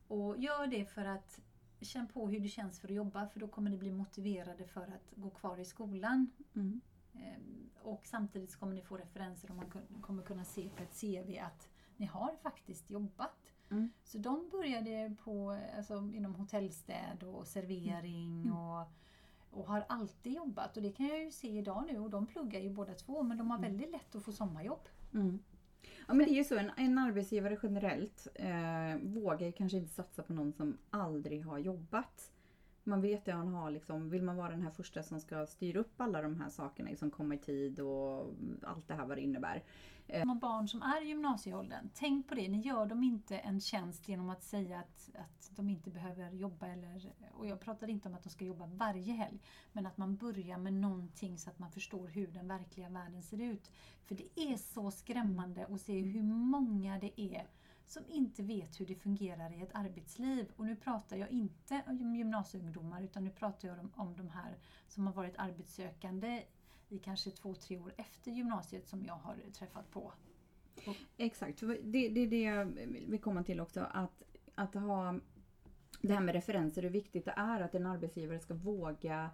och 0.09 0.39
gör 0.39 0.67
det 0.67 0.85
för 0.85 1.05
att 1.05 1.41
känn 1.81 2.09
på 2.09 2.29
hur 2.29 2.41
det 2.41 2.49
känns 2.49 2.81
för 2.81 2.89
att 2.89 2.95
jobba 2.95 3.27
för 3.29 3.41
då 3.41 3.49
kommer 3.49 3.71
ni 3.71 3.79
bli 3.79 3.93
motiverade 3.93 4.67
för 4.67 4.83
att 4.83 5.13
gå 5.17 5.31
kvar 5.31 5.59
i 5.59 5.65
skolan. 5.65 6.31
Mm. 6.55 6.81
Eh, 7.15 7.39
och 7.83 8.07
samtidigt 8.07 8.57
kommer 8.57 8.75
ni 8.75 8.83
få 8.83 8.97
referenser 8.97 9.51
och 9.51 9.57
man 9.57 9.71
kommer 10.01 10.23
kunna 10.23 10.45
se 10.45 10.69
på 10.77 10.83
ett 10.83 11.01
CV 11.01 11.39
att 11.39 11.69
ni 11.97 12.07
har 12.07 12.37
faktiskt 12.43 12.91
jobbat. 12.91 13.53
Mm. 13.71 13.91
Så 14.05 14.19
de 14.19 14.49
började 14.49 15.17
på, 15.25 15.59
alltså, 15.77 15.95
inom 16.15 16.35
hotellstäd 16.35 17.23
och 17.23 17.47
servering 17.47 18.43
Mm. 18.43 18.57
och, 18.57 18.87
och 19.51 19.67
har 19.67 19.85
alltid 19.89 20.33
jobbat. 20.33 20.77
Och 20.77 20.83
det 20.83 20.93
kan 20.93 21.07
jag 21.07 21.25
ju 21.25 21.31
se 21.31 21.49
idag 21.59 21.85
nu 21.93 21.99
och 21.99 22.11
de 22.11 22.27
pluggar 22.27 22.61
ju 22.61 22.71
båda 22.71 22.95
två 22.95 23.23
men 23.23 23.39
de 23.39 23.51
har 23.51 23.59
Mm. 23.59 23.71
väldigt 23.71 23.91
lätt 23.91 24.15
att 24.15 24.25
få 24.25 24.33
sommarjobb. 24.33 24.89
Mm. 25.15 25.39
Ja 26.09 26.15
men 26.15 26.27
det 26.27 26.33
är 26.33 26.37
ju 26.37 26.45
så, 26.45 26.59
en, 26.59 26.71
en 26.77 26.99
arbetsgivare 26.99 27.59
generellt 27.63 28.29
eh, 28.35 28.97
vågar 29.03 29.47
ju 29.47 29.53
kanske 29.53 29.79
inte 29.79 29.93
satsa 29.95 30.23
på 30.23 30.33
någon 30.33 30.53
som 30.53 30.79
aldrig 30.91 31.45
har 31.45 31.59
jobbat. 31.59 32.31
Man 32.85 33.01
vet 33.01 33.29
att 33.29 33.35
han 33.35 33.55
har 33.55 33.71
liksom, 33.71 34.11
vill 34.11 34.23
man 34.23 34.37
vara 34.37 34.51
den 34.51 34.63
här 34.63 34.71
första 34.71 35.03
som 35.03 35.21
ska 35.21 35.47
styra 35.47 35.81
upp 35.81 36.01
alla 36.01 36.23
de 36.23 36.41
här 36.41 36.49
sakerna, 36.49 36.91
liksom 36.91 37.11
komma 37.11 37.35
i 37.35 37.39
tid 37.39 37.81
och 37.81 38.35
allt 38.63 38.89
det 38.89 38.95
här 38.95 39.07
vad 39.07 39.17
det 39.17 39.21
innebär. 39.21 39.63
De 40.07 40.39
barn 40.39 40.69
som 40.69 40.83
är 40.83 41.05
i 41.05 41.09
gymnasieåldern, 41.09 41.89
tänk 41.95 42.29
på 42.29 42.35
det, 42.35 42.49
ni 42.49 42.61
gör 42.61 42.87
dem 42.87 43.03
inte 43.03 43.39
en 43.39 43.61
tjänst 43.61 44.09
genom 44.09 44.31
att 44.31 44.43
säga 44.43 44.79
att, 44.79 45.11
att 45.15 45.51
de 45.57 45.69
inte 45.69 45.91
behöver 45.91 46.31
jobba. 46.31 46.67
Eller, 46.67 47.13
och 47.33 47.47
jag 47.47 47.61
pratar 47.61 47.91
inte 47.91 48.09
om 48.09 48.15
att 48.15 48.23
de 48.23 48.31
ska 48.31 48.45
jobba 48.45 48.67
varje 48.67 49.13
helg, 49.13 49.39
men 49.73 49.87
att 49.87 49.97
man 49.97 50.17
börjar 50.17 50.59
med 50.59 50.73
någonting 50.73 51.39
så 51.39 51.51
att 51.51 51.59
man 51.59 51.71
förstår 51.71 52.09
hur 52.09 52.27
den 52.27 52.49
verkliga 52.49 52.89
världen 52.89 53.23
ser 53.23 53.41
ut. 53.41 53.71
För 54.05 54.15
det 54.15 54.41
är 54.41 54.57
så 54.57 54.91
skrämmande 54.91 55.67
att 55.67 55.81
se 55.81 56.01
hur 56.01 56.23
många 56.23 56.99
det 56.99 57.21
är 57.21 57.47
som 57.87 58.03
inte 58.09 58.43
vet 58.43 58.81
hur 58.81 58.87
det 58.87 58.95
fungerar 58.95 59.53
i 59.53 59.63
ett 59.63 59.75
arbetsliv. 59.75 60.53
Och 60.57 60.67
nu 60.67 60.77
pratar 60.77 61.17
jag 61.17 61.31
inte 61.31 61.83
om 61.87 62.17
gymnasieungdomar 62.17 63.03
utan 63.03 63.25
nu 63.25 63.31
pratar 63.31 63.69
jag 63.69 63.79
om, 63.79 63.93
om 63.97 64.17
de 64.17 64.29
här 64.29 64.59
som 64.89 65.07
har 65.07 65.15
varit 65.15 65.35
arbetssökande 65.39 66.43
i 66.89 66.99
kanske 66.99 67.31
två, 67.31 67.55
tre 67.55 67.79
år 67.79 67.95
efter 67.97 68.31
gymnasiet 68.31 68.89
som 68.89 69.05
jag 69.05 69.15
har 69.15 69.37
träffat 69.53 69.91
på. 69.91 70.13
Exakt, 71.17 71.61
det, 71.61 72.09
det 72.09 72.21
är 72.21 72.27
det 72.27 72.43
jag 72.43 72.65
vill 73.09 73.21
komma 73.21 73.45
till 73.45 73.61
också. 73.61 73.87
Att, 73.91 74.23
att 74.55 74.75
ha 74.75 75.21
det 76.01 76.15
här 76.15 76.21
med 76.21 76.35
referenser, 76.35 76.83
hur 76.83 76.91
viktigt 76.91 77.25
det 77.25 77.35
är 77.37 77.61
att 77.61 77.75
en 77.75 77.87
arbetsgivare 77.87 78.41
ska 78.41 78.55
våga 78.55 79.31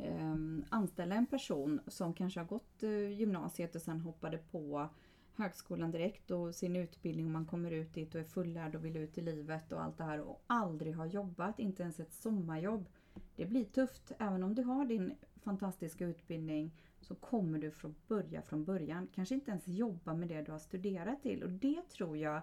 eh, 0.00 0.36
anställa 0.68 1.14
en 1.14 1.26
person 1.26 1.80
som 1.86 2.14
kanske 2.14 2.40
har 2.40 2.46
gått 2.46 2.82
eh, 2.82 3.10
gymnasiet 3.10 3.74
och 3.74 3.82
sen 3.82 4.00
hoppade 4.00 4.38
på 4.38 4.88
högskolan 5.36 5.90
direkt 5.90 6.30
och 6.30 6.54
sin 6.54 6.76
utbildning 6.76 7.26
och 7.26 7.32
man 7.32 7.46
kommer 7.46 7.70
ut 7.70 7.94
dit 7.94 8.14
och 8.14 8.20
är 8.20 8.24
fullärd 8.24 8.74
och 8.74 8.84
vill 8.84 8.96
ut 8.96 9.18
i 9.18 9.20
livet 9.20 9.72
och 9.72 9.82
allt 9.82 9.98
det 9.98 10.04
här 10.04 10.20
och 10.20 10.44
aldrig 10.46 10.96
har 10.96 11.06
jobbat, 11.06 11.58
inte 11.58 11.82
ens 11.82 12.00
ett 12.00 12.12
sommarjobb. 12.12 12.88
Det 13.36 13.46
blir 13.46 13.64
tufft. 13.64 14.12
Även 14.18 14.42
om 14.42 14.54
du 14.54 14.62
har 14.62 14.84
din 14.84 15.14
fantastiska 15.42 16.06
utbildning 16.06 16.70
så 17.00 17.14
kommer 17.14 17.58
du 17.58 17.70
från 17.70 17.94
börja 18.08 18.42
från 18.42 18.64
början. 18.64 19.08
Kanske 19.14 19.34
inte 19.34 19.50
ens 19.50 19.68
jobba 19.68 20.14
med 20.14 20.28
det 20.28 20.42
du 20.42 20.52
har 20.52 20.58
studerat 20.58 21.22
till. 21.22 21.42
Och 21.42 21.50
det 21.50 21.88
tror 21.88 22.16
jag 22.16 22.42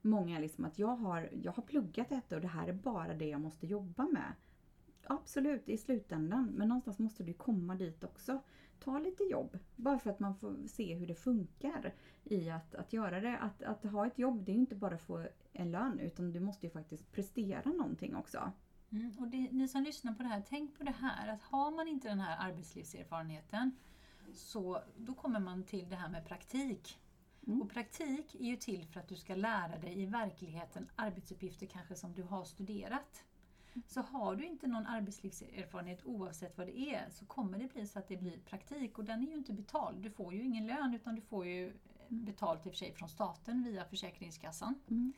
många 0.00 0.38
liksom 0.38 0.64
att 0.64 0.78
jag 0.78 0.96
har, 0.96 1.30
jag 1.42 1.52
har 1.52 1.62
pluggat 1.62 2.08
detta 2.08 2.36
och 2.36 2.42
det 2.42 2.48
här 2.48 2.68
är 2.68 2.72
bara 2.72 3.14
det 3.14 3.28
jag 3.28 3.40
måste 3.40 3.66
jobba 3.66 4.08
med. 4.08 4.32
Absolut, 5.06 5.68
i 5.68 5.76
slutändan. 5.76 6.52
Men 6.56 6.68
någonstans 6.68 6.98
måste 6.98 7.22
du 7.22 7.32
komma 7.32 7.74
dit 7.74 8.04
också. 8.04 8.42
Ta 8.80 8.98
lite 8.98 9.22
jobb. 9.22 9.58
Bara 9.76 9.98
för 9.98 10.10
att 10.10 10.20
man 10.20 10.34
får 10.34 10.68
se 10.68 10.94
hur 10.94 11.06
det 11.06 11.14
funkar 11.14 11.94
i 12.24 12.50
att, 12.50 12.74
att 12.74 12.92
göra 12.92 13.20
det. 13.20 13.38
Att, 13.38 13.62
att 13.62 13.84
ha 13.84 14.06
ett 14.06 14.18
jobb, 14.18 14.44
det 14.44 14.52
är 14.52 14.54
ju 14.54 14.60
inte 14.60 14.74
bara 14.74 14.94
att 14.94 15.02
få 15.02 15.26
en 15.52 15.70
lön 15.70 15.98
utan 15.98 16.32
du 16.32 16.40
måste 16.40 16.66
ju 16.66 16.70
faktiskt 16.70 17.12
prestera 17.12 17.70
någonting 17.70 18.16
också. 18.16 18.52
Mm, 18.90 19.12
och 19.18 19.28
det, 19.28 19.52
ni 19.52 19.68
som 19.68 19.82
lyssnar 19.82 20.14
på 20.14 20.22
det 20.22 20.28
här, 20.28 20.42
tänk 20.48 20.78
på 20.78 20.84
det 20.84 20.94
här 21.00 21.28
att 21.28 21.42
har 21.42 21.70
man 21.70 21.88
inte 21.88 22.08
den 22.08 22.20
här 22.20 22.50
arbetslivserfarenheten 22.50 23.70
så 24.32 24.82
då 24.96 25.14
kommer 25.14 25.40
man 25.40 25.64
till 25.64 25.88
det 25.88 25.96
här 25.96 26.08
med 26.08 26.26
praktik. 26.26 26.98
Mm. 27.46 27.62
Och 27.62 27.70
praktik 27.70 28.34
är 28.34 28.44
ju 28.44 28.56
till 28.56 28.86
för 28.86 29.00
att 29.00 29.08
du 29.08 29.16
ska 29.16 29.34
lära 29.34 29.78
dig 29.78 30.02
i 30.02 30.06
verkligheten 30.06 30.88
arbetsuppgifter 30.96 31.66
kanske 31.66 31.94
som 31.94 32.14
du 32.14 32.22
har 32.22 32.44
studerat. 32.44 33.24
Så 33.86 34.00
har 34.00 34.36
du 34.36 34.44
inte 34.46 34.66
någon 34.66 34.86
arbetslivserfarenhet 34.86 36.04
oavsett 36.04 36.58
vad 36.58 36.66
det 36.66 36.78
är 36.78 37.10
så 37.10 37.26
kommer 37.26 37.58
det 37.58 37.72
bli 37.72 37.86
så 37.86 37.98
att 37.98 38.08
det 38.08 38.16
blir 38.16 38.38
praktik 38.38 38.98
och 38.98 39.04
den 39.04 39.22
är 39.22 39.26
ju 39.26 39.34
inte 39.34 39.52
betald. 39.52 40.02
Du 40.02 40.10
får 40.10 40.34
ju 40.34 40.42
ingen 40.42 40.66
lön 40.66 40.94
utan 40.94 41.14
du 41.14 41.20
får 41.20 41.46
ju 41.46 41.72
betalt 42.08 42.66
i 42.66 42.68
och 42.68 42.72
för 42.72 42.78
sig 42.78 42.92
från 42.92 43.08
staten 43.08 43.64
via 43.64 43.84
Försäkringskassan. 43.84 44.74
Mm. 44.90 45.12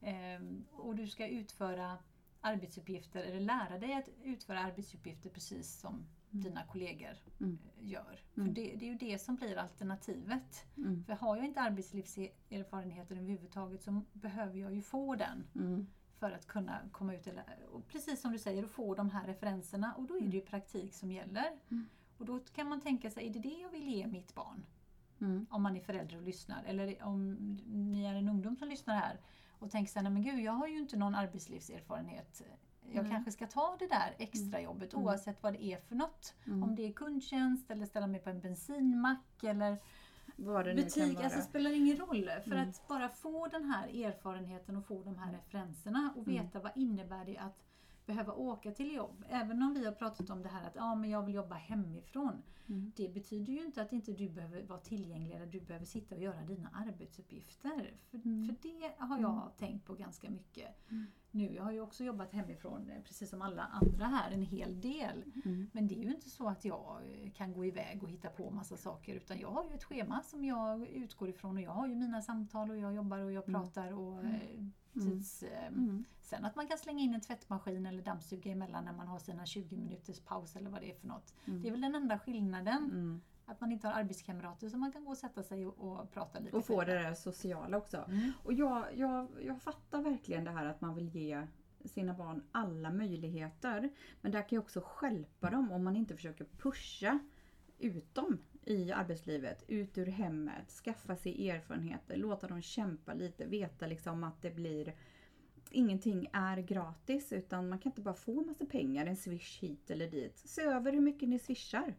Ehm, 0.00 0.64
och 0.72 0.96
du 0.96 1.06
ska 1.08 1.28
utföra 1.28 1.98
arbetsuppgifter 2.40 3.22
eller 3.24 3.40
lära 3.40 3.78
dig 3.78 3.92
att 3.94 4.08
utföra 4.22 4.60
arbetsuppgifter 4.60 5.30
precis 5.30 5.80
som 5.80 6.04
dina 6.30 6.62
kollegor 6.66 7.16
Mm. 7.40 7.58
gör. 7.80 8.20
Mm. 8.36 8.48
För 8.48 8.54
det, 8.54 8.74
det 8.76 8.84
är 8.84 8.88
ju 8.88 8.94
det 8.98 9.18
som 9.18 9.36
blir 9.36 9.56
alternativet. 9.56 10.64
Mm. 10.76 11.04
För 11.04 11.12
har 11.12 11.36
jag 11.36 11.46
inte 11.46 11.60
arbetslivserfarenheten 11.60 13.18
överhuvudtaget 13.18 13.82
så 13.82 14.02
behöver 14.12 14.58
jag 14.58 14.74
ju 14.74 14.82
få 14.82 15.14
den 15.14 15.44
Mm. 15.54 15.86
För 16.22 16.32
att 16.32 16.46
kunna 16.46 16.78
komma 16.92 17.14
ut. 17.14 17.26
Eller, 17.26 17.44
och 17.72 17.88
precis 17.88 18.20
som 18.20 18.32
du 18.32 18.38
säger, 18.38 18.64
att 18.64 18.70
få 18.70 18.94
de 18.94 19.10
här 19.10 19.26
referenserna 19.26 19.94
och 19.94 20.06
då 20.06 20.16
är 20.16 20.20
det 20.28 20.36
ju 20.36 20.40
praktik 20.40 20.94
som 20.94 21.12
gäller. 21.12 21.50
Mm. 21.70 21.86
Och 22.18 22.24
då 22.24 22.38
kan 22.38 22.68
man 22.68 22.80
tänka 22.80 23.10
sig, 23.10 23.26
är 23.26 23.30
det 23.30 23.38
det 23.38 23.58
jag 23.62 23.68
vill 23.68 23.88
ge 23.88 24.06
mitt 24.06 24.34
barn? 24.34 24.64
Mm. 25.20 25.46
Om 25.50 25.62
man 25.62 25.76
är 25.76 25.80
förälder 25.80 26.16
och 26.16 26.22
lyssnar. 26.22 26.64
Eller 26.64 27.02
om 27.02 27.34
ni 27.66 28.04
är 28.04 28.14
en 28.14 28.28
ungdom 28.28 28.56
som 28.56 28.68
lyssnar 28.68 28.96
här 28.96 29.20
och 29.58 29.70
tänker 29.70 30.02
nej 30.02 30.12
men 30.12 30.22
gud 30.22 30.40
jag 30.40 30.52
har 30.52 30.66
ju 30.66 30.78
inte 30.78 30.96
någon 30.96 31.14
arbetslivserfarenhet. 31.14 32.42
Jag 32.92 33.02
Nej. 33.02 33.12
kanske 33.12 33.32
ska 33.32 33.46
ta 33.46 33.76
det 33.78 33.86
där 33.86 34.14
extrajobbet 34.18 34.92
Mm. 34.92 35.04
oavsett 35.04 35.42
vad 35.42 35.52
det 35.52 35.64
är 35.64 35.80
för 35.80 35.94
något. 35.94 36.34
Mm. 36.46 36.62
Om 36.62 36.74
det 36.74 36.86
är 36.86 36.92
kundtjänst 36.92 37.70
eller 37.70 37.86
ställa 37.86 38.06
mig 38.06 38.20
på 38.20 38.30
en 38.30 38.40
bensinmack 38.40 39.44
eller 39.44 39.78
Vad 40.44 40.64
det 40.64 40.74
nu 40.74 40.80
kan 40.82 40.84
butik. 40.84 41.14
vara. 41.16 41.24
Alltså 41.24 41.38
det 41.40 41.44
spelar 41.44 41.72
ingen 41.72 41.96
roll. 41.96 42.30
För 42.44 42.52
Mm. 42.52 42.68
att 42.68 42.88
bara 42.88 43.08
få 43.08 43.46
den 43.46 43.64
här 43.64 44.04
erfarenheten 44.04 44.76
och 44.76 44.86
få 44.86 45.02
de 45.02 45.18
här 45.18 45.32
referenserna 45.32 46.12
och 46.16 46.28
Mm. 46.28 46.42
veta 46.44 46.60
vad 46.60 46.72
innebär 46.76 47.24
det 47.24 47.38
att 47.38 47.58
behöva 48.06 48.32
åka 48.32 48.70
till 48.72 48.94
jobb. 48.94 49.24
Även 49.28 49.62
om 49.62 49.74
vi 49.74 49.84
har 49.84 49.92
pratat 49.92 50.30
om 50.30 50.42
det 50.42 50.48
här 50.48 50.66
att 50.66 50.74
ja, 50.74 50.94
men 50.94 51.10
jag 51.10 51.22
vill 51.22 51.34
jobba 51.34 51.54
hemifrån. 51.54 52.42
Mm. 52.68 52.92
Det 52.96 53.08
betyder 53.08 53.52
ju 53.52 53.64
inte 53.64 53.82
att 53.82 53.92
inte 53.92 54.12
du 54.12 54.28
behöver 54.28 54.62
vara 54.62 54.78
tillgänglig 54.78 55.34
eller 55.36 55.46
du 55.46 55.60
behöver 55.60 55.86
sitta 55.86 56.14
och 56.14 56.20
göra 56.22 56.42
dina 56.44 56.68
arbetsuppgifter. 56.68 57.94
För, 58.10 58.18
Mm. 58.18 58.46
för 58.46 58.56
det 58.62 58.94
har 58.98 59.18
jag 59.20 59.52
tänkt 59.58 59.86
på 59.86 59.94
ganska 59.94 60.30
mycket 60.30 60.68
Mm. 60.90 61.06
nu. 61.30 61.54
Jag 61.54 61.62
har 61.64 61.72
ju 61.72 61.80
också 61.80 62.04
jobbat 62.04 62.32
hemifrån 62.32 62.90
eh, 62.90 63.02
precis 63.02 63.30
som 63.30 63.42
alla 63.42 63.62
andra 63.62 64.06
här 64.06 64.30
en 64.30 64.42
hel 64.42 64.80
del. 64.80 65.24
Mm. 65.44 65.70
Men 65.72 65.88
det 65.88 65.94
är 65.94 66.04
ju 66.04 66.10
inte 66.14 66.30
så 66.30 66.48
att 66.48 66.64
jag 66.64 67.00
eh, 67.04 67.30
kan 67.32 67.52
gå 67.52 67.64
iväg 67.64 68.02
och 68.02 68.08
hitta 68.10 68.28
på 68.28 68.50
massa 68.50 68.76
saker 68.76 69.14
utan 69.14 69.38
jag 69.38 69.50
har 69.50 69.64
ju 69.64 69.74
ett 69.74 69.84
schema 69.84 70.22
som 70.22 70.44
jag 70.44 70.88
utgår 70.88 71.28
ifrån 71.28 71.56
och 71.56 71.62
jag 71.62 71.70
har 71.70 71.86
ju 71.88 71.94
mina 71.94 72.22
samtal 72.22 72.70
och 72.70 72.76
jag 72.78 72.94
jobbar 72.94 73.18
och 73.18 73.32
jag 73.32 73.48
Mm. 73.48 73.60
pratar 73.60 73.92
och 73.92 74.24
eh, 74.24 74.64
tids... 75.00 75.42
eh, 75.42 75.66
Mm. 75.66 76.04
Sen 76.20 76.44
att 76.44 76.56
man 76.56 76.66
kan 76.66 76.78
slänga 76.78 77.00
in 77.00 77.14
en 77.14 77.20
tvättmaskin 77.20 77.86
eller 77.86 78.02
dammsuga 78.02 78.52
emellan 78.52 78.84
när 78.84 78.92
man 78.92 79.08
har 79.08 79.18
sina 79.18 79.46
20 79.46 79.76
minuters 79.76 80.20
paus 80.20 80.56
eller 80.56 80.70
vad 80.70 80.80
det 80.80 80.90
är 80.90 80.94
för 80.94 81.06
något. 81.08 81.34
Mm. 81.44 81.62
Det 81.62 81.68
är 81.68 81.72
väl 81.72 81.80
den 81.80 81.94
enda 81.94 82.18
skillnaden. 82.18 82.84
Mm. 82.84 83.20
Att 83.46 83.60
man 83.60 83.72
inte 83.72 83.86
har 83.88 83.94
arbetskamrater 83.94 84.68
som 84.68 84.80
man 84.80 84.92
kan 84.92 85.04
gå 85.04 85.10
och 85.10 85.18
sätta 85.18 85.42
sig 85.42 85.66
och, 85.66 85.78
och 86.00 86.10
prata 86.10 86.38
lite 86.38 86.56
Och 86.56 86.64
få 86.64 86.76
själv. 86.78 86.88
det 86.88 87.02
där 87.02 87.14
sociala 87.14 87.76
också. 87.76 87.96
Mm. 88.08 88.32
Och 88.44 88.52
jag, 88.52 88.84
jag, 88.98 89.28
jag 89.42 89.62
fattar 89.62 90.02
verkligen 90.02 90.44
det 90.44 90.50
här 90.50 90.66
att 90.66 90.80
man 90.80 90.94
vill 90.94 91.08
ge 91.08 91.46
sina 91.84 92.14
barn 92.14 92.42
alla 92.52 92.90
möjligheter. 92.90 93.90
Men 94.20 94.32
där 94.32 94.40
kan 94.42 94.48
ju 94.56 94.58
också 94.58 94.80
stjälpa 94.84 95.50
dem 95.50 95.72
om 95.72 95.84
man 95.84 95.96
inte 95.96 96.14
försöker 96.16 96.44
pusha 96.44 97.18
ut 97.78 98.14
dem 98.14 98.38
i 98.64 98.92
arbetslivet, 98.92 99.64
ut 99.68 99.98
ur 99.98 100.06
hemmet, 100.06 100.70
skaffa 100.70 101.16
sig 101.16 101.50
erfarenheter, 101.50 102.16
låta 102.16 102.46
dem 102.46 102.62
kämpa 102.62 103.14
lite, 103.14 103.46
veta 103.46 103.86
liksom 103.86 104.24
att 104.24 104.42
det 104.42 104.50
blir 104.50 104.94
Ingenting 105.74 106.28
är 106.32 106.56
gratis 106.56 107.32
utan 107.32 107.68
man 107.68 107.78
kan 107.78 107.90
inte 107.92 108.00
bara 108.00 108.14
få 108.14 108.44
massa 108.44 108.66
pengar, 108.66 109.06
en 109.06 109.16
swish 109.16 109.62
hit 109.62 109.90
eller 109.90 110.10
dit. 110.10 110.38
Se 110.38 110.62
över 110.62 110.92
hur 110.92 111.00
mycket 111.00 111.28
ni 111.28 111.38
swishar 111.38 111.94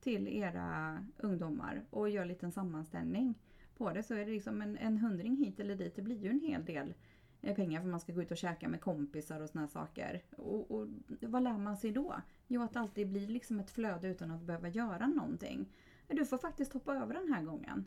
till 0.00 0.28
era 0.28 0.98
ungdomar 1.16 1.84
och 1.90 2.10
gör 2.10 2.22
en 2.22 2.28
liten 2.28 2.52
sammanställning 2.52 3.34
på 3.76 3.92
det 3.92 4.02
så 4.02 4.14
är 4.14 4.24
det 4.24 4.32
liksom 4.32 4.62
en, 4.62 4.78
en 4.78 4.98
hundring 4.98 5.36
hit 5.36 5.60
eller 5.60 5.76
dit. 5.76 5.96
Det 5.96 6.02
blir 6.02 6.24
ju 6.24 6.30
en 6.30 6.40
hel 6.40 6.64
del 6.64 6.94
eh, 7.42 7.54
pengar 7.54 7.80
för 7.80 7.88
man 7.88 8.00
ska 8.00 8.12
gå 8.12 8.22
ut 8.22 8.30
och 8.30 8.36
käka 8.36 8.68
med 8.68 8.80
kompisar 8.80 9.40
och 9.40 9.50
såna 9.50 9.68
saker. 9.68 10.22
Och, 10.36 10.70
och 10.70 10.88
vad 11.20 11.42
lär 11.42 11.58
man 11.58 11.76
sig 11.76 11.92
då? 11.92 12.14
Jo, 12.46 12.62
att 12.62 12.72
det 12.72 12.80
alltid 12.80 13.08
blir 13.08 13.28
liksom 13.28 13.60
ett 13.60 13.70
flöde 13.70 14.08
utan 14.08 14.30
att 14.30 14.42
behöva 14.42 14.68
göra 14.68 15.06
någonting. 15.06 15.68
Du 16.08 16.26
får 16.26 16.38
faktiskt 16.38 16.72
hoppa 16.72 16.94
över 16.94 17.14
den 17.14 17.32
här 17.32 17.42
gången. 17.42 17.84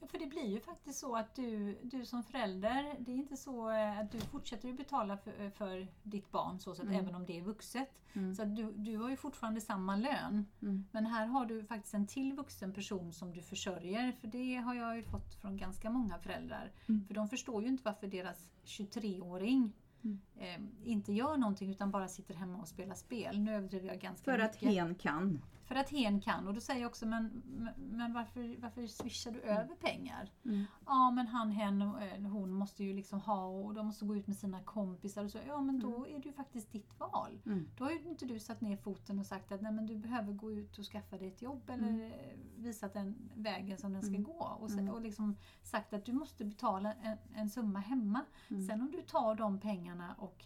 Ja, 0.00 0.06
för 0.06 0.18
det 0.18 0.26
blir 0.26 0.46
ju 0.46 0.60
faktiskt 0.60 0.98
så 0.98 1.16
att 1.16 1.34
du, 1.34 1.78
du 1.82 2.04
som 2.04 2.22
förälder, 2.22 2.96
det 2.98 3.12
är 3.12 3.16
inte 3.16 3.36
så 3.36 3.70
eh, 3.70 3.98
att 3.98 4.12
du 4.12 4.20
fortsätter 4.20 4.72
betala 4.72 5.16
för, 5.16 5.50
för 5.50 5.86
ditt 6.02 6.30
barn 6.30 6.58
så 6.58 6.74
sätt, 6.74 6.84
Mm. 6.84 6.96
även 7.00 7.14
om 7.14 7.26
det 7.26 7.38
är 7.38 7.42
vuxet. 7.42 7.88
Mm. 8.12 8.34
Så 8.34 8.42
att 8.42 8.56
du, 8.56 8.72
du 8.72 8.96
har 8.96 9.10
ju 9.10 9.16
fortfarande 9.16 9.60
samma 9.60 9.96
lön. 9.96 10.46
Mm. 10.62 10.84
Men 10.92 11.06
här 11.06 11.26
har 11.26 11.46
du 11.46 11.64
faktiskt 11.64 11.94
en 11.94 12.06
till 12.06 12.32
vuxen 12.32 12.72
person 12.72 13.12
som 13.12 13.32
du 13.32 13.42
försörjer. 13.42 14.12
För 14.20 14.26
det 14.28 14.54
har 14.56 14.74
jag 14.74 14.96
ju 14.96 15.02
fått 15.02 15.34
från 15.34 15.56
ganska 15.56 15.90
många 15.90 16.18
föräldrar. 16.18 16.72
Mm. 16.88 17.04
För 17.06 17.14
de 17.14 17.28
förstår 17.28 17.62
ju 17.62 17.68
inte 17.68 17.82
varför 17.84 18.06
deras 18.06 18.50
23-åring 18.64 19.72
Mm. 20.04 20.20
eh, 20.36 20.88
inte 20.90 21.12
gör 21.12 21.36
någonting 21.36 21.70
utan 21.70 21.90
bara 21.90 22.08
sitter 22.08 22.34
hemma 22.34 22.58
och 22.58 22.68
spelar 22.68 22.94
spel. 22.94 23.38
Nu 23.40 23.54
överdriver 23.54 23.88
jag 23.88 23.98
ganska 24.00 24.24
För 24.32 24.38
att 24.38 24.54
mycket. 24.62 24.68
hen 24.78 24.94
kan. 24.94 25.42
För 25.64 25.74
att 25.74 25.90
hen 25.90 26.20
kan. 26.20 26.48
Och 26.48 26.54
då 26.54 26.60
säger 26.60 26.80
jag 26.80 26.88
också, 26.88 27.06
men, 27.06 27.42
men- 27.76 28.12
varför, 28.12 28.56
varför 28.60 28.86
swishar 28.86 29.30
du 29.30 29.40
över 29.40 29.74
pengar? 29.74 30.30
Mm. 30.44 30.64
Ja 30.86 31.10
men 31.10 31.26
han, 31.26 31.50
hen, 31.50 31.82
eh, 31.82 32.20
hon 32.30 32.52
måste 32.52 32.84
ju 32.84 32.92
liksom 32.94 33.20
ha 33.20 33.46
och 33.46 33.74
de 33.74 33.86
måste 33.86 34.04
gå 34.04 34.16
ut 34.16 34.26
med 34.26 34.36
sina 34.36 34.60
kompisar 34.62 35.24
och 35.24 35.30
så. 35.30 35.38
Ja 35.46 35.60
men 35.60 35.80
då 35.80 36.06
är 36.08 36.18
det 36.18 36.26
ju 36.28 36.32
faktiskt 36.32 36.72
ditt 36.72 36.98
val. 37.00 37.38
Mm. 37.46 37.68
Då 37.78 37.84
har 37.84 37.90
ju 37.90 38.08
inte 38.08 38.26
du 38.26 38.38
satt 38.38 38.60
ner 38.60 38.76
foten 38.76 39.18
och 39.18 39.26
sagt 39.26 39.52
att 39.52 39.62
nej, 39.62 39.72
men 39.72 39.86
du 39.86 39.96
behöver 39.98 40.32
gå 40.32 40.52
ut 40.52 40.78
och 40.78 40.84
skaffa 40.84 41.18
dig 41.18 41.28
ett 41.28 41.42
jobb 41.42 41.70
eller 41.70 41.88
Mm. 41.88 42.12
visat 42.56 42.92
den 42.92 43.30
vägen 43.34 43.78
som 43.78 43.92
den 43.92 44.02
ska 44.02 44.08
Mm. 44.10 44.24
gå. 44.24 44.56
Och, 44.60 44.70
Mm. 44.70 44.88
och 44.88 45.00
liksom 45.00 45.36
sagt 45.62 45.92
att 45.92 46.04
du 46.04 46.12
måste 46.12 46.44
betala 46.44 46.92
en, 46.92 47.18
en 47.34 47.50
summa 47.50 47.78
hemma. 47.78 48.20
Mm. 48.50 48.66
Sen 48.66 48.80
om 48.80 48.90
du 48.90 49.02
tar 49.02 49.34
de 49.34 49.60
pengarna 49.60 50.14
och 50.18 50.44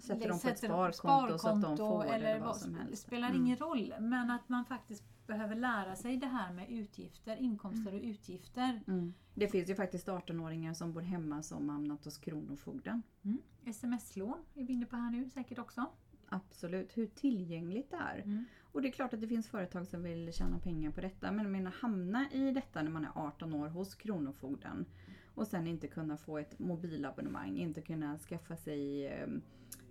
Sätter 0.00 0.28
dem 0.28 0.40
på 0.40 0.48
ett 0.48 0.58
sätter 0.58 0.92
sparkonto 0.92 1.38
så 1.38 1.48
att 1.48 1.54
de 1.54 1.60
sparkonto 1.60 1.88
får 1.88 2.04
eller 2.04 2.34
eller 2.34 2.40
vad 2.44 2.56
som 2.56 2.74
helst. 2.74 2.90
Det 2.90 2.96
spelar 2.96 3.28
Mm. 3.28 3.42
ingen 3.42 3.56
roll. 3.56 3.94
Men 4.00 4.30
att 4.30 4.48
man 4.48 4.64
faktiskt 4.64 5.04
behöver 5.26 5.54
lära 5.54 5.96
sig 5.96 6.16
det 6.16 6.26
här 6.26 6.52
med 6.52 6.70
utgifter, 6.70 7.36
inkomster 7.36 7.94
och 7.94 8.00
utgifter. 8.02 8.80
Mm. 8.86 9.14
Det 9.34 9.48
finns 9.48 9.70
ju 9.70 9.74
faktiskt 9.74 10.08
18-åringar 10.08 10.74
som 10.74 10.92
bor 10.92 11.00
hemma 11.00 11.42
som 11.42 11.68
hamnat 11.68 12.04
hos 12.04 12.18
Kronofogden. 12.18 13.02
Mm. 13.22 13.38
Sms-lån 13.64 14.38
är 14.54 14.64
vi 14.64 14.72
inne 14.72 14.86
på 14.86 14.96
här 14.96 15.10
nu 15.10 15.30
säkert 15.30 15.58
också. 15.58 15.86
Absolut, 16.28 16.96
hur 16.96 17.06
tillgängligt 17.06 17.90
det 17.90 17.96
är. 17.96 18.18
Mm. 18.18 18.44
Och 18.72 18.82
det 18.82 18.88
är 18.88 18.92
klart 18.92 19.14
att 19.14 19.20
det 19.20 19.28
finns 19.28 19.48
företag 19.48 19.86
som 19.86 20.02
vill 20.02 20.32
tjäna 20.32 20.58
pengar 20.58 20.90
på 20.90 21.00
detta. 21.00 21.32
Men 21.32 21.44
jag 21.44 21.52
menar 21.52 21.70
hamna 21.70 22.30
i 22.32 22.50
detta 22.50 22.82
när 22.82 22.90
man 22.90 23.04
är 23.04 23.10
18 23.14 23.54
år 23.54 23.68
hos 23.68 23.94
Kronofogden 23.94 24.86
och 25.34 25.46
sen 25.46 25.66
inte 25.66 25.88
kunna 25.88 26.16
få 26.16 26.38
ett 26.38 26.58
mobilabonnemang, 26.58 27.56
inte 27.56 27.80
kunna 27.80 28.18
skaffa 28.18 28.56
sig 28.56 29.06
eh, 29.06 29.28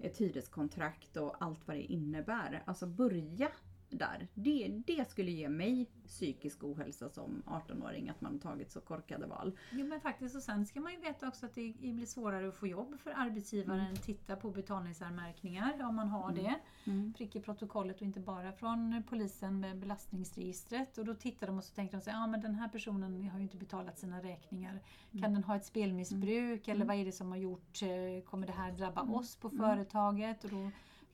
ett 0.02 0.18
hyreskontrakt 0.18 1.18
och 1.18 1.36
allt 1.40 1.68
vad 1.68 1.78
det 1.78 1.84
innebär. 1.84 2.64
Alltså 2.66 2.86
börja 2.86 3.50
där. 3.90 4.28
Det, 4.34 4.82
det 4.88 5.10
skulle 5.10 5.32
ge 5.32 5.50
mig 5.50 5.86
psykisk 6.08 6.64
ohälsa 6.64 7.10
som 7.10 7.44
18-åring 7.46 8.10
att 8.10 8.22
man 8.22 8.40
tagit 8.40 8.72
så 8.72 8.82
korkade 8.82 9.28
val. 9.28 9.58
Jo 9.72 9.86
men 9.88 10.02
faktiskt 10.02 10.36
och 10.36 10.44
sen 10.44 10.66
ska 10.66 10.80
man 10.82 10.92
ju 10.94 11.00
veta 11.00 11.28
också 11.28 11.46
att 11.46 11.54
det 11.56 11.74
blir 11.80 12.06
svårare 12.06 12.48
att 12.48 12.56
få 12.56 12.68
jobb 12.68 13.00
för 13.00 13.12
arbetsgivaren 13.16 13.80
Mm. 13.80 13.96
tittar 13.96 14.36
på 14.36 14.52
betalningsanmärkningar 14.52 15.84
om 15.84 15.96
man 15.96 16.08
har 16.08 16.30
Mm. 16.32 16.44
det. 16.44 16.56
Mm. 16.92 17.14
Prick 17.14 17.36
i 17.36 17.40
protokollet 17.40 17.96
och 17.96 18.02
inte 18.02 18.20
bara 18.20 18.52
från 18.54 19.04
polisen 19.10 19.60
med 19.60 19.78
belastningsregistret. 19.78 20.98
Och 20.98 21.06
då 21.06 21.14
tittar 21.16 21.48
de 21.48 21.58
och 21.58 21.64
så 21.64 21.74
tänker 21.76 21.98
de 21.98 22.02
sig, 22.04 22.14
ja 22.14 22.28
men 22.28 22.42
den 22.42 22.56
här 22.56 22.68
personen 22.68 23.30
har 23.30 23.38
ju 23.40 23.44
inte 23.44 23.58
betalat 23.58 24.00
sina 24.00 24.22
räkningar. 24.24 24.80
Kan 25.12 25.20
Mm. 25.20 25.34
den 25.34 25.44
ha 25.44 25.56
ett 25.56 25.66
spelmissbruk 25.66 26.68
eller 26.68 26.76
Mm. 26.76 26.88
vad 26.88 26.98
är 26.98 27.06
det 27.06 27.12
som 27.12 27.30
har 27.30 27.38
gjort, 27.38 27.82
eh, 27.82 28.24
kommer 28.26 28.48
det 28.48 28.54
här 28.54 28.72
drabba 28.72 29.02
Mm. 29.02 29.14
oss 29.14 29.36
på 29.36 29.48
Mm. 29.48 29.60
företaget? 29.60 30.44
Och 30.44 30.50
då, 30.50 30.72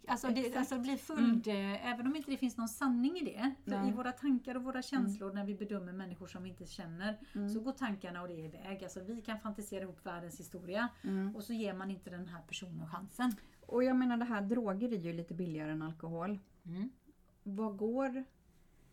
alltså, 0.07 0.27
det, 0.27 0.55
alltså 0.55 0.75
det 0.75 0.81
blir 0.81 0.97
följd, 0.97 1.47
eh, 1.47 1.91
även 1.91 2.07
om 2.07 2.15
inte 2.15 2.31
det 2.31 2.37
finns 2.37 2.57
någon 2.57 2.69
sanning 2.69 3.17
i 3.17 3.23
det. 3.25 3.51
I 3.87 3.91
våra 3.91 4.11
tankar 4.11 4.55
och 4.55 4.63
våra 4.63 4.81
känslor 4.81 5.33
när 5.33 5.45
vi 5.45 5.55
bedömer 5.55 5.93
människor 5.93 6.27
som 6.27 6.43
vi 6.43 6.49
inte 6.49 6.65
känner 6.65 7.19
Mm. 7.35 7.49
så 7.49 7.59
går 7.59 7.71
tankarna 7.71 8.21
och 8.21 8.27
det 8.27 8.33
iväg. 8.33 8.83
Alltså, 8.83 9.03
vi 9.03 9.21
kan 9.21 9.39
fantisera 9.39 9.83
ihop 9.83 10.05
världens 10.05 10.39
historia 10.39 10.89
Mm. 11.03 11.35
och 11.35 11.43
så 11.43 11.53
ger 11.53 11.73
man 11.73 11.91
inte 11.91 12.09
den 12.09 12.27
här 12.27 12.41
personen 12.47 12.87
chansen. 12.87 13.35
Och 13.67 13.83
jag 13.83 13.95
menar 13.95 14.17
det 14.17 14.25
här, 14.25 14.41
droger 14.41 14.93
är 14.93 14.97
ju 14.97 15.13
lite 15.13 15.33
billigare 15.33 15.71
än 15.71 15.81
alkohol. 15.81 16.39
Mm. 16.65 16.89
Vad 17.43 17.77
går 17.77 18.23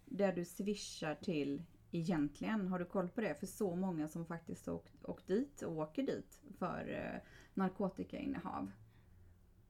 det 0.05 0.33
du 0.33 0.45
swishar 0.45 1.15
till 1.15 1.63
egentligen? 1.91 2.69
Har 2.69 2.79
du 2.79 2.85
koll 2.85 3.09
på 3.09 3.21
det? 3.21 3.35
För 3.41 3.47
så 3.47 3.77
många 3.77 4.09
som 4.09 4.27
faktiskt 4.27 4.69
åkt, 4.69 5.05
åkt 5.05 5.27
dit 5.27 5.63
och 5.63 5.77
åker 5.77 6.03
dit 6.03 6.41
för 6.59 6.89
eh, 6.89 7.21
narkotikainnehav. 7.55 8.71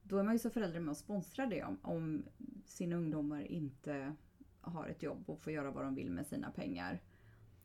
Då 0.03 0.17
är 0.17 0.23
man 0.23 0.33
ju 0.33 0.39
som 0.39 0.51
förälder 0.51 0.79
med 0.79 0.91
och 0.91 0.97
sponsrar 0.97 1.47
det 1.47 1.63
om, 1.63 1.77
om 1.81 2.23
sina 2.65 2.95
ungdomar 2.95 3.41
inte 3.41 4.15
har 4.61 4.87
ett 4.87 5.03
jobb 5.03 5.29
och 5.29 5.39
får 5.39 5.53
göra 5.53 5.71
vad 5.71 5.83
de 5.83 5.95
vill 5.95 6.11
med 6.11 6.27
sina 6.27 6.51
pengar. 6.51 7.01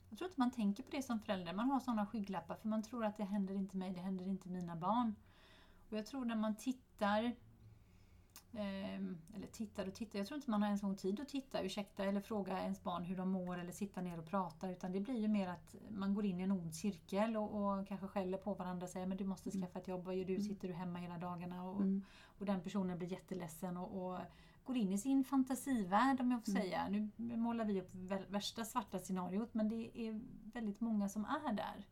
Jag 0.08 0.18
tror 0.18 0.30
inte 0.30 0.40
man 0.40 0.50
tänker 0.50 0.82
på 0.82 0.90
det 0.90 1.02
som 1.02 1.20
förälder. 1.20 1.52
Man 1.52 1.70
har 1.70 1.80
sådana 1.80 2.06
skygglappar 2.06 2.54
för 2.54 2.68
man 2.68 2.82
tror 2.82 3.04
att 3.04 3.16
det 3.16 3.24
händer 3.24 3.54
inte 3.54 3.76
mig, 3.76 3.92
det 3.92 4.00
händer 4.00 4.26
inte 4.26 4.48
mina 4.48 4.76
barn. 4.76 5.14
Och 5.90 5.96
jag 5.96 6.06
tror 6.06 6.24
när 6.24 6.36
man 6.36 6.56
tittar 6.56 7.24
eh, 8.52 8.94
eller 9.34 9.46
tittar 9.52 9.86
och 9.88 9.94
tittar, 9.94 10.18
jag 10.18 10.26
tror 10.26 10.36
inte 10.36 10.50
man 10.50 10.62
har 10.62 10.68
ens 10.68 10.82
gång 10.82 10.96
tid 10.96 11.20
att 11.20 11.28
titta, 11.28 11.62
ursäkta, 11.62 12.04
eller 12.04 12.20
fråga 12.20 12.62
ens 12.62 12.82
barn 12.82 13.04
hur 13.04 13.16
de 13.16 13.30
mår 13.30 13.58
eller 13.58 13.72
sitta 13.72 14.00
ner 14.00 14.18
och 14.18 14.26
prata 14.26 14.70
utan 14.70 14.92
det 14.92 15.00
blir 15.00 15.20
ju 15.20 15.28
mer 15.28 15.48
att 15.48 15.74
man 15.90 16.14
går 16.14 16.24
in 16.24 16.40
i 16.40 16.42
en 16.42 16.52
ond 16.52 16.74
cirkel 16.74 17.36
och, 17.36 17.54
och 17.54 17.88
kanske 17.88 18.06
skäller 18.06 18.38
på 18.38 18.54
varandra 18.54 18.84
och 18.84 18.90
säger 18.90 19.06
men 19.06 19.16
du 19.16 19.24
måste 19.24 19.50
skaffa 19.50 19.78
ett 19.78 19.88
jobb, 19.88 20.04
vad 20.04 20.16
gör 20.16 20.24
du, 20.24 20.40
sitter 20.40 20.68
du 20.68 20.74
hemma 20.74 20.98
hela 20.98 21.18
dagarna? 21.18 21.64
Och, 21.64 21.80
Mm. 21.80 22.02
Och 22.40 22.46
den 22.46 22.60
personen 22.60 22.98
blir 22.98 23.12
jätteledsen 23.12 23.76
och, 23.76 24.06
och 24.12 24.18
går 24.64 24.76
in 24.76 24.92
i 24.92 24.98
sin 24.98 25.24
fantasivärld 25.24 26.20
om 26.20 26.30
jag 26.30 26.44
får 26.44 26.50
Mm. 26.52 26.62
säga. 26.62 26.88
Nu 27.16 27.36
målar 27.36 27.64
vi 27.64 27.80
upp 27.80 27.90
värsta 28.28 28.64
svarta 28.64 28.98
scenariot 28.98 29.54
men 29.54 29.68
det 29.68 29.98
är 29.98 30.20
väldigt 30.52 30.80
många 30.80 31.08
som 31.08 31.24
är 31.24 31.52
där. 31.52 31.86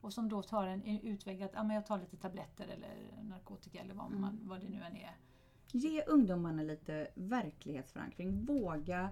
Och 0.00 0.12
som 0.12 0.28
då 0.28 0.42
tar 0.42 0.66
en, 0.66 0.82
en 0.82 1.00
utväg 1.00 1.42
att 1.42 1.56
ah, 1.56 1.62
men 1.62 1.74
jag 1.76 1.86
tar 1.86 1.98
lite 1.98 2.16
tabletter 2.16 2.64
eller 2.68 3.22
narkotika 3.22 3.80
eller 3.80 3.94
vad, 3.94 4.10
man, 4.10 4.38
vad 4.42 4.60
det 4.60 4.68
nu 4.68 4.82
än 4.82 4.96
är. 4.96 5.16
Ge 5.72 6.02
ungdomarna 6.04 6.62
lite 6.62 7.08
verklighetsförankring. 7.14 8.44
Våga 8.44 9.08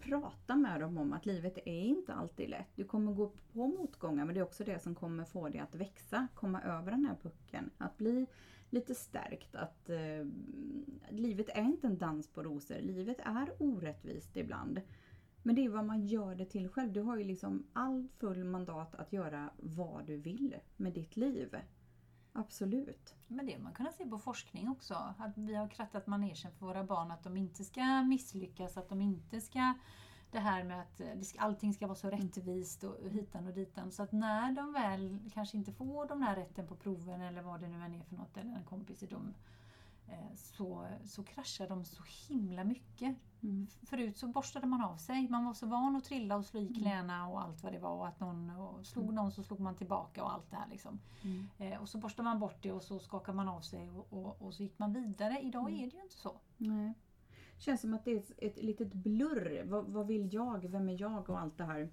prata 0.00 0.56
med 0.56 0.80
dem 0.80 0.98
om 0.98 1.12
att 1.12 1.26
livet 1.26 1.58
är 1.64 1.82
inte 1.82 2.14
alltid 2.14 2.48
lätt. 2.50 2.68
Du 2.74 2.84
kommer 2.84 3.12
gå 3.12 3.32
på 3.52 3.66
motgångar 3.66 4.24
men 4.24 4.34
det 4.34 4.40
är 4.40 4.44
också 4.44 4.64
det 4.64 4.82
som 4.82 4.94
kommer 4.94 5.24
få 5.24 5.48
dig 5.48 5.60
att 5.60 5.74
växa, 5.74 6.28
komma 6.34 6.62
över 6.62 6.90
den 6.90 7.04
här 7.04 7.16
pucken. 7.22 7.70
Att 7.78 7.98
bli 7.98 8.26
lite 8.74 8.94
stärkt. 8.94 9.54
Att 9.54 9.90
eh, 9.90 10.26
livet 11.10 11.48
är 11.48 11.62
inte 11.62 11.86
en 11.86 11.98
dans 11.98 12.28
på 12.28 12.42
rosor. 12.42 12.78
Livet 12.80 13.20
är 13.20 13.62
orättvist 13.62 14.36
ibland. 14.36 14.80
Men 15.42 15.54
det 15.54 15.64
är 15.64 15.68
vad 15.68 15.84
man 15.84 16.06
gör 16.06 16.34
det 16.34 16.44
till 16.44 16.68
själv. 16.68 16.92
Du 16.92 17.00
har 17.00 17.16
ju 17.16 17.24
liksom 17.24 17.66
all 17.72 18.08
full 18.18 18.44
mandat 18.44 18.94
att 18.94 19.12
göra 19.12 19.50
vad 19.56 20.06
du 20.06 20.16
vill 20.16 20.56
med 20.76 20.92
ditt 20.92 21.16
liv. 21.16 21.56
Absolut. 22.32 23.14
Men 23.28 23.46
det 23.46 23.58
man 23.58 23.72
kunna 23.72 23.92
se 23.92 24.06
på 24.06 24.18
forskning 24.18 24.68
också. 24.68 24.94
Att 25.18 25.38
vi 25.38 25.54
har 25.54 25.68
krattat 25.68 26.06
manegen 26.06 26.52
för 26.52 26.66
våra 26.66 26.84
barn 26.84 27.10
att 27.10 27.24
de 27.24 27.36
inte 27.36 27.64
ska 27.64 28.02
misslyckas, 28.02 28.76
att 28.76 28.88
de 28.88 29.00
inte 29.00 29.40
ska 29.40 29.74
det 30.34 30.40
här 30.40 30.64
med 30.64 30.80
att 30.80 31.00
eh, 31.00 31.06
allting 31.38 31.74
ska 31.74 31.86
vara 31.86 31.96
så 31.96 32.10
rättvist 32.10 32.84
och 32.84 32.96
hitan 33.10 33.46
och 33.46 33.54
ditan. 33.54 33.90
Så 33.90 34.02
att 34.02 34.12
när 34.12 34.52
de 34.52 34.72
väl 34.72 35.18
kanske 35.34 35.56
inte 35.56 35.72
får 35.72 36.06
de 36.06 36.22
här 36.22 36.36
rätten 36.36 36.66
på 36.66 36.76
proven 36.76 37.20
eller 37.20 37.42
vad 37.42 37.60
det 37.60 37.68
nu 37.68 37.82
än 37.82 37.94
är 37.94 38.04
för 38.04 38.16
något, 38.16 38.36
eller 38.36 38.50
en 38.50 38.64
kompis 38.64 39.02
är 39.02 39.06
dum, 39.06 39.34
eh, 40.08 40.34
så, 40.36 40.86
så 41.04 41.22
kraschar 41.24 41.68
de 41.68 41.84
så 41.84 42.02
himla 42.28 42.64
mycket. 42.64 43.16
Mm. 43.42 43.66
Förut 43.82 44.18
så 44.18 44.26
borstade 44.26 44.66
man 44.66 44.84
av 44.84 44.96
sig. 44.96 45.28
Man 45.28 45.44
var 45.44 45.54
så 45.54 45.66
van 45.66 45.96
att 45.96 46.04
trilla 46.04 46.36
och 46.36 46.46
slå 46.46 46.60
i 46.60 46.74
knäna 46.74 47.28
och 47.28 47.40
allt 47.40 47.62
vad 47.62 47.72
det 47.72 47.78
var. 47.78 47.94
Och 47.94 48.08
att 48.08 48.20
någon 48.20 48.50
och 48.50 48.86
slog 48.86 49.12
någon 49.14 49.32
så 49.32 49.42
slog 49.42 49.60
man 49.60 49.76
tillbaka 49.76 50.24
och 50.24 50.32
allt 50.32 50.50
det 50.50 50.56
här. 50.56 50.68
Liksom. 50.70 51.00
Mm. 51.22 51.48
Eh, 51.58 51.80
och 51.80 51.88
så 51.88 51.98
borstade 51.98 52.28
man 52.28 52.38
bort 52.38 52.62
det 52.62 52.72
och 52.72 52.82
så 52.82 52.98
skakade 52.98 53.36
man 53.36 53.48
av 53.48 53.60
sig 53.60 53.90
och, 53.90 54.12
och, 54.12 54.42
och 54.42 54.54
så 54.54 54.62
gick 54.62 54.78
man 54.78 54.92
vidare. 54.92 55.40
Idag 55.42 55.70
är 55.70 55.90
det 55.90 55.96
ju 55.96 56.02
inte 56.02 56.16
så. 56.16 56.40
Nej. 56.56 56.94
Känns 57.64 57.80
som 57.80 57.94
att 57.94 58.04
det 58.04 58.12
är 58.12 58.16
ett, 58.16 58.32
ett 58.38 58.62
litet 58.62 58.94
blurr. 58.94 59.64
Vad, 59.64 59.84
vad 59.86 60.06
vill 60.06 60.34
jag? 60.34 60.68
Vem 60.68 60.88
är 60.88 61.00
jag? 61.00 61.30
Och 61.30 61.40
allt 61.40 61.58
det 61.58 61.64
här. 61.64 61.92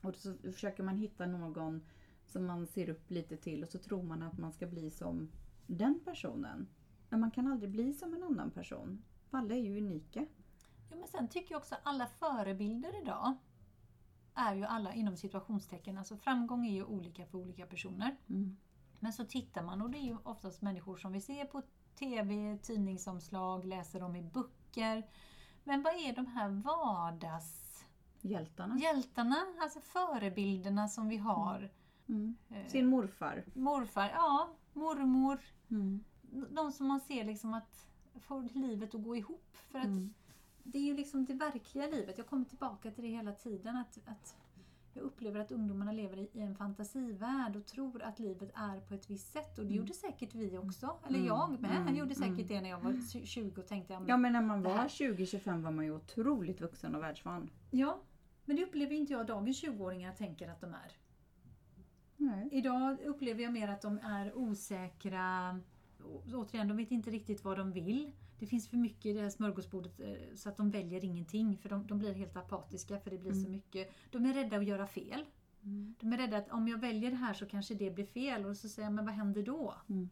Och 0.00 0.16
så 0.16 0.34
försöker 0.34 0.82
man 0.82 0.96
hitta 0.96 1.26
någon 1.26 1.82
som 2.26 2.46
man 2.46 2.66
ser 2.66 2.88
upp 2.88 3.10
lite 3.10 3.36
till 3.36 3.62
och 3.62 3.68
så 3.68 3.78
tror 3.78 4.02
man 4.02 4.22
att 4.22 4.38
man 4.38 4.52
ska 4.52 4.66
bli 4.66 4.90
som 4.90 5.30
den 5.66 6.00
personen. 6.04 6.68
Men 7.08 7.20
man 7.20 7.30
kan 7.30 7.46
aldrig 7.46 7.70
bli 7.70 7.92
som 7.92 8.14
en 8.14 8.22
annan 8.22 8.50
person. 8.50 9.02
För 9.30 9.38
alla 9.38 9.54
är 9.54 9.60
ju 9.60 9.78
unika. 9.78 10.26
Ja, 10.90 10.96
men 10.96 11.08
sen 11.08 11.28
tycker 11.28 11.54
jag 11.54 11.58
också 11.58 11.74
att 11.74 11.80
alla 11.82 12.06
förebilder 12.06 13.02
idag 13.02 13.34
är 14.34 14.54
ju 14.54 14.64
alla 14.64 14.94
inom 14.94 15.16
situationstecken. 15.16 15.98
Alltså 15.98 16.16
framgång 16.16 16.66
är 16.66 16.72
ju 16.72 16.84
olika 16.84 17.26
för 17.26 17.38
olika 17.38 17.66
personer. 17.66 18.16
Mm. 18.28 18.56
Men 19.00 19.12
så 19.12 19.24
tittar 19.24 19.62
man 19.62 19.82
och 19.82 19.90
det 19.90 19.98
är 19.98 20.06
ju 20.06 20.16
oftast 20.22 20.62
människor 20.62 20.96
som 20.96 21.12
vi 21.12 21.20
ser 21.20 21.44
på 21.44 21.62
TV, 21.98 22.58
tidningsomslag, 22.62 23.64
läser 23.64 24.02
om 24.02 24.16
i 24.16 24.22
böcker. 24.22 25.06
Men 25.64 25.82
vad 25.82 25.94
är 25.94 26.12
de 26.16 26.26
här 26.26 26.48
vardagshjältarna, 26.48 28.78
Hjältarna. 28.78 29.36
alltså 29.60 29.80
förebilderna 29.80 30.88
som 30.88 31.08
vi 31.08 31.16
har? 31.16 31.70
Mm. 32.08 32.36
Eh, 32.50 32.66
Sin 32.66 32.86
morfar. 32.86 33.44
morfar, 33.54 34.10
ja, 34.14 34.48
mormor. 34.72 35.40
Mm. 35.70 36.04
De 36.50 36.72
som 36.72 36.86
man 36.86 37.00
ser 37.00 37.24
liksom 37.24 37.54
att 37.54 37.86
få 38.20 38.48
livet 38.52 38.94
att 38.94 39.02
gå 39.02 39.16
ihop. 39.16 39.56
För 39.70 39.78
att 39.78 39.84
Mm. 39.84 40.14
det 40.62 40.78
är 40.78 40.82
ju 40.82 40.96
liksom 40.96 41.24
det 41.24 41.34
verkliga 41.34 41.86
livet. 41.86 42.18
Jag 42.18 42.26
kommer 42.26 42.44
tillbaka 42.44 42.90
till 42.90 43.04
det 43.04 43.10
hela 43.10 43.32
tiden. 43.32 43.76
Att, 43.76 43.98
att 44.06 44.36
jag 44.94 45.02
upplever 45.04 45.40
att 45.40 45.52
ungdomarna 45.52 45.92
lever 45.92 46.16
i 46.36 46.40
en 46.40 46.54
fantasivärld 46.54 47.56
och 47.56 47.66
tror 47.66 48.02
att 48.02 48.18
livet 48.18 48.50
är 48.54 48.80
på 48.80 48.94
ett 48.94 49.10
visst 49.10 49.32
sätt. 49.32 49.58
Och 49.58 49.66
det 49.66 49.74
gjorde 49.74 49.92
säkert 49.94 50.34
vi 50.34 50.58
också. 50.58 50.96
Eller 51.06 51.16
Mm. 51.18 51.26
jag 51.28 51.60
med. 51.60 51.70
Mm. 51.76 51.86
Jag 51.88 51.96
gjorde 51.96 52.14
säkert 52.14 52.30
Mm. 52.34 52.46
det 52.46 52.60
när 52.60 52.68
jag 52.70 52.80
var 52.80 52.90
tj- 52.92 53.24
20 53.24 53.60
och 53.60 53.66
tänkte 53.66 53.92
ja, 53.92 53.98
men, 54.00 54.08
Ja 54.08 54.16
men 54.16 54.32
när 54.32 54.42
man 54.42 54.62
var 54.62 54.74
här- 54.74 54.88
20-25 54.88 55.62
var 55.62 55.70
man 55.70 55.84
ju 55.84 55.90
otroligt 55.94 56.60
vuxen 56.60 56.94
och 56.94 57.02
världsvan. 57.02 57.50
ja. 57.70 58.00
Men 58.46 58.56
det 58.56 58.64
upplever 58.64 58.94
inte 58.94 59.12
jag 59.12 59.26
dagens 59.26 59.56
20-åringar 59.62 60.12
tänker 60.12 60.48
att 60.48 60.60
de 60.60 60.70
är. 60.74 60.92
Nej. 62.16 62.48
Idag 62.52 62.96
upplever 63.04 63.42
jag 63.42 63.52
mer 63.52 63.68
att 63.68 63.82
de 63.82 63.98
är 63.98 64.36
osäkra. 64.36 65.60
Återigen, 66.34 66.68
de 66.68 66.76
vet 66.76 66.90
inte 66.90 67.10
riktigt 67.10 67.44
vad 67.44 67.58
de 67.58 67.72
vill. 67.72 68.10
Det 68.38 68.46
finns 68.46 68.68
för 68.68 68.76
mycket 68.76 69.06
i 69.06 69.12
det 69.12 69.20
här 69.20 69.30
smörgåsbordet 69.30 70.00
eh, 70.00 70.12
så 70.34 70.48
att 70.48 70.56
de 70.56 70.70
väljer 70.70 71.04
ingenting. 71.04 71.58
För 71.58 71.68
de, 71.68 71.86
de 71.86 71.98
blir 71.98 72.14
helt 72.14 72.36
apatiska 72.36 73.00
för 73.00 73.10
det 73.10 73.18
blir 73.18 73.32
så 73.32 73.38
Mm. 73.38 73.52
mycket. 73.52 73.90
De 74.10 74.26
är 74.26 74.34
rädda 74.34 74.56
att 74.56 74.64
göra 74.64 74.86
fel. 74.86 75.24
Mm. 75.64 75.94
De 76.00 76.12
är 76.12 76.16
rädda 76.18 76.36
att 76.36 76.50
om 76.50 76.68
jag 76.68 76.78
väljer 76.80 77.10
det 77.10 77.16
här 77.16 77.34
så 77.34 77.46
kanske 77.46 77.74
det 77.74 77.90
blir 77.90 78.06
fel. 78.06 78.46
Och 78.46 78.56
så 78.56 78.68
säger 78.68 78.86
jag, 78.86 78.94
men 78.94 79.04
vad 79.04 79.14
händer 79.14 79.42
då? 79.42 79.74
Mm. 79.88 80.10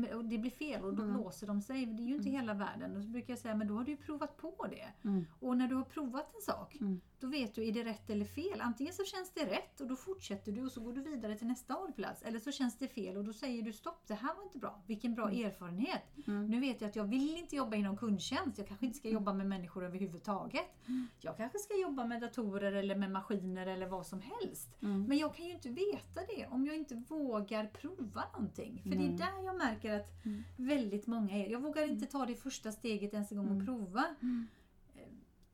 Men, 0.00 0.14
och 0.14 0.24
det 0.24 0.38
blir 0.38 0.50
fel 0.50 0.84
och 0.84 0.94
då 0.94 1.02
Mm. 1.02 1.16
låser 1.16 1.46
de 1.46 1.60
sig. 1.62 1.86
Det 1.86 2.02
är 2.02 2.06
ju 2.06 2.14
inte 2.14 2.30
hela 2.30 2.54
världen. 2.54 2.96
Och 2.96 3.02
så 3.02 3.08
brukar 3.08 3.32
jag 3.32 3.38
säga, 3.38 3.54
men 3.54 3.66
då 3.68 3.74
har 3.74 3.84
du 3.84 3.90
ju 3.90 3.96
provat 3.96 4.36
på 4.36 4.66
det. 4.70 5.08
Mm. 5.08 5.24
Och 5.40 5.56
när 5.56 5.68
du 5.68 5.74
har 5.74 5.84
provat 5.84 6.34
en 6.34 6.40
sak, 6.42 6.76
Mm. 6.80 7.00
då 7.20 7.26
vet 7.26 7.54
du, 7.54 7.68
är 7.68 7.72
det 7.72 7.84
rätt 7.84 8.10
eller 8.10 8.24
fel? 8.24 8.60
Antingen 8.60 8.92
så 8.92 9.04
känns 9.04 9.30
det 9.34 9.46
rätt 9.46 9.80
och 9.80 9.86
då 9.86 9.96
fortsätter 9.96 10.52
du 10.52 10.64
och 10.64 10.72
så 10.72 10.80
går 10.80 10.92
du 10.92 11.00
vidare 11.02 11.34
till 11.38 11.46
nästa 11.46 11.74
hållplats. 11.74 12.22
Eller 12.22 12.38
så 12.38 12.52
känns 12.52 12.78
det 12.78 12.88
fel 12.88 13.16
och 13.16 13.24
då 13.24 13.32
säger 13.32 13.62
du 13.62 13.72
stopp, 13.72 14.02
det 14.06 14.14
här 14.14 14.34
var 14.34 14.42
inte 14.42 14.58
bra. 14.58 14.82
Vilken 14.86 15.14
bra 15.14 15.30
erfarenhet. 15.30 16.02
Mm. 16.26 16.46
Nu 16.46 16.60
vet 16.60 16.80
jag 16.80 16.88
att 16.88 16.96
jag 16.96 17.04
vill 17.04 17.36
inte 17.38 17.56
jobba 17.56 17.76
inom 17.76 17.96
kundtjänst. 17.96 18.58
Jag 18.58 18.66
kanske 18.68 18.86
inte 18.86 18.98
ska 18.98 19.08
jobba 19.08 19.32
med 19.32 19.46
människor 19.46 19.84
överhuvudtaget. 19.84 20.66
Mm. 20.88 21.06
Jag 21.20 21.36
kanske 21.36 21.58
ska 21.58 21.80
jobba 21.80 22.04
med 22.06 22.20
datorer 22.20 22.72
eller 22.72 22.94
med 22.96 23.10
maskiner 23.10 23.66
eller 23.66 23.86
vad 23.86 24.06
som 24.06 24.20
helst. 24.20 24.76
Mm. 24.82 25.04
Men 25.06 25.18
jag 25.18 25.34
kan 25.34 25.46
ju 25.46 25.52
inte 25.52 25.68
veta 25.68 26.20
det 26.36 26.46
om 26.50 26.66
jag 26.66 26.76
inte 26.76 26.94
vågar 26.94 27.66
prova 27.66 28.24
någonting. 28.32 28.80
För 28.82 28.90
det 28.90 28.96
är 28.96 29.04
Mm. 29.04 29.16
där 29.16 29.44
jag 29.44 29.56
märker 29.56 29.81
att 29.90 30.24
Mm. 30.24 30.42
väldigt 30.56 31.06
många 31.06 31.36
är. 31.36 31.50
Jag 31.50 31.60
vågar 31.60 31.88
inte 31.88 32.06
ta 32.06 32.26
det 32.26 32.34
första 32.34 32.72
steget 32.72 33.12
ens 33.14 33.32
en 33.32 33.38
gång 33.38 33.46
och 33.46 33.52
Mm. 33.54 33.66
prova 33.66 34.04
Mm. 34.22 34.46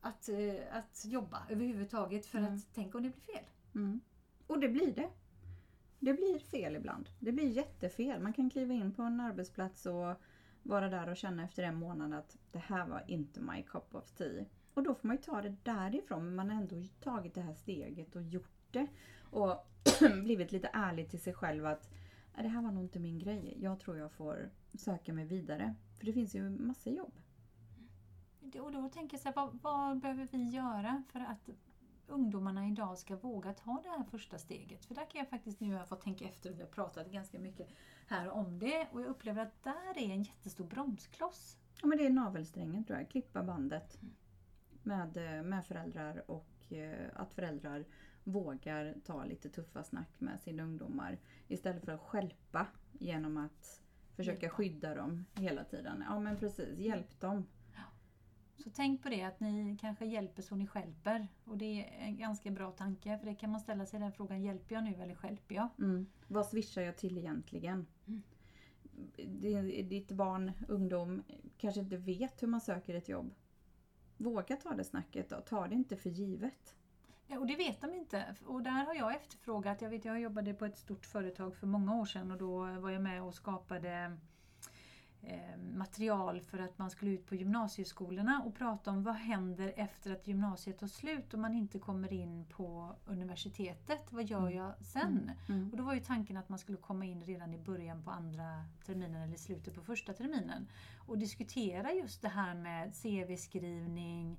att, 0.01 0.29
eh, 0.29 0.55
att 0.77 1.05
jobba 1.05 1.43
överhuvudtaget 1.49 2.27
för 2.27 2.39
Mm. 2.39 2.55
att 2.55 2.69
tänk 2.75 2.95
om 2.95 3.03
det 3.03 3.09
blir 3.11 3.35
fel. 3.35 3.45
Mm. 3.75 4.01
Och 4.47 4.61
det 4.61 4.69
blir 4.69 4.95
det. 4.95 5.09
Det 5.99 6.13
blir 6.15 6.39
fel 6.39 6.77
ibland. 6.77 7.09
Det 7.21 7.33
blir 7.33 7.49
jättefel. 7.49 8.23
Man 8.23 8.33
kan 8.33 8.51
kliva 8.51 8.75
in 8.75 8.93
på 8.95 9.03
en 9.03 9.21
arbetsplats 9.21 9.87
och 9.87 10.15
vara 10.63 10.89
där 10.89 11.09
och 11.09 11.17
känna 11.17 11.45
efter 11.45 11.63
en 11.63 11.75
månad 11.75 12.15
att 12.15 12.37
det 12.53 12.59
här 12.59 12.87
var 12.87 13.05
inte 13.07 13.41
my 13.41 13.63
cup 13.63 13.95
of 13.95 14.11
tea. 14.11 14.45
Och 14.75 14.83
då 14.83 14.95
får 14.95 15.09
man 15.09 15.17
ju 15.17 15.23
ta 15.23 15.43
det 15.43 15.57
därifrån. 15.63 16.25
Men 16.25 16.35
man 16.35 16.51
har 16.51 16.57
ändå 16.63 16.77
tagit 17.01 17.35
det 17.35 17.41
här 17.41 17.55
steget 17.55 18.17
och 18.17 18.23
gjort 18.23 18.59
det. 18.71 18.87
Och 19.31 19.67
blivit 20.23 20.53
lite 20.53 20.71
ärlig 20.73 21.11
till 21.11 21.21
sig 21.21 21.35
själv 21.35 21.67
att 21.67 21.91
"Nej, 21.91 21.98
det 22.43 22.49
här 22.49 22.63
var 22.63 22.71
nog 22.71 22.83
inte 22.85 22.99
min 22.99 23.19
grej. 23.19 23.57
Jag 23.61 23.81
tror 23.81 23.97
jag 23.99 24.13
får 24.13 24.51
söka 24.75 25.13
mig 25.13 25.25
vidare. 25.25 25.75
För 25.99 26.07
det 26.07 26.13
finns 26.13 26.35
ju 26.35 26.51
massa 26.51 26.91
jobb. 26.91 27.13
Det- 28.41 28.61
Och 28.61 28.73
då 28.73 28.89
tänker 28.89 29.15
jag 29.17 29.21
så 29.23 29.29
här, 29.29 29.35
vad, 29.37 29.59
vad 29.63 29.99
behöver 30.01 30.29
vi 30.33 30.43
göra 30.51 31.03
för 31.13 31.21
att 31.21 31.49
ungdomarna 32.07 32.67
idag 32.69 32.99
ska 32.99 33.17
våga 33.17 33.53
ta 33.55 33.81
det 33.83 33.89
här 33.89 34.05
första 34.05 34.39
steget? 34.39 34.85
För 34.85 34.95
där 34.95 35.05
kan 35.11 35.19
jag 35.19 35.29
faktiskt 35.29 35.61
nu 35.61 35.75
ha 35.77 35.85
fått 35.85 36.01
tänka 36.01 36.25
efter 36.25 36.53
vi 36.53 36.61
har 36.61 36.69
pratat 36.69 37.11
ganska 37.13 37.39
mycket 37.39 37.69
här 38.07 38.29
om 38.31 38.59
det 38.59 38.89
och 38.93 39.01
jag 39.01 39.09
upplever 39.09 39.43
att 39.43 39.63
där 39.65 39.99
är 39.99 40.11
en 40.11 40.23
jättestor 40.23 40.65
bromskloss. 40.67 41.57
Ja, 41.81 41.87
men 41.87 41.99
det 41.99 42.07
är 42.07 42.11
navelsträngen 42.11 42.85
tror 42.85 42.99
jag. 42.99 43.11
Klippa 43.11 43.43
bandet 43.43 43.99
med, 44.83 45.17
eh, 45.17 45.43
med 45.43 45.67
föräldrar 45.67 46.31
och 46.31 46.73
eh, 46.73 47.09
att 47.15 47.33
föräldrar 47.33 47.85
vågar 48.25 48.95
ta 49.05 49.25
lite 49.25 49.49
tuffa 49.49 49.83
snack 49.83 50.21
med 50.21 50.41
sina 50.41 50.63
ungdomar 50.63 51.19
istället 51.49 51.85
för 51.85 51.93
att 51.93 52.01
skälpa 52.01 52.67
genom 52.93 53.37
att 53.37 53.83
försöka 54.17 54.41
Hjälpa. 54.43 54.57
skydda 54.57 54.95
dem 54.95 55.25
hela 55.35 55.65
tiden. 55.65 56.05
Ja 56.09 56.21
men 56.21 56.37
precis, 56.37 56.79
hjälp 56.79 57.21
dem. 57.21 57.47
Så 58.57 58.71
tänk 58.71 59.03
på 59.03 59.09
det 59.09 59.23
att 59.23 59.41
ni 59.41 59.77
kanske 59.81 60.07
hjälper 60.07 60.43
så 60.43 60.55
ni 60.55 60.67
skälper. 60.67 61.29
Och 61.45 61.59
det 61.59 61.65
är 61.65 62.07
en 62.07 62.17
ganska 62.17 62.51
bra 62.51 62.71
tanke 62.71 63.19
för 63.19 63.27
det 63.27 63.35
kan 63.35 63.51
man 63.51 63.61
ställa 63.61 63.87
sig 63.87 64.01
den 64.01 64.13
frågan, 64.13 64.43
hjälper 64.43 64.75
jag 64.75 64.85
nu 64.85 64.95
eller 64.95 65.15
skälper 65.15 65.55
jag? 65.55 65.69
Mm. 65.79 66.07
Vad 66.29 66.47
swishar 66.47 66.83
jag 66.83 66.97
till 66.97 67.19
egentligen? 67.19 67.87
Mm. 68.07 68.23
Ditt 69.89 70.13
barn, 70.13 70.53
ungdom 70.69 71.23
kanske 71.59 71.81
inte 71.81 71.97
vet 71.97 72.43
hur 72.43 72.49
man 72.49 72.61
söker 72.61 72.95
ett 72.95 73.09
jobb. 73.09 73.35
Våga 74.17 74.57
ta 74.57 74.75
det 74.75 74.85
snacket 74.85 75.29
då. 75.29 75.41
Ta 75.41 75.69
det 75.69 75.75
inte 75.75 75.97
för 75.97 76.11
givet. 76.11 76.75
Ja, 77.31 77.39
och 77.39 77.47
det 77.47 77.57
vet 77.57 77.81
de 77.81 77.95
inte. 77.95 78.35
Och 78.47 78.63
där 78.63 78.85
har 78.85 78.95
jag 78.95 79.15
efterfrågat. 79.15 79.83
Jag 79.83 79.91
vet, 79.91 80.05
jag 80.05 80.21
jobbade 80.21 80.55
på 80.55 80.65
ett 80.65 80.79
stort 80.79 81.07
företag 81.07 81.57
för 81.57 81.67
många 81.67 82.01
år 82.01 82.05
sedan 82.05 82.31
och 82.31 82.39
då 82.39 82.59
var 82.59 82.91
jag 82.91 83.03
med 83.03 83.23
och 83.23 83.35
skapade 83.35 84.17
eh, 85.23 85.59
material 85.75 86.41
för 86.41 86.59
att 86.59 86.79
man 86.79 86.91
skulle 86.91 87.11
ut 87.11 87.27
på 87.27 87.35
gymnasieskolorna 87.35 88.43
och 88.47 88.55
prata 88.55 88.91
om 88.91 89.03
vad 89.03 89.15
händer 89.15 89.73
efter 89.77 90.13
att 90.13 90.27
gymnasiet 90.27 90.79
tar 90.79 90.87
slut 90.87 91.35
och 91.35 91.41
man 91.41 91.55
inte 91.55 91.79
kommer 91.79 92.13
in 92.13 92.45
på 92.45 92.97
universitetet. 93.07 94.13
Vad 94.13 94.25
gör 94.25 94.51
jag 94.51 94.75
sen? 94.81 95.31
Mm. 95.49 95.71
Och 95.71 95.77
då 95.77 95.83
var 95.83 95.95
ju 95.95 96.01
tanken 96.01 96.37
att 96.37 96.49
man 96.49 96.59
skulle 96.59 96.79
komma 96.79 97.05
in 97.05 97.23
redan 97.23 97.55
i 97.55 97.59
början 97.59 98.03
på 98.03 98.11
andra 98.11 98.65
terminen 98.87 99.23
eller 99.23 99.37
slutet 99.37 99.75
på 99.75 99.83
första 99.83 100.13
terminen 100.13 100.69
och 101.07 101.19
diskutera 101.19 101.93
just 101.93 102.23
det 102.23 102.29
här 102.29 102.55
med 102.55 102.95
CV-skrivning, 103.03 104.39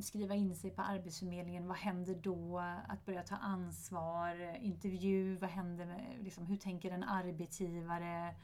skriva 0.00 0.34
in 0.34 0.54
sig 0.54 0.70
på 0.70 0.82
Arbetsförmedlingen, 0.82 1.68
vad 1.68 1.76
händer 1.76 2.14
då? 2.14 2.58
Att 2.88 3.06
börja 3.06 3.22
ta 3.22 3.36
ansvar, 3.36 4.56
intervju, 4.60 5.36
vad 5.36 5.50
händer 5.50 5.86
med, 5.86 6.16
liksom, 6.20 6.46
hur 6.46 6.56
tänker 6.56 6.90
en 6.90 7.02
arbetsgivare? 7.02 8.34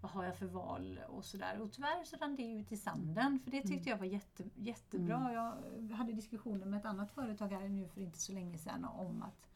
Vad 0.00 0.10
har 0.10 0.24
jag 0.24 0.36
för 0.36 0.46
val? 0.46 1.00
Och 1.08 1.24
sådär. 1.24 1.60
Och 1.60 1.72
tyvärr 1.72 2.04
så 2.04 2.16
rann 2.16 2.36
det 2.36 2.42
ut 2.42 2.72
i 2.72 2.76
sanden 2.76 3.40
för 3.44 3.50
det 3.50 3.62
tyckte 3.62 3.90
jag 3.90 3.98
var 3.98 4.06
jätte, 4.06 4.44
jättebra. 4.54 5.32
Jag 5.32 5.96
hade 5.96 6.12
diskussioner 6.12 6.66
med 6.66 6.78
ett 6.78 6.86
annat 6.86 7.10
företag 7.10 7.48
här 7.48 7.68
nu 7.68 7.88
för 7.88 8.00
inte 8.00 8.18
så 8.18 8.32
länge 8.32 8.58
sedan 8.58 8.84
om 8.84 9.22
att 9.22 9.50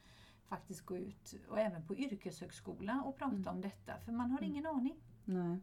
faktiskt 0.46 0.86
gå 0.86 0.96
ut 0.96 1.34
och 1.48 1.58
även 1.58 1.86
på 1.86 1.96
yrkeshögskola 1.96 3.02
och 3.06 3.16
prata 3.16 3.50
om 3.50 3.60
detta 3.60 3.98
för 3.98 4.12
man 4.12 4.30
har 4.30 4.42
ingen 4.42 4.66
aning. 4.66 4.96
Nej. 5.24 5.58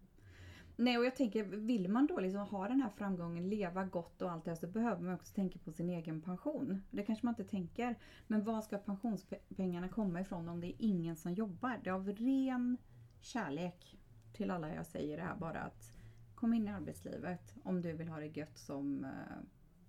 Nej 0.76 0.98
och 0.98 1.06
jag 1.06 1.16
tänker, 1.16 1.44
vill 1.44 1.90
man 1.90 2.08
då 2.08 2.20
liksom 2.20 2.42
ha 2.42 2.68
den 2.68 2.82
här 2.82 2.90
framgången, 2.90 3.50
leva 3.50 3.86
gott 3.86 4.22
och 4.22 4.32
allt 4.32 4.46
det 4.46 4.52
här 4.52 4.56
så 4.56 4.68
behöver 4.68 5.02
man 5.02 5.14
också 5.14 5.34
tänka 5.34 5.60
på 5.60 5.72
sin 5.72 5.90
egen 5.90 6.22
pension. 6.22 6.82
Det 6.92 7.04
kanske 7.04 7.26
man 7.26 7.32
inte 7.32 7.44
tänker. 7.44 7.96
Men 8.28 8.44
var 8.44 8.62
ska 8.62 8.78
pensionspengarna 8.78 9.90
komma 9.90 10.22
ifrån 10.22 10.50
om 10.50 10.62
det 10.62 10.68
är 10.68 10.76
ingen 10.78 11.16
som 11.16 11.34
jobbar? 11.34 11.80
Det 11.84 11.90
är 11.90 11.94
av 11.94 12.08
ren 12.10 12.78
kärlek 13.22 13.98
till 14.34 14.52
alla 14.52 14.76
jag 14.76 14.86
säger 14.86 15.18
det 15.18 15.24
här 15.24 15.36
bara 15.36 15.60
att 15.60 15.94
kom 16.36 16.54
in 16.54 16.68
i 16.68 16.72
arbetslivet 16.72 17.56
om 17.64 17.82
du 17.82 17.94
vill 17.94 18.08
ha 18.08 18.20
det 18.20 18.38
gött 18.38 18.58
som 18.58 19.06
eh, 19.06 19.12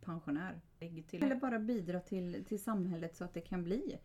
pensionär. 0.01 0.61
Eller 1.25 1.37
bara 1.37 1.59
bidra 1.59 2.01
till, 2.01 2.45
till 2.45 2.63
samhället 2.63 3.17
så 3.17 3.25
att 3.25 3.35
det 3.35 3.41
kan 3.41 3.65
bli. 3.65 3.99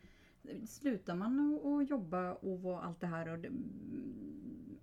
Slutar 0.67 1.15
man 1.15 1.60
att 1.65 1.89
jobba 1.89 2.34
och 2.34 2.86
allt 2.86 3.00
det 3.00 3.08
här 3.08 3.28
och 3.28 3.39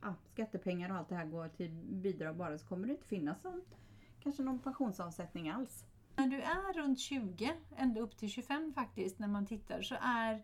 ja, 0.01 0.15
skattepengar 0.33 0.91
och 0.91 0.97
allt 0.97 1.09
det 1.09 1.15
här 1.15 1.27
går 1.27 1.49
till 1.49 1.71
bidrag 1.85 2.37
bara 2.37 2.59
så 2.59 2.67
kommer 2.67 2.87
det 2.87 2.93
inte 2.93 3.07
finnas 3.07 3.45
någon, 3.45 3.63
kanske 4.21 4.43
någon 4.43 4.59
pensionsavsättning 4.59 5.49
alls. 5.49 5.85
När 6.17 6.27
du 6.27 6.41
är 6.41 6.73
runt 6.73 7.01
20, 7.01 7.53
ända 7.77 8.01
upp 8.01 8.17
till 8.17 8.29
25 8.31 8.73
faktiskt, 8.75 9.19
när 9.19 9.29
man 9.29 9.47
tittar 9.47 9.83
så 9.83 9.97
är 10.01 10.43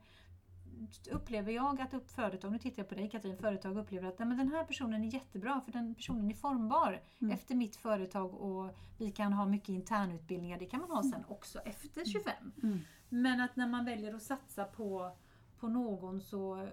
upplever 1.10 1.52
jag 1.52 1.80
att 1.80 1.94
upp 1.94 2.10
företag, 2.10 2.52
nu 2.52 2.58
tittar 2.58 2.82
jag 2.82 2.88
på 2.88 2.94
dig 2.94 3.10
Katrin, 3.10 3.36
företag 3.36 3.78
upplever 3.78 4.08
att 4.08 4.18
nej, 4.18 4.28
men 4.28 4.38
den 4.38 4.48
här 4.48 4.64
personen 4.64 5.04
är 5.04 5.14
jättebra 5.14 5.60
för 5.60 5.72
den 5.72 5.94
personen 5.94 6.30
är 6.30 6.34
formbar 6.34 7.02
Mm. 7.18 7.34
efter 7.34 7.54
mitt 7.54 7.76
företag 7.76 8.34
och 8.34 8.76
vi 8.98 9.10
kan 9.10 9.32
ha 9.32 9.46
mycket 9.46 9.68
internutbildningar, 9.68 10.58
det 10.58 10.66
kan 10.66 10.80
man 10.80 10.90
ha 10.90 11.02
sen 11.02 11.24
också 11.28 11.58
efter 11.58 12.04
25. 12.04 12.52
Mm. 12.62 12.78
Men 13.08 13.40
att 13.40 13.56
när 13.56 13.66
man 13.66 13.84
väljer 13.84 14.14
att 14.14 14.22
satsa 14.22 14.64
på, 14.64 15.16
på 15.60 15.68
någon 15.68 16.20
så, 16.20 16.68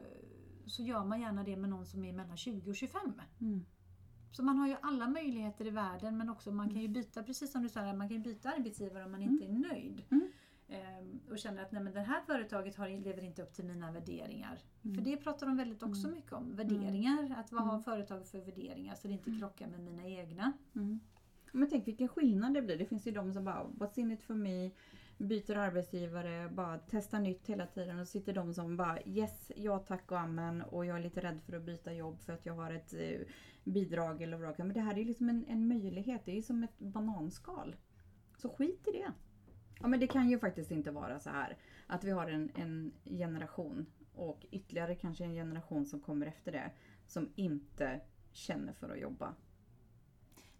så 0.71 0.83
gör 0.83 1.05
man 1.05 1.21
gärna 1.21 1.43
det 1.43 1.57
med 1.57 1.69
någon 1.69 1.85
som 1.85 2.05
är 2.05 2.13
mellan 2.13 2.37
20 2.37 2.69
och 2.69 2.75
25. 2.75 3.01
Mm. 3.41 3.65
Så 4.31 4.43
man 4.43 4.57
har 4.57 4.67
ju 4.67 4.75
alla 4.81 5.07
möjligheter 5.07 5.67
i 5.67 5.69
världen 5.69 6.17
men 6.17 6.29
också 6.29 6.51
man 6.51 6.69
kan 6.69 6.81
ju 6.81 6.87
byta, 6.87 7.23
precis 7.23 7.51
som 7.51 7.63
du 7.63 7.69
sa, 7.69 7.93
man 7.93 8.07
kan 8.09 8.17
ju 8.17 8.23
byta 8.23 8.49
arbetsgivare 8.49 9.05
om 9.05 9.11
man 9.11 9.21
inte 9.21 9.45
är 9.45 9.49
nöjd. 9.49 10.03
Mm. 10.11 10.31
Ehm, 10.67 11.19
och 11.29 11.39
känner 11.39 11.61
att 11.61 11.71
nej, 11.71 11.83
men 11.83 11.93
det 11.93 12.01
här 12.01 12.21
företaget 12.21 12.75
har, 12.75 12.89
lever 12.89 13.23
inte 13.23 13.41
upp 13.43 13.53
till 13.53 13.65
mina 13.65 13.91
värderingar. 13.91 14.59
Mm. 14.83 14.95
För 14.95 15.03
det 15.03 15.17
pratar 15.17 15.47
de 15.47 15.57
väldigt 15.57 15.83
också 15.83 16.07
Mm. 16.07 16.15
mycket 16.15 16.33
om. 16.33 16.55
Värderingar, 16.55 17.35
att 17.37 17.51
vad 17.51 17.61
har 17.61 17.73
Mm. 17.73 17.83
företag 17.83 18.27
för 18.27 18.39
värderingar 18.39 18.95
så 18.95 19.07
det 19.07 19.13
inte 19.13 19.31
krockar 19.39 19.67
med 19.67 19.79
mina 19.79 20.07
egna. 20.07 20.53
Mm. 20.75 20.99
Men 21.51 21.69
tänk 21.69 21.87
vilken 21.87 22.07
skillnad 22.07 22.53
det 22.53 22.61
blir. 22.61 22.77
Det 22.77 22.85
finns 22.85 23.07
ju 23.07 23.11
de 23.11 23.33
som 23.33 23.43
bara, 23.43 23.63
what's 23.63 23.99
in 23.99 24.11
it 24.11 24.23
for 24.23 24.33
me? 24.33 24.71
Byter 25.21 25.55
arbetsgivare, 25.55 26.49
bara 26.49 26.79
testar 26.89 27.19
nytt 27.19 27.47
hela 27.47 27.65
tiden. 27.65 27.99
Och 27.99 28.07
så 28.07 28.11
sitter 28.11 28.33
de 28.33 28.53
som 28.53 28.77
bara, 28.77 28.99
yes, 29.05 29.51
ja 29.55 29.79
tack 29.79 30.11
och 30.11 30.19
amen. 30.19 30.61
Och 30.61 30.85
jag 30.85 30.97
är 30.97 31.01
lite 31.03 31.21
rädd 31.21 31.41
för 31.45 31.53
att 31.53 31.63
byta 31.63 31.93
jobb 31.93 32.19
för 32.21 32.33
att 32.33 32.45
jag 32.45 32.53
har 32.53 32.71
ett 32.71 32.93
eh, 32.93 33.19
bidrag 33.63 34.21
eller 34.21 34.37
vad 34.37 34.57
det. 34.57 34.63
Men 34.63 34.73
det 34.73 34.81
här 34.81 34.99
är 34.99 35.05
liksom 35.05 35.29
en, 35.29 35.45
en 35.47 35.67
möjlighet. 35.67 36.21
Det 36.25 36.31
är 36.31 36.35
ju 36.35 36.41
som 36.41 36.63
ett 36.63 36.79
bananskal. 36.79 37.75
Så 38.37 38.49
skit 38.49 38.87
i 38.87 38.91
det. 38.91 39.11
Ja 39.81 39.87
men 39.87 39.99
det 39.99 40.07
kan 40.07 40.29
ju 40.29 40.39
faktiskt 40.39 40.71
inte 40.71 40.91
vara 40.91 41.19
så 41.19 41.29
här 41.29 41.57
att 41.87 42.03
vi 42.03 42.11
har 42.11 42.27
en, 42.27 42.51
en 42.55 42.91
generation 43.03 43.85
och 44.13 44.45
ytterligare 44.51 44.95
kanske 44.95 45.23
en 45.23 45.33
generation 45.33 45.85
som 45.85 45.99
kommer 45.99 46.25
efter 46.25 46.51
det 46.51 46.71
som 47.07 47.29
inte 47.35 48.01
känner 48.31 48.73
för 48.73 48.89
att 48.89 48.99
jobba. 48.99 49.35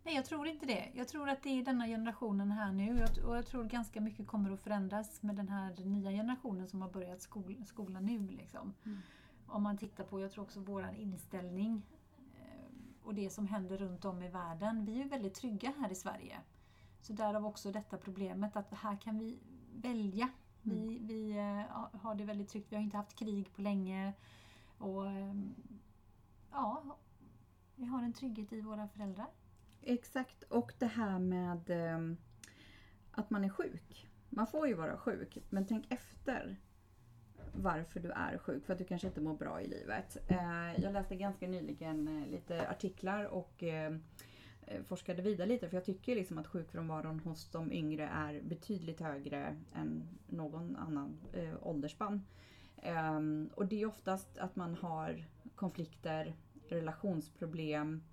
Nej, 0.04 0.16
jag 0.16 0.26
tror 0.26 0.48
inte 0.48 0.66
det. 0.66 0.92
Jag 0.94 1.08
tror 1.08 1.30
att 1.30 1.44
det 1.44 1.50
är 1.50 1.64
denna 1.64 1.88
generationen 1.88 2.52
här 2.52 2.72
nu 2.72 3.04
och 3.26 3.36
jag 3.38 3.46
tror 3.46 3.64
ganska 3.64 4.02
mycket 4.02 4.28
kommer 4.28 4.52
att 4.52 4.60
förändras 4.60 5.24
med 5.24 5.36
den 5.36 5.50
här 5.50 5.86
nya 5.86 6.12
generationen 6.12 6.68
som 6.68 6.82
har 6.82 6.90
börjat 6.90 7.22
skol, 7.22 7.66
skolan 7.66 8.06
nu. 8.06 8.28
Liksom. 8.28 8.74
Mm. 8.86 9.00
Om 9.48 9.64
man 9.64 9.78
tittar 9.78 10.04
på, 10.04 10.20
jag 10.20 10.32
tror 10.32 10.44
också 10.44 10.60
våran 10.60 10.96
inställning 10.96 11.82
eh, 12.36 13.04
och 13.04 13.16
det 13.16 13.30
som 13.30 13.48
händer 13.48 13.78
runt 13.78 14.06
om 14.06 14.24
i 14.24 14.30
världen. 14.30 14.86
Vi 14.86 15.02
är 15.02 15.10
väldigt 15.10 15.34
trygga 15.34 15.74
här 15.80 15.92
i 15.92 15.96
Sverige. 15.96 16.38
Så 17.02 17.14
därav 17.14 17.46
också 17.46 17.72
detta 17.72 17.98
problemet 17.98 18.56
att 18.56 18.74
här 18.74 18.98
kan 18.98 19.20
vi 19.20 19.40
välja. 19.76 20.30
Vi, 20.62 21.00
vi 21.02 21.32
eh, 21.32 22.00
har 22.02 22.16
det 22.16 22.24
väldigt 22.24 22.50
tryggt. 22.50 22.72
Vi 22.72 22.76
har 22.76 22.84
inte 22.84 22.98
haft 22.98 23.16
krig 23.16 23.54
på 23.54 23.62
länge. 23.62 24.14
Och 24.78 25.08
eh, 25.08 25.36
ja, 26.52 26.84
vi 27.76 27.86
har 27.86 28.04
en 28.04 28.14
trygghet 28.14 28.54
i 28.54 28.62
våra 28.62 28.88
föräldrar. 28.88 29.28
Exakt, 29.84 30.44
och 30.44 30.74
det 30.80 30.86
här 30.86 31.20
med 31.20 31.70
eh, 31.70 32.16
att 33.12 33.30
man 33.30 33.44
är 33.44 33.50
sjuk. 33.50 34.08
Man 34.30 34.48
får 34.48 34.68
ju 34.68 34.74
vara 34.74 34.98
sjuk, 34.98 35.38
men 35.50 35.66
tänk 35.68 35.92
efter 35.92 36.58
varför 37.54 38.00
du 38.00 38.12
är 38.12 38.38
sjuk, 38.38 38.66
för 38.66 38.74
att 38.74 38.80
du 38.80 38.86
kanske 38.86 39.08
inte 39.08 39.22
mår 39.22 39.34
bra 39.34 39.62
i 39.62 39.68
livet. 39.68 40.18
Eh, 40.28 40.82
jag 40.82 40.94
läste 40.94 41.16
ganska 41.16 41.48
nyligen 41.48 42.08
eh, 42.08 42.28
lite 42.28 42.70
artiklar 42.70 43.26
och 43.26 43.64
ehm, 43.64 44.04
eh, 44.68 44.84
forskade 44.84 45.22
vidare 45.22 45.48
lite, 45.48 45.70
för 45.70 45.78
jag 45.78 45.86
tycker 45.86 46.16
liksom 46.16 46.38
att 46.38 46.48
sjukfrånvaron 46.48 47.20
hos 47.20 47.52
de 47.52 47.72
yngre 47.72 48.10
är 48.14 48.42
betydligt 48.42 49.00
högre 49.00 49.58
än 49.74 50.04
någon 50.28 50.76
annan 50.76 51.18
eh, 51.34 51.68
åldersspann. 51.68 52.26
Eh, 52.78 53.20
och 53.54 53.66
det 53.66 53.82
är 53.82 53.86
oftast 53.86 54.38
att 54.38 54.56
man 54.56 54.76
har 54.76 55.26
konflikter, 55.56 56.36
relationsproblem, 56.70 58.04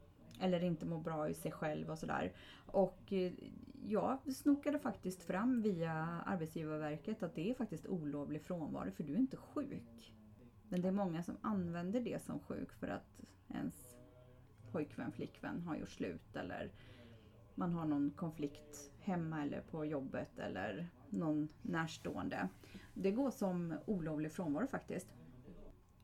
eller 0.41 0.65
inte 0.65 0.87
mår 0.87 0.99
bra 0.99 1.29
i 1.29 1.35
sig 1.35 1.53
själv 1.53 1.91
och 1.91 1.99
sådär. 1.99 2.33
Och 2.67 3.13
eh, 3.13 3.33
jag 3.87 4.35
snokade 4.35 4.79
faktiskt 4.79 5.23
fram 5.23 5.63
via 5.63 5.93
Arbetsgivarverket 6.27 7.23
att 7.23 7.35
det 7.35 7.51
är 7.51 7.55
faktiskt 7.55 7.87
olovlig 7.87 8.43
frånvaro 8.43 8.91
för 8.91 9.05
du 9.05 9.13
är 9.15 9.19
inte 9.19 9.37
sjuk. 9.37 10.15
Men 10.69 10.83
det 10.83 10.89
är 10.89 10.93
många 10.93 11.23
som 11.23 11.37
använder 11.41 12.01
det 12.01 12.23
som 12.23 12.41
sjuk 12.41 12.73
för 12.73 12.89
att 12.89 13.21
ens 13.49 13.97
pojkvän, 14.73 15.13
flickvän 15.13 15.63
har 15.63 15.77
gjort 15.77 15.91
slut 15.91 16.37
eller 16.37 16.73
man 17.55 17.73
har 17.73 17.85
någon 17.85 18.11
konflikt 18.11 18.93
hemma 19.01 19.43
eller 19.43 19.61
på 19.61 19.85
jobbet 19.85 20.39
eller 20.39 20.89
någon 21.11 21.49
närstående. 21.63 22.49
Det 22.95 23.11
går 23.11 23.31
som 23.31 23.75
olovlig 23.87 24.33
frånvaro 24.33 24.67
faktiskt. 24.67 25.09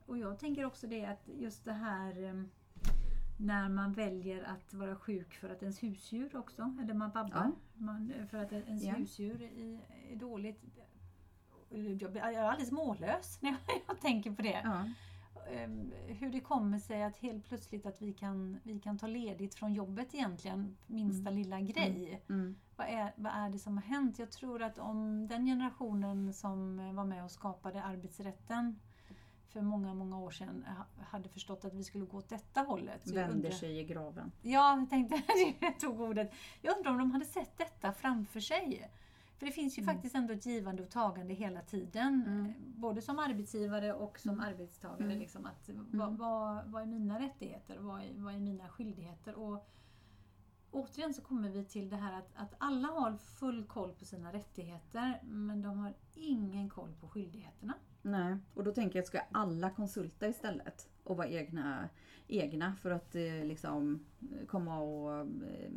Och 0.07 0.19
jag 0.19 0.39
tänker 0.39 0.65
också 0.65 0.87
det 0.87 1.05
att 1.05 1.29
just 1.39 1.65
det 1.65 1.73
här 1.73 2.23
eh, 2.23 2.43
när 3.37 3.69
man 3.69 3.93
väljer 3.93 4.43
att 4.45 4.75
vara 4.75 4.97
sjuk 4.97 5.35
för 5.35 5.49
att 5.51 5.63
ens 5.63 5.83
husdjur 5.83 6.37
också, 6.37 6.75
eller 6.83 6.95
man 6.95 7.11
babbar, 7.11 7.31
Ja. 7.35 7.51
man, 7.75 8.13
för 8.31 8.39
att 8.39 8.53
ens 8.53 8.83
Ja. 8.83 8.93
husdjur 8.95 9.43
är, 9.43 9.79
är 10.13 10.17
dåligt. 10.17 10.63
Jag 12.01 12.13
blir 12.13 12.23
alldeles 12.23 12.73
mållös 12.73 13.39
när 13.43 13.51
jag, 13.51 13.59
jag 13.89 14.01
tänker 14.01 14.31
på 14.33 14.43
det. 14.43 14.61
Ja. 14.65 14.85
Ehm, 15.53 15.93
Hur 16.07 16.31
det 16.31 16.41
kommer 16.41 16.79
sig 16.79 17.03
att 17.03 17.17
helt 17.17 17.45
plötsligt 17.45 17.87
att 17.87 18.03
vi 18.03 18.13
kan, 18.13 18.59
vi 18.63 18.81
kan 18.81 18.99
ta 18.99 19.07
ledigt 19.07 19.55
från 19.55 19.75
jobbet 19.75 20.15
egentligen, 20.15 20.77
minsta 20.87 21.31
lilla 21.31 21.61
grej. 21.61 22.23
Mm. 22.29 22.57
Vad 22.77 22.87
är, 22.87 23.13
vad 23.17 23.33
är 23.33 23.51
det 23.51 23.59
som 23.59 23.77
har 23.77 23.85
hänt? 23.85 24.19
Jag 24.19 24.31
tror 24.33 24.63
att 24.63 24.79
om 24.79 25.27
den 25.29 25.47
generationen 25.47 26.33
som 26.33 26.77
var 26.97 27.05
med 27.05 27.25
och 27.25 27.31
skapade 27.31 27.83
arbetsrätten 27.83 28.79
för 29.55 29.63
många, 29.63 29.95
många 29.95 30.19
år 30.19 30.31
sedan 30.31 30.65
ha- 30.77 31.05
hade 31.05 31.29
förstått 31.29 31.65
att 31.65 31.75
vi 31.75 31.85
skulle 31.85 32.05
gå 32.05 32.19
åt 32.19 32.29
detta 32.29 32.61
hållet. 32.61 33.09
Så 33.09 33.15
Vänder 33.15 33.35
undrar- 33.35 33.51
sig 33.51 33.79
i 33.79 33.85
graven. 33.85 34.33
Ja, 34.43 34.79
jag 34.79 34.91
tänkte, 34.91 35.23
jag 35.61 35.81
tog 35.81 36.01
ordet. 36.01 36.33
Jag 36.63 36.77
undrar 36.77 36.91
om 36.93 36.99
de 36.99 37.11
hade 37.11 37.25
sett 37.25 37.59
detta 37.59 37.93
framför 37.93 38.41
sig. 38.41 38.91
För 39.39 39.47
det 39.47 39.53
finns 39.53 39.79
ju 39.79 39.83
Mm. 39.83 39.95
faktiskt 39.95 40.15
ändå 40.15 40.35
ett 40.35 40.47
givande 40.47 40.83
och 40.83 40.91
tagande 40.91 41.35
hela 41.35 41.61
tiden. 41.61 42.23
Mm. 42.27 42.47
eh, 42.47 42.53
Både 42.59 43.03
som 43.03 43.19
arbetsgivare 43.19 43.93
och 43.95 44.19
som 44.19 44.31
Mm. 44.31 44.45
arbetstagare. 44.45 45.05
Mm. 45.05 45.19
Liksom, 45.19 45.47
att, 45.47 45.71
vad, 45.93 46.19
vad, 46.19 46.67
vad 46.67 46.83
är 46.83 46.87
mina 46.87 47.21
rättigheter? 47.21 47.79
Vad 47.79 48.01
är, 48.03 48.11
vad 48.15 48.35
är 48.35 48.39
mina 48.39 48.69
skyldigheter? 48.69 49.35
Och, 49.35 49.67
återigen 50.75 51.15
så 51.15 51.23
kommer 51.23 51.49
vi 51.49 51.65
till 51.65 51.91
det 51.91 51.97
här 51.97 52.19
att, 52.19 52.31
att 52.35 52.55
alla 52.59 52.89
har 52.89 53.17
full 53.17 53.65
koll 53.65 53.93
på 53.93 54.05
sina 54.05 54.33
rättigheter 54.33 55.21
men 55.23 55.63
de 55.63 55.79
har 55.79 55.95
ingen 56.15 56.71
koll 56.71 56.95
på 57.01 57.09
skyldigheterna. 57.09 57.75
Nej, 58.03 58.37
och 58.55 58.65
då 58.65 58.73
tänker 58.73 58.99
jag, 58.99 59.07
ska 59.07 59.21
alla 59.33 59.71
konsulta 59.71 60.29
istället 60.29 60.89
och 61.05 61.17
vara 61.17 61.29
egna, 61.29 61.89
egna 62.29 62.75
för 62.75 62.91
att 62.91 63.15
eh, 63.15 63.45
liksom 63.45 64.07
komma 64.47 64.79
och 64.79 65.19
eh, 65.21 65.71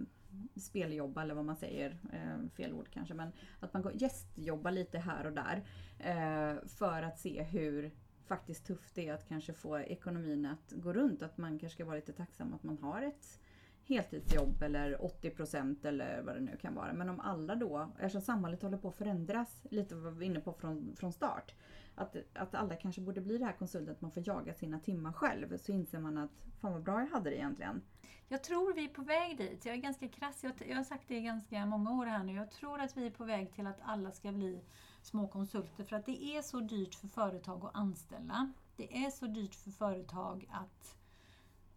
speljobba 0.55 1.21
eller 1.21 1.35
vad 1.35 1.45
man 1.45 1.57
säger, 1.57 1.97
eh, 2.13 2.49
fel 2.55 2.73
ord 2.73 2.89
kanske, 2.91 3.13
men 3.13 3.31
att 3.59 3.73
man 3.73 3.91
gästjobbar 3.93 4.71
lite 4.71 4.99
här 4.99 5.25
och 5.25 5.33
där 5.33 5.63
eh, 5.99 6.67
för 6.67 7.03
att 7.03 7.19
se 7.19 7.43
hur 7.43 7.91
faktiskt 8.25 8.65
tufft 8.65 8.95
det 8.95 9.07
är 9.07 9.13
att 9.13 9.27
kanske 9.27 9.53
få 9.53 9.79
ekonomin 9.79 10.45
att 10.45 10.73
gå 10.75 10.93
runt. 10.93 11.21
Att 11.21 11.37
man 11.37 11.59
kanske 11.59 11.75
ska 11.75 11.85
vara 11.85 11.95
lite 11.95 12.13
tacksam 12.13 12.53
att 12.53 12.63
man 12.63 12.77
har 12.77 13.01
ett 13.01 13.39
heltidsjobb 13.87 14.63
eller 14.63 14.97
80% 14.97 15.85
eller 15.85 16.21
vad 16.21 16.35
det 16.35 16.41
nu 16.41 16.57
kan 16.57 16.75
vara. 16.75 16.93
Men 16.93 17.09
om 17.09 17.19
alla 17.19 17.55
då, 17.55 17.91
eftersom 17.99 18.21
samhället 18.21 18.61
håller 18.61 18.77
på 18.77 18.89
att 18.89 18.95
förändras, 18.95 19.61
lite 19.69 19.95
vad 19.95 20.13
vi 20.13 20.19
var 20.19 20.25
inne 20.25 20.39
på 20.39 20.53
från, 20.53 20.95
från 20.95 21.13
start, 21.13 21.53
att, 21.95 22.15
att 22.33 22.55
alla 22.55 22.75
kanske 22.75 23.01
borde 23.01 23.21
bli 23.21 23.37
det 23.37 23.45
här 23.45 23.53
konsulten 23.53 23.95
att 23.95 24.01
man 24.01 24.11
får 24.11 24.27
jaga 24.27 24.53
sina 24.53 24.79
timmar 24.79 25.13
själv. 25.13 25.57
Så 25.57 25.71
inser 25.71 25.99
man 25.99 26.17
att 26.17 26.31
fan 26.61 26.73
vad 26.73 26.83
bra 26.83 26.99
jag 26.99 27.07
hade 27.07 27.29
det 27.29 27.35
egentligen. 27.35 27.81
Jag 28.27 28.43
tror 28.43 28.73
vi 28.73 28.85
är 28.85 28.89
på 28.89 29.01
väg 29.01 29.37
dit. 29.37 29.65
Jag 29.65 29.75
är 29.75 29.81
ganska 29.81 30.07
krass. 30.07 30.43
Jag, 30.43 30.53
jag 30.69 30.75
har 30.75 30.83
sagt 30.83 31.07
det 31.07 31.17
i 31.17 31.21
ganska 31.21 31.65
många 31.65 31.91
år 31.91 32.05
här 32.05 32.23
nu. 32.23 32.33
Jag 32.33 32.51
tror 32.51 32.79
att 32.81 32.97
vi 32.97 33.05
är 33.05 33.11
på 33.11 33.23
väg 33.23 33.53
till 33.53 33.67
att 33.67 33.79
alla 33.81 34.11
ska 34.11 34.31
bli 34.31 34.61
små 35.01 35.27
konsulter 35.27 35.83
för 35.83 35.95
att 35.95 36.05
det 36.05 36.23
är 36.23 36.41
så 36.41 36.59
dyrt 36.59 36.95
för 36.95 37.07
företag 37.07 37.65
att 37.65 37.75
anställa. 37.75 38.53
Det 38.75 39.05
är 39.05 39.09
så 39.09 39.25
dyrt 39.25 39.55
för 39.55 39.71
företag 39.71 40.49
att 40.51 40.95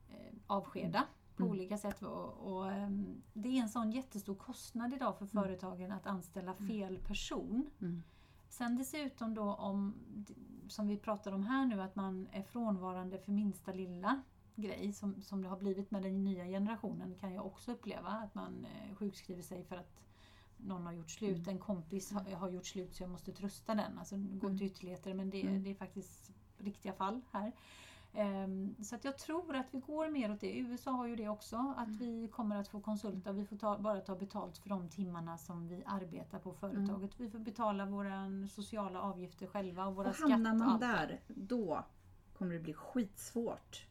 eh, 0.08 0.34
avskeda 0.46 1.06
på 1.40 1.44
Mm. 1.46 1.50
olika 1.50 1.78
sätt. 1.78 2.02
Och, 2.02 2.52
och, 2.52 2.70
ehm, 2.72 3.22
det 3.32 3.48
är 3.48 3.62
en 3.62 3.68
sån 3.68 3.90
jättestor 3.90 4.34
kostnad 4.34 4.92
idag 4.94 5.18
för 5.18 5.26
företagen 5.26 5.92
att 5.92 6.06
anställa 6.06 6.54
fel 6.54 6.98
person. 6.98 7.70
Mm. 7.80 8.02
Sen 8.48 8.76
dessutom 8.76 9.34
då 9.34 9.54
om, 9.54 9.94
som 10.68 10.88
vi 10.88 10.96
pratar 10.96 11.32
om 11.32 11.42
här 11.42 11.66
nu, 11.66 11.82
att 11.82 11.96
man 11.96 12.28
är 12.32 12.42
frånvarande 12.42 13.18
för 13.18 13.32
minsta 13.32 13.72
lilla 13.72 14.22
grej 14.56 14.92
som, 14.92 15.22
som 15.22 15.42
det 15.42 15.48
har 15.48 15.56
blivit 15.58 15.90
med 15.90 16.02
den 16.02 16.24
nya 16.24 16.44
generationen 16.44 17.14
kan 17.14 17.34
jag 17.34 17.46
också 17.46 17.72
uppleva. 17.72 18.08
Att 18.08 18.34
man 18.34 18.64
eh, 18.66 18.94
sjukskriver 18.96 19.42
sig 19.42 19.64
för 19.64 19.76
att 19.76 20.00
någon 20.56 20.86
har 20.86 20.92
gjort 20.92 21.10
slut. 21.10 21.48
En 21.48 21.58
kompis 21.58 22.12
har, 22.12 22.24
har 22.34 22.48
gjort 22.50 22.66
slut 22.66 22.94
så 22.94 23.02
jag 23.02 23.10
måste 23.10 23.32
trösta 23.32 23.74
den. 23.74 23.98
Alltså 23.98 24.16
gå 24.16 24.46
Mm. 24.46 24.58
till 24.58 24.66
ytterligheter 24.66 25.14
men 25.14 25.30
det, 25.30 25.42
Mm. 25.42 25.62
det 25.62 25.70
är 25.70 25.74
faktiskt 25.74 26.30
riktiga 26.58 26.92
fall 26.92 27.20
här. 27.30 27.52
Ehm, 28.14 28.74
så 28.84 28.94
att 28.94 29.04
jag 29.04 29.18
tror 29.18 29.56
att 29.56 29.66
vi 29.70 29.78
går 29.78 30.08
mer 30.08 30.32
åt 30.32 30.40
det. 30.40 30.58
USA 30.58 30.90
har 30.90 31.06
ju 31.06 31.16
det 31.16 31.28
också, 31.28 31.74
att 31.76 31.88
vi 31.88 32.28
kommer 32.28 32.56
att 32.56 32.68
få 32.68 32.80
konsulter. 32.80 33.32
Vi 33.32 33.44
får 33.44 33.56
ta, 33.56 33.78
bara 33.78 34.00
ta 34.00 34.16
betalt 34.16 34.58
för 34.58 34.68
de 34.68 34.88
timmarna 34.88 35.38
som 35.38 35.68
vi 35.68 35.82
arbetar 35.86 36.38
på 36.38 36.54
företaget. 36.54 37.20
Vi 37.20 37.30
får 37.30 37.38
betala 37.38 37.86
våra 37.86 38.46
sociala 38.50 39.00
avgifter 39.00 39.46
själva 39.46 39.86
och 39.86 39.94
våra 39.94 40.08
Och 40.08 40.14
skatter. 40.14 40.32
hamnar 40.32 40.54
man 40.54 40.80
där, 40.80 41.20
då 41.28 41.84
kommer 42.38 42.54
det 42.54 42.60
bli 42.60 42.74
skitsvårt 42.74 43.86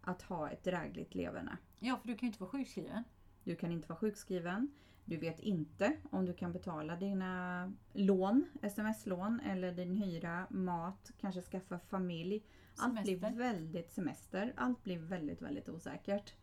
att 0.00 0.22
ha 0.22 0.50
ett 0.50 0.64
drägligt 0.64 1.14
leverne. 1.14 1.56
Ja, 1.78 1.96
för 1.96 2.08
du 2.08 2.14
kan 2.14 2.20
ju 2.20 2.26
inte 2.26 2.40
vara 2.40 2.50
sjukskriven. 2.50 3.04
Du 3.44 3.56
kan 3.56 3.72
inte 3.72 3.88
vara 3.88 3.98
sjukskriven. 3.98 4.70
Du 5.04 5.16
vet 5.16 5.40
inte 5.40 5.96
om 6.10 6.26
du 6.26 6.34
kan 6.34 6.52
betala 6.52 6.96
dina 6.96 7.72
lån, 7.92 8.44
sms-lån 8.62 9.40
eller 9.40 9.72
din 9.72 9.94
hyra, 9.96 10.46
mat, 10.50 11.10
kanske 11.20 11.42
skaffa 11.42 11.78
familj. 11.78 12.42
Allt 12.76 13.02
blir 13.02 13.16
väldigt 13.16 13.92
semester. 13.92 14.54
Allt 14.56 14.84
blir 14.84 14.98
väldigt, 14.98 15.42
väldigt 15.42 15.68
osäkert. 15.68 16.34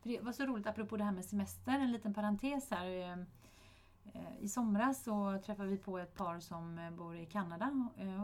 För 0.00 0.08
det 0.08 0.20
var 0.20 0.32
så 0.32 0.46
roligt 0.46 0.66
apropå 0.66 0.96
det 0.96 1.04
här 1.04 1.12
med 1.12 1.24
semester, 1.24 1.72
en 1.72 1.92
liten 1.92 2.14
parentes 2.14 2.70
här. 2.70 2.86
Eh, 2.86 3.18
eh, 4.14 4.36
I 4.40 4.48
somras 4.48 5.04
så 5.04 5.40
träffade 5.46 5.68
vi 5.68 5.76
på 5.76 5.98
ett 5.98 6.14
par 6.14 6.40
som 6.40 6.78
eh, 6.78 6.90
bor 6.90 7.16
i 7.16 7.26
Kanada. 7.26 7.88
Eh, 7.96 8.22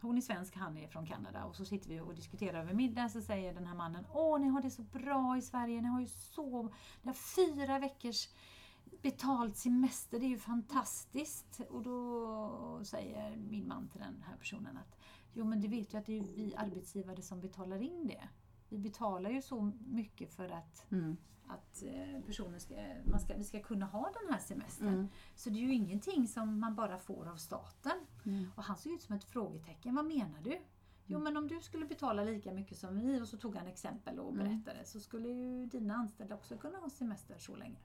hon 0.00 0.16
är 0.16 0.20
svensk, 0.20 0.56
han 0.56 0.76
är 0.76 0.88
från 0.88 1.06
Kanada. 1.06 1.44
Och 1.44 1.56
så 1.56 1.64
sitter 1.64 1.88
vi 1.88 2.00
och 2.00 2.14
diskuterar 2.14 2.60
över 2.60 2.74
middag 2.74 3.08
så 3.08 3.20
säger 3.20 3.54
den 3.54 3.66
här 3.66 3.74
mannen 3.74 4.06
Åh, 4.12 4.40
ni 4.40 4.48
har 4.48 4.62
det 4.62 4.70
så 4.70 4.82
bra 4.82 5.36
i 5.36 5.42
Sverige. 5.42 5.80
Ni 5.80 5.88
har 5.88 6.00
ju 6.00 6.06
så... 6.06 6.62
Ni 7.02 7.08
har 7.08 7.14
fyra 7.14 7.78
veckors 7.78 8.28
betald 9.02 9.56
semester. 9.56 10.20
Det 10.20 10.26
är 10.26 10.28
ju 10.28 10.38
fantastiskt. 10.38 11.60
Och 11.70 11.82
då 11.82 12.84
säger 12.84 13.36
min 13.36 13.68
man 13.68 13.88
till 13.88 14.00
den 14.00 14.24
här 14.26 14.36
personen 14.36 14.76
att 14.76 15.01
Jo, 15.34 15.44
men 15.44 15.60
du 15.60 15.68
vet 15.68 15.94
ju 15.94 15.98
att 15.98 16.06
det 16.06 16.18
är 16.18 16.22
vi 16.22 16.54
arbetsgivare 16.56 17.22
som 17.22 17.40
betalar 17.40 17.82
in 17.82 18.06
det. 18.06 18.28
Vi 18.68 18.78
betalar 18.78 19.30
ju 19.30 19.42
så 19.42 19.72
mycket 19.86 20.30
för 20.34 20.48
att 20.48 20.86
Mm. 20.92 21.16
att 21.46 21.82
eh, 21.82 22.20
personen 22.26 22.60
ska, 22.60 22.74
man 23.10 23.20
ska, 23.20 23.36
vi 23.36 23.44
ska 23.44 23.62
kunna 23.62 23.86
ha 23.86 24.12
den 24.22 24.32
här 24.32 24.40
semestern. 24.40 24.88
Mm. 24.88 25.08
Så 25.34 25.50
det 25.50 25.56
är 25.58 25.60
ju 25.60 25.74
ingenting 25.74 26.28
som 26.28 26.58
man 26.60 26.74
bara 26.74 26.98
får 26.98 27.28
av 27.28 27.36
staten. 27.36 27.92
Mm. 28.24 28.46
Och 28.56 28.62
han 28.64 28.76
såg 28.76 28.92
ut 28.92 29.02
som 29.02 29.16
ett 29.16 29.24
frågetecken. 29.24 29.94
Vad 29.94 30.04
menar 30.04 30.40
du? 30.42 30.58
Jo 31.06 31.18
men 31.18 31.36
om 31.36 31.48
du 31.48 31.60
skulle 31.60 31.86
betala 31.86 32.24
lika 32.24 32.52
mycket 32.52 32.78
som 32.78 32.98
vi 32.98 33.20
och 33.20 33.28
så 33.28 33.36
tog 33.36 33.56
han 33.56 33.66
exempel 33.66 34.18
och 34.18 34.32
Mm. 34.32 34.44
berättade 34.44 34.84
så 34.84 35.00
skulle 35.00 35.28
ju 35.28 35.66
dina 35.66 35.94
anställda 35.94 36.34
också 36.34 36.56
kunna 36.56 36.78
ha 36.78 36.90
semester 36.90 37.38
så 37.38 37.56
länge. 37.56 37.78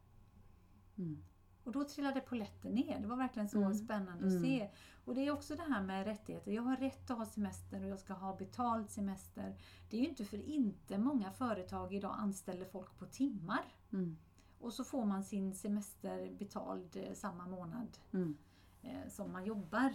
Och 1.68 1.74
då 1.74 1.84
trillade 1.84 2.22
polletten 2.22 2.72
ner. 2.76 3.00
Det 3.00 3.08
var 3.08 3.18
verkligen 3.18 3.50
så 3.50 3.58
Mm. 3.62 3.74
spännande 3.74 4.26
att 4.26 4.32
Mm. 4.32 4.44
se. 4.44 4.70
Och 5.06 5.16
det 5.16 5.28
är 5.28 5.32
också 5.32 5.56
det 5.56 5.62
här 5.64 5.82
med 5.84 6.06
rättigheter. 6.06 6.52
Jag 6.52 6.62
har 6.62 6.78
rätt 6.78 7.12
att 7.12 7.18
ha 7.18 7.26
semester 7.26 7.84
och 7.84 7.90
jag 7.90 8.00
ska 8.00 8.14
ha 8.14 8.36
betald 8.36 8.90
semester. 8.90 9.56
Det 9.90 9.98
är 9.98 10.02
ju 10.02 10.08
inte 10.08 10.26
för 10.26 10.38
inte 10.50 10.98
många 10.98 11.32
företag 11.32 11.94
idag 11.94 12.16
anställer 12.18 12.66
folk 12.66 12.98
på 13.00 13.06
timmar. 13.06 13.66
Mm. 13.92 14.18
Och 14.60 14.74
så 14.74 14.84
får 14.84 15.06
man 15.06 15.24
sin 15.24 15.56
semester 15.56 16.34
betald 16.40 16.96
eh, 16.98 17.14
samma 17.14 17.48
månad 17.48 17.98
Mm. 18.14 18.38
eh, 18.82 19.08
som 19.10 19.32
man 19.32 19.46
jobbar. 19.46 19.94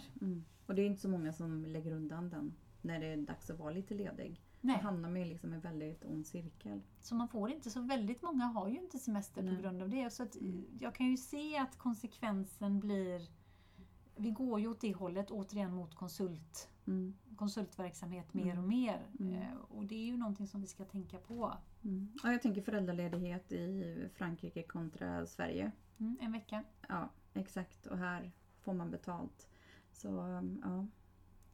Och 0.65 0.75
det 0.75 0.81
är 0.81 0.85
inte 0.85 1.01
så 1.01 1.09
många 1.09 1.33
som 1.33 1.65
lägger 1.65 1.91
undan 1.91 2.29
den 2.29 2.53
när 2.81 2.99
det 2.99 3.05
är 3.05 3.17
dags 3.17 3.49
att 3.49 3.59
vara 3.59 3.71
lite 3.71 3.93
ledig. 3.93 4.42
Då 4.63 4.67
Nej, 4.67 4.77
hamnar 4.81 5.09
man 5.09 5.19
ju 5.21 5.25
liksom 5.25 5.53
i 5.53 5.55
en 5.55 5.61
väldigt 5.61 6.05
ond 6.05 6.27
cirkel. 6.27 6.81
så 7.01 7.15
man 7.15 7.27
får 7.27 7.51
inte, 7.51 7.69
så 7.69 7.81
väldigt 7.81 8.21
många 8.21 8.45
har 8.45 8.67
ju 8.67 8.79
inte 8.79 8.99
semester 8.99 9.41
Nej. 9.43 9.55
på 9.55 9.61
grund 9.61 9.81
av 9.81 9.89
det. 9.89 10.09
Så 10.09 10.23
att, 10.23 10.35
Mm. 10.35 10.65
jag 10.79 10.95
kan 10.95 11.05
ju 11.11 11.17
se 11.17 11.57
att 11.57 11.77
konsekvensen 11.77 12.79
blir, 12.79 13.27
vi 14.15 14.31
går 14.31 14.59
ju 14.59 14.67
åt 14.67 14.81
det 14.81 14.93
hållet 14.93 15.31
återigen 15.31 15.73
mot 15.73 15.95
konsult, 15.95 16.69
Mm. 16.87 17.13
konsultverksamhet 17.35 18.33
mer 18.33 18.43
Mm. 18.51 18.57
och 18.57 18.63
mer. 18.69 19.07
Mm. 19.19 19.33
Eh, 19.33 19.53
och 19.57 19.85
det 19.85 19.95
är 19.95 20.05
ju 20.05 20.17
någonting 20.17 20.47
som 20.47 20.61
vi 20.61 20.67
ska 20.67 20.85
tänka 20.85 21.17
på. 21.17 21.53
Mm. 21.83 22.07
Ja, 22.23 22.31
jag 22.31 22.41
tänker 22.41 22.61
föräldraledighet 22.61 23.51
i 23.51 24.09
Frankrike 24.13 24.63
kontra 24.63 25.25
Sverige. 25.25 25.71
Mm, 25.99 26.17
en 26.21 26.31
vecka. 26.31 26.63
Ja, 26.89 27.09
exakt. 27.33 27.85
Och 27.87 27.97
här 27.97 28.31
får 28.61 28.73
man 28.73 28.91
betalt. 28.91 29.47
Så 29.91 30.07
ja. 30.63 30.85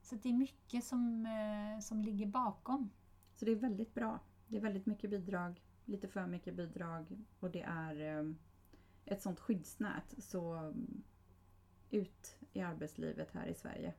Så 0.01 0.15
det 0.15 0.29
är 0.29 0.33
mycket 0.33 0.83
som, 0.83 1.25
eh, 1.25 1.79
som 1.81 2.01
ligger 2.01 2.27
bakom. 2.27 2.89
Så 3.39 3.45
det 3.45 3.51
är 3.51 3.55
väldigt 3.55 3.93
bra. 3.93 4.19
Det 4.47 4.57
är 4.57 4.61
väldigt 4.61 4.85
mycket 4.85 5.09
bidrag. 5.09 5.61
Lite 5.85 6.07
för 6.07 6.27
mycket 6.27 6.55
bidrag. 6.55 7.17
Och 7.39 7.51
det 7.51 7.61
är 7.61 8.19
um, 8.19 8.37
ett 9.05 9.21
sånt 9.21 9.39
skyddsnät. 9.39 10.15
Så 10.17 10.53
um, 10.53 11.03
ut 11.89 12.37
i 12.53 12.61
arbetslivet 12.61 13.31
här 13.31 13.47
i 13.47 13.53
Sverige. 13.53 13.93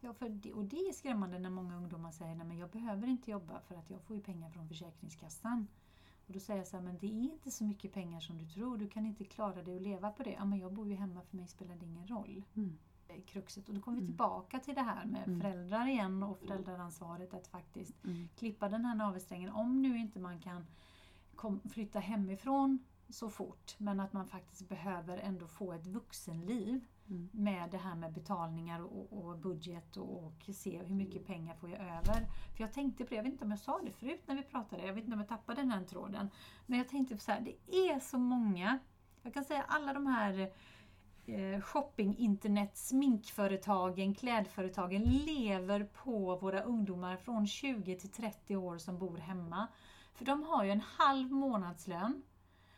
Ja, 0.00 0.14
för 0.14 0.28
det, 0.28 0.52
och 0.52 0.64
det 0.64 0.76
är 0.76 0.92
skrämmande 0.92 1.38
när 1.38 1.50
många 1.50 1.76
ungdomar 1.76 2.10
säger 2.10 2.52
att 2.52 2.58
jag 2.58 2.70
behöver 2.70 3.06
inte 3.06 3.30
jobba 3.30 3.60
för 3.60 3.74
att 3.74 3.90
jag 3.90 4.02
får 4.02 4.16
ju 4.16 4.22
pengar 4.22 4.50
från 4.50 4.68
Försäkringskassan. 4.68 5.66
Och 6.26 6.32
då 6.32 6.40
säger 6.40 6.60
jag 6.60 6.68
så 6.68 6.76
här, 6.76 6.84
men 6.84 6.98
det 6.98 7.06
är 7.06 7.22
inte 7.22 7.50
så 7.50 7.64
mycket 7.64 7.92
pengar 7.92 8.20
som 8.20 8.38
du 8.38 8.46
tror. 8.46 8.78
Du 8.78 8.88
kan 8.88 9.06
inte 9.06 9.24
klara 9.24 9.62
dig 9.62 9.76
att 9.76 9.82
leva 9.82 10.10
på 10.10 10.22
det. 10.22 10.32
Ja, 10.32 10.44
men 10.44 10.58
jag 10.58 10.72
bor 10.72 10.88
ju 10.88 10.94
hemma, 10.94 11.22
för 11.22 11.36
mig 11.36 11.48
spelar 11.48 11.76
det 11.76 11.86
ingen 11.86 12.06
roll. 12.06 12.44
Mm. 12.54 12.78
Kruxet. 13.26 13.68
Och 13.68 13.74
då 13.74 13.80
kommer 13.80 13.96
vi 13.96 14.02
Mm. 14.02 14.12
tillbaka 14.12 14.58
till 14.58 14.74
det 14.74 14.82
här 14.82 15.04
med 15.04 15.22
Mm. 15.28 15.40
föräldrar 15.40 15.86
igen 15.86 16.22
och 16.22 16.38
föräldraransvaret 16.38 17.34
att 17.34 17.46
faktiskt 17.46 18.04
Mm. 18.04 18.28
klippa 18.36 18.68
den 18.68 18.84
här 18.84 18.94
navelsträngen. 18.94 19.50
Om 19.52 19.82
nu 19.82 19.98
inte 19.98 20.18
man 20.20 20.38
kan 20.40 20.66
kom, 21.34 21.60
flytta 21.70 21.98
hemifrån 21.98 22.78
så 23.08 23.30
fort 23.30 23.74
men 23.78 24.00
att 24.00 24.12
man 24.12 24.26
faktiskt 24.26 24.68
behöver 24.68 25.18
ändå 25.18 25.46
få 25.46 25.72
ett 25.72 25.86
vuxenliv 25.86 26.84
Mm. 27.08 27.28
med 27.32 27.70
det 27.70 27.78
här 27.78 27.94
med 27.94 28.12
betalningar 28.12 28.80
och, 28.80 29.12
och 29.24 29.38
budget 29.38 29.96
och, 29.96 30.24
och 30.24 30.54
se 30.54 30.82
hur 30.82 30.94
mycket 30.94 31.26
pengar 31.26 31.54
får 31.54 31.70
jag 31.70 31.80
över. 31.80 32.26
För 32.56 32.60
jag 32.64 32.72
tänkte 32.72 33.04
på 33.04 33.10
det, 33.10 33.16
jag 33.16 33.22
vet 33.22 33.32
inte 33.32 33.44
om 33.44 33.50
jag 33.50 33.60
sa 33.60 33.80
det 33.84 33.90
förut 33.92 34.22
när 34.26 34.34
vi 34.36 34.42
pratade, 34.42 34.86
jag 34.86 34.94
vet 34.94 35.04
inte 35.04 35.14
om 35.14 35.20
jag 35.20 35.28
tappade 35.28 35.60
den 35.62 35.70
här 35.70 35.84
tråden. 35.84 36.30
Men 36.66 36.78
jag 36.78 36.88
tänkte 36.88 37.14
på 37.14 37.20
så 37.20 37.32
här, 37.32 37.40
det 37.40 37.76
är 37.76 38.00
så 38.00 38.18
många, 38.18 38.78
jag 39.22 39.34
kan 39.34 39.44
säga 39.44 39.62
alla 39.68 39.92
de 39.92 40.06
här 40.06 40.52
shopping, 41.62 42.16
internet, 42.16 42.76
sminkföretagen, 42.76 44.14
klädföretagen 44.14 45.02
lever 45.02 45.84
på 45.84 46.36
våra 46.36 46.60
ungdomar 46.60 47.16
från 47.16 47.46
20 47.46 47.98
till 47.98 48.10
30 48.10 48.56
år 48.56 48.78
som 48.78 48.98
bor 48.98 49.16
hemma. 49.16 49.66
För 50.14 50.24
de 50.24 50.42
har 50.42 50.64
ju 50.64 50.70
en 50.70 50.80
halv 50.80 51.32
månadslön 51.32 52.22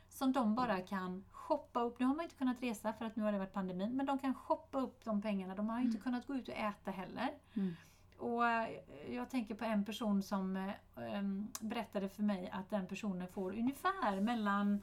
som 0.09 0.33
de 0.33 0.55
bara 0.55 0.81
kan 0.81 1.25
shoppa 1.31 1.81
upp. 1.81 1.99
Nu 1.99 2.07
har 2.07 2.15
man 2.15 2.25
inte 2.25 2.37
kunnat 2.37 2.63
resa 2.63 2.93
för 2.93 3.05
att 3.05 3.17
nu 3.17 3.23
har 3.23 3.33
det 3.33 3.39
varit 3.39 3.53
pandemin, 3.53 3.97
men 3.97 4.07
de 4.07 4.19
kan 4.19 4.35
shoppa 4.35 4.81
upp 4.81 5.05
de 5.05 5.23
pengarna. 5.23 5.55
De 5.55 5.69
har 5.69 5.79
ju 5.79 5.85
inte 5.85 5.99
kunnat 5.99 6.27
gå 6.27 6.35
ut 6.35 6.49
och 6.49 6.55
äta 6.55 6.91
heller. 6.91 7.31
Mm. 7.55 7.77
Och 8.19 8.49
eh, 8.49 8.69
jag 9.11 9.31
tänker 9.31 9.55
på 9.55 9.65
en 9.65 9.85
person 9.85 10.23
som 10.23 10.57
eh, 10.57 11.23
berättade 11.61 12.09
för 12.09 12.23
mig 12.23 12.51
att 12.53 12.71
den 12.71 12.87
personen 12.87 13.29
får 13.29 13.59
ungefär 13.59 14.21
mellan 14.21 14.83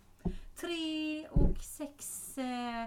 tre 0.56 1.28
och 1.28 1.58
sex 1.58 2.38
eh, 2.38 2.86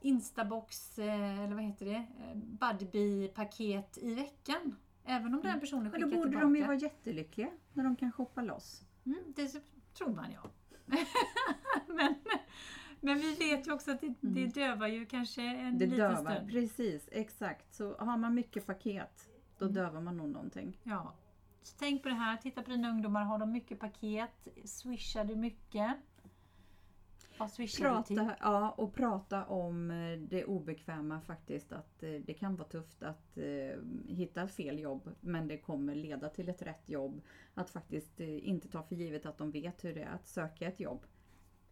Instabox, 0.00 0.98
eh, 0.98 1.40
eller 1.44 1.54
vad 1.54 1.64
heter 1.64 1.86
det, 1.86 1.94
eh, 2.20 2.36
Budbee-paket 2.36 3.98
i 3.98 4.14
veckan. 4.14 4.76
Även 5.04 5.34
om 5.34 5.42
den 5.42 5.60
personen 5.60 5.82
Men 5.82 5.92
skickar 5.92 6.06
då 6.06 6.16
borde 6.16 6.22
tillbaka. 6.30 6.44
de 6.46 6.56
ju 6.56 6.62
vara 6.64 6.74
jättelyckliga 6.76 7.48
när 7.72 7.84
de 7.84 7.96
kan 7.96 8.12
shoppa 8.12 8.42
loss. 8.42 8.82
Mm, 9.06 9.18
det 9.36 9.62
tror 9.94 10.14
man 10.14 10.32
ja. 10.32 10.50
men, 11.86 12.14
men 13.00 13.18
vi 13.18 13.34
vet 13.34 13.66
ju 13.66 13.72
också 13.72 13.90
att 13.90 14.00
det, 14.00 14.14
det 14.20 14.46
dövar 14.46 14.86
ju 14.86 15.06
kanske 15.06 15.42
en 15.42 15.56
Mm. 15.60 15.78
Det 15.78 15.86
liten 15.86 15.98
dövar, 15.98 16.34
stund. 16.34 16.50
precis, 16.50 17.08
exakt. 17.12 17.74
Så 17.74 17.96
har 17.98 18.16
man 18.16 18.34
mycket 18.34 18.66
paket, 18.66 19.28
då 19.58 19.64
Mm. 19.64 19.74
dövar 19.74 20.00
man 20.00 20.16
nog 20.16 20.28
någonting. 20.28 20.78
Ja. 20.82 21.14
Så 21.62 21.76
tänk 21.78 22.02
på 22.02 22.08
det 22.08 22.14
här, 22.14 22.36
titta 22.36 22.62
på 22.62 22.70
dina 22.70 22.90
ungdomar, 22.90 23.22
har 23.24 23.38
de 23.38 23.52
mycket 23.52 23.80
paket? 23.80 24.48
Swishar 24.64 25.24
du 25.24 25.36
mycket? 25.36 25.92
Vad 26.22 27.20
swishar 27.20 27.28
du 27.28 27.29
till? 27.29 27.29
Prata, 28.16 28.36
ja, 28.40 28.70
och 28.70 28.94
prata 28.94 29.44
om 29.44 29.90
eh, 29.90 30.18
det 30.18 30.44
obekväma 30.44 31.20
faktiskt. 31.20 31.72
Att 31.72 32.02
eh, 32.02 32.10
det 32.10 32.34
kan 32.34 32.56
vara 32.56 32.68
tufft 32.68 33.02
att 33.02 33.38
eh, 33.38 33.78
hitta 34.06 34.48
fel 34.48 34.78
jobb 34.78 35.10
men 35.20 35.48
det 35.48 35.58
kommer 35.58 35.94
leda 35.94 36.28
till 36.28 36.48
ett 36.48 36.62
rätt 36.62 36.88
jobb. 36.88 37.20
Att 37.54 37.70
faktiskt 37.70 38.20
eh, 38.20 38.48
inte 38.48 38.68
ta 38.68 38.82
för 38.82 38.94
givet 38.94 39.26
att 39.26 39.38
de 39.38 39.50
vet 39.50 39.84
hur 39.84 39.94
det 39.94 40.02
är 40.02 40.14
att 40.14 40.28
söka 40.28 40.68
ett 40.68 40.80
jobb. 40.80 41.06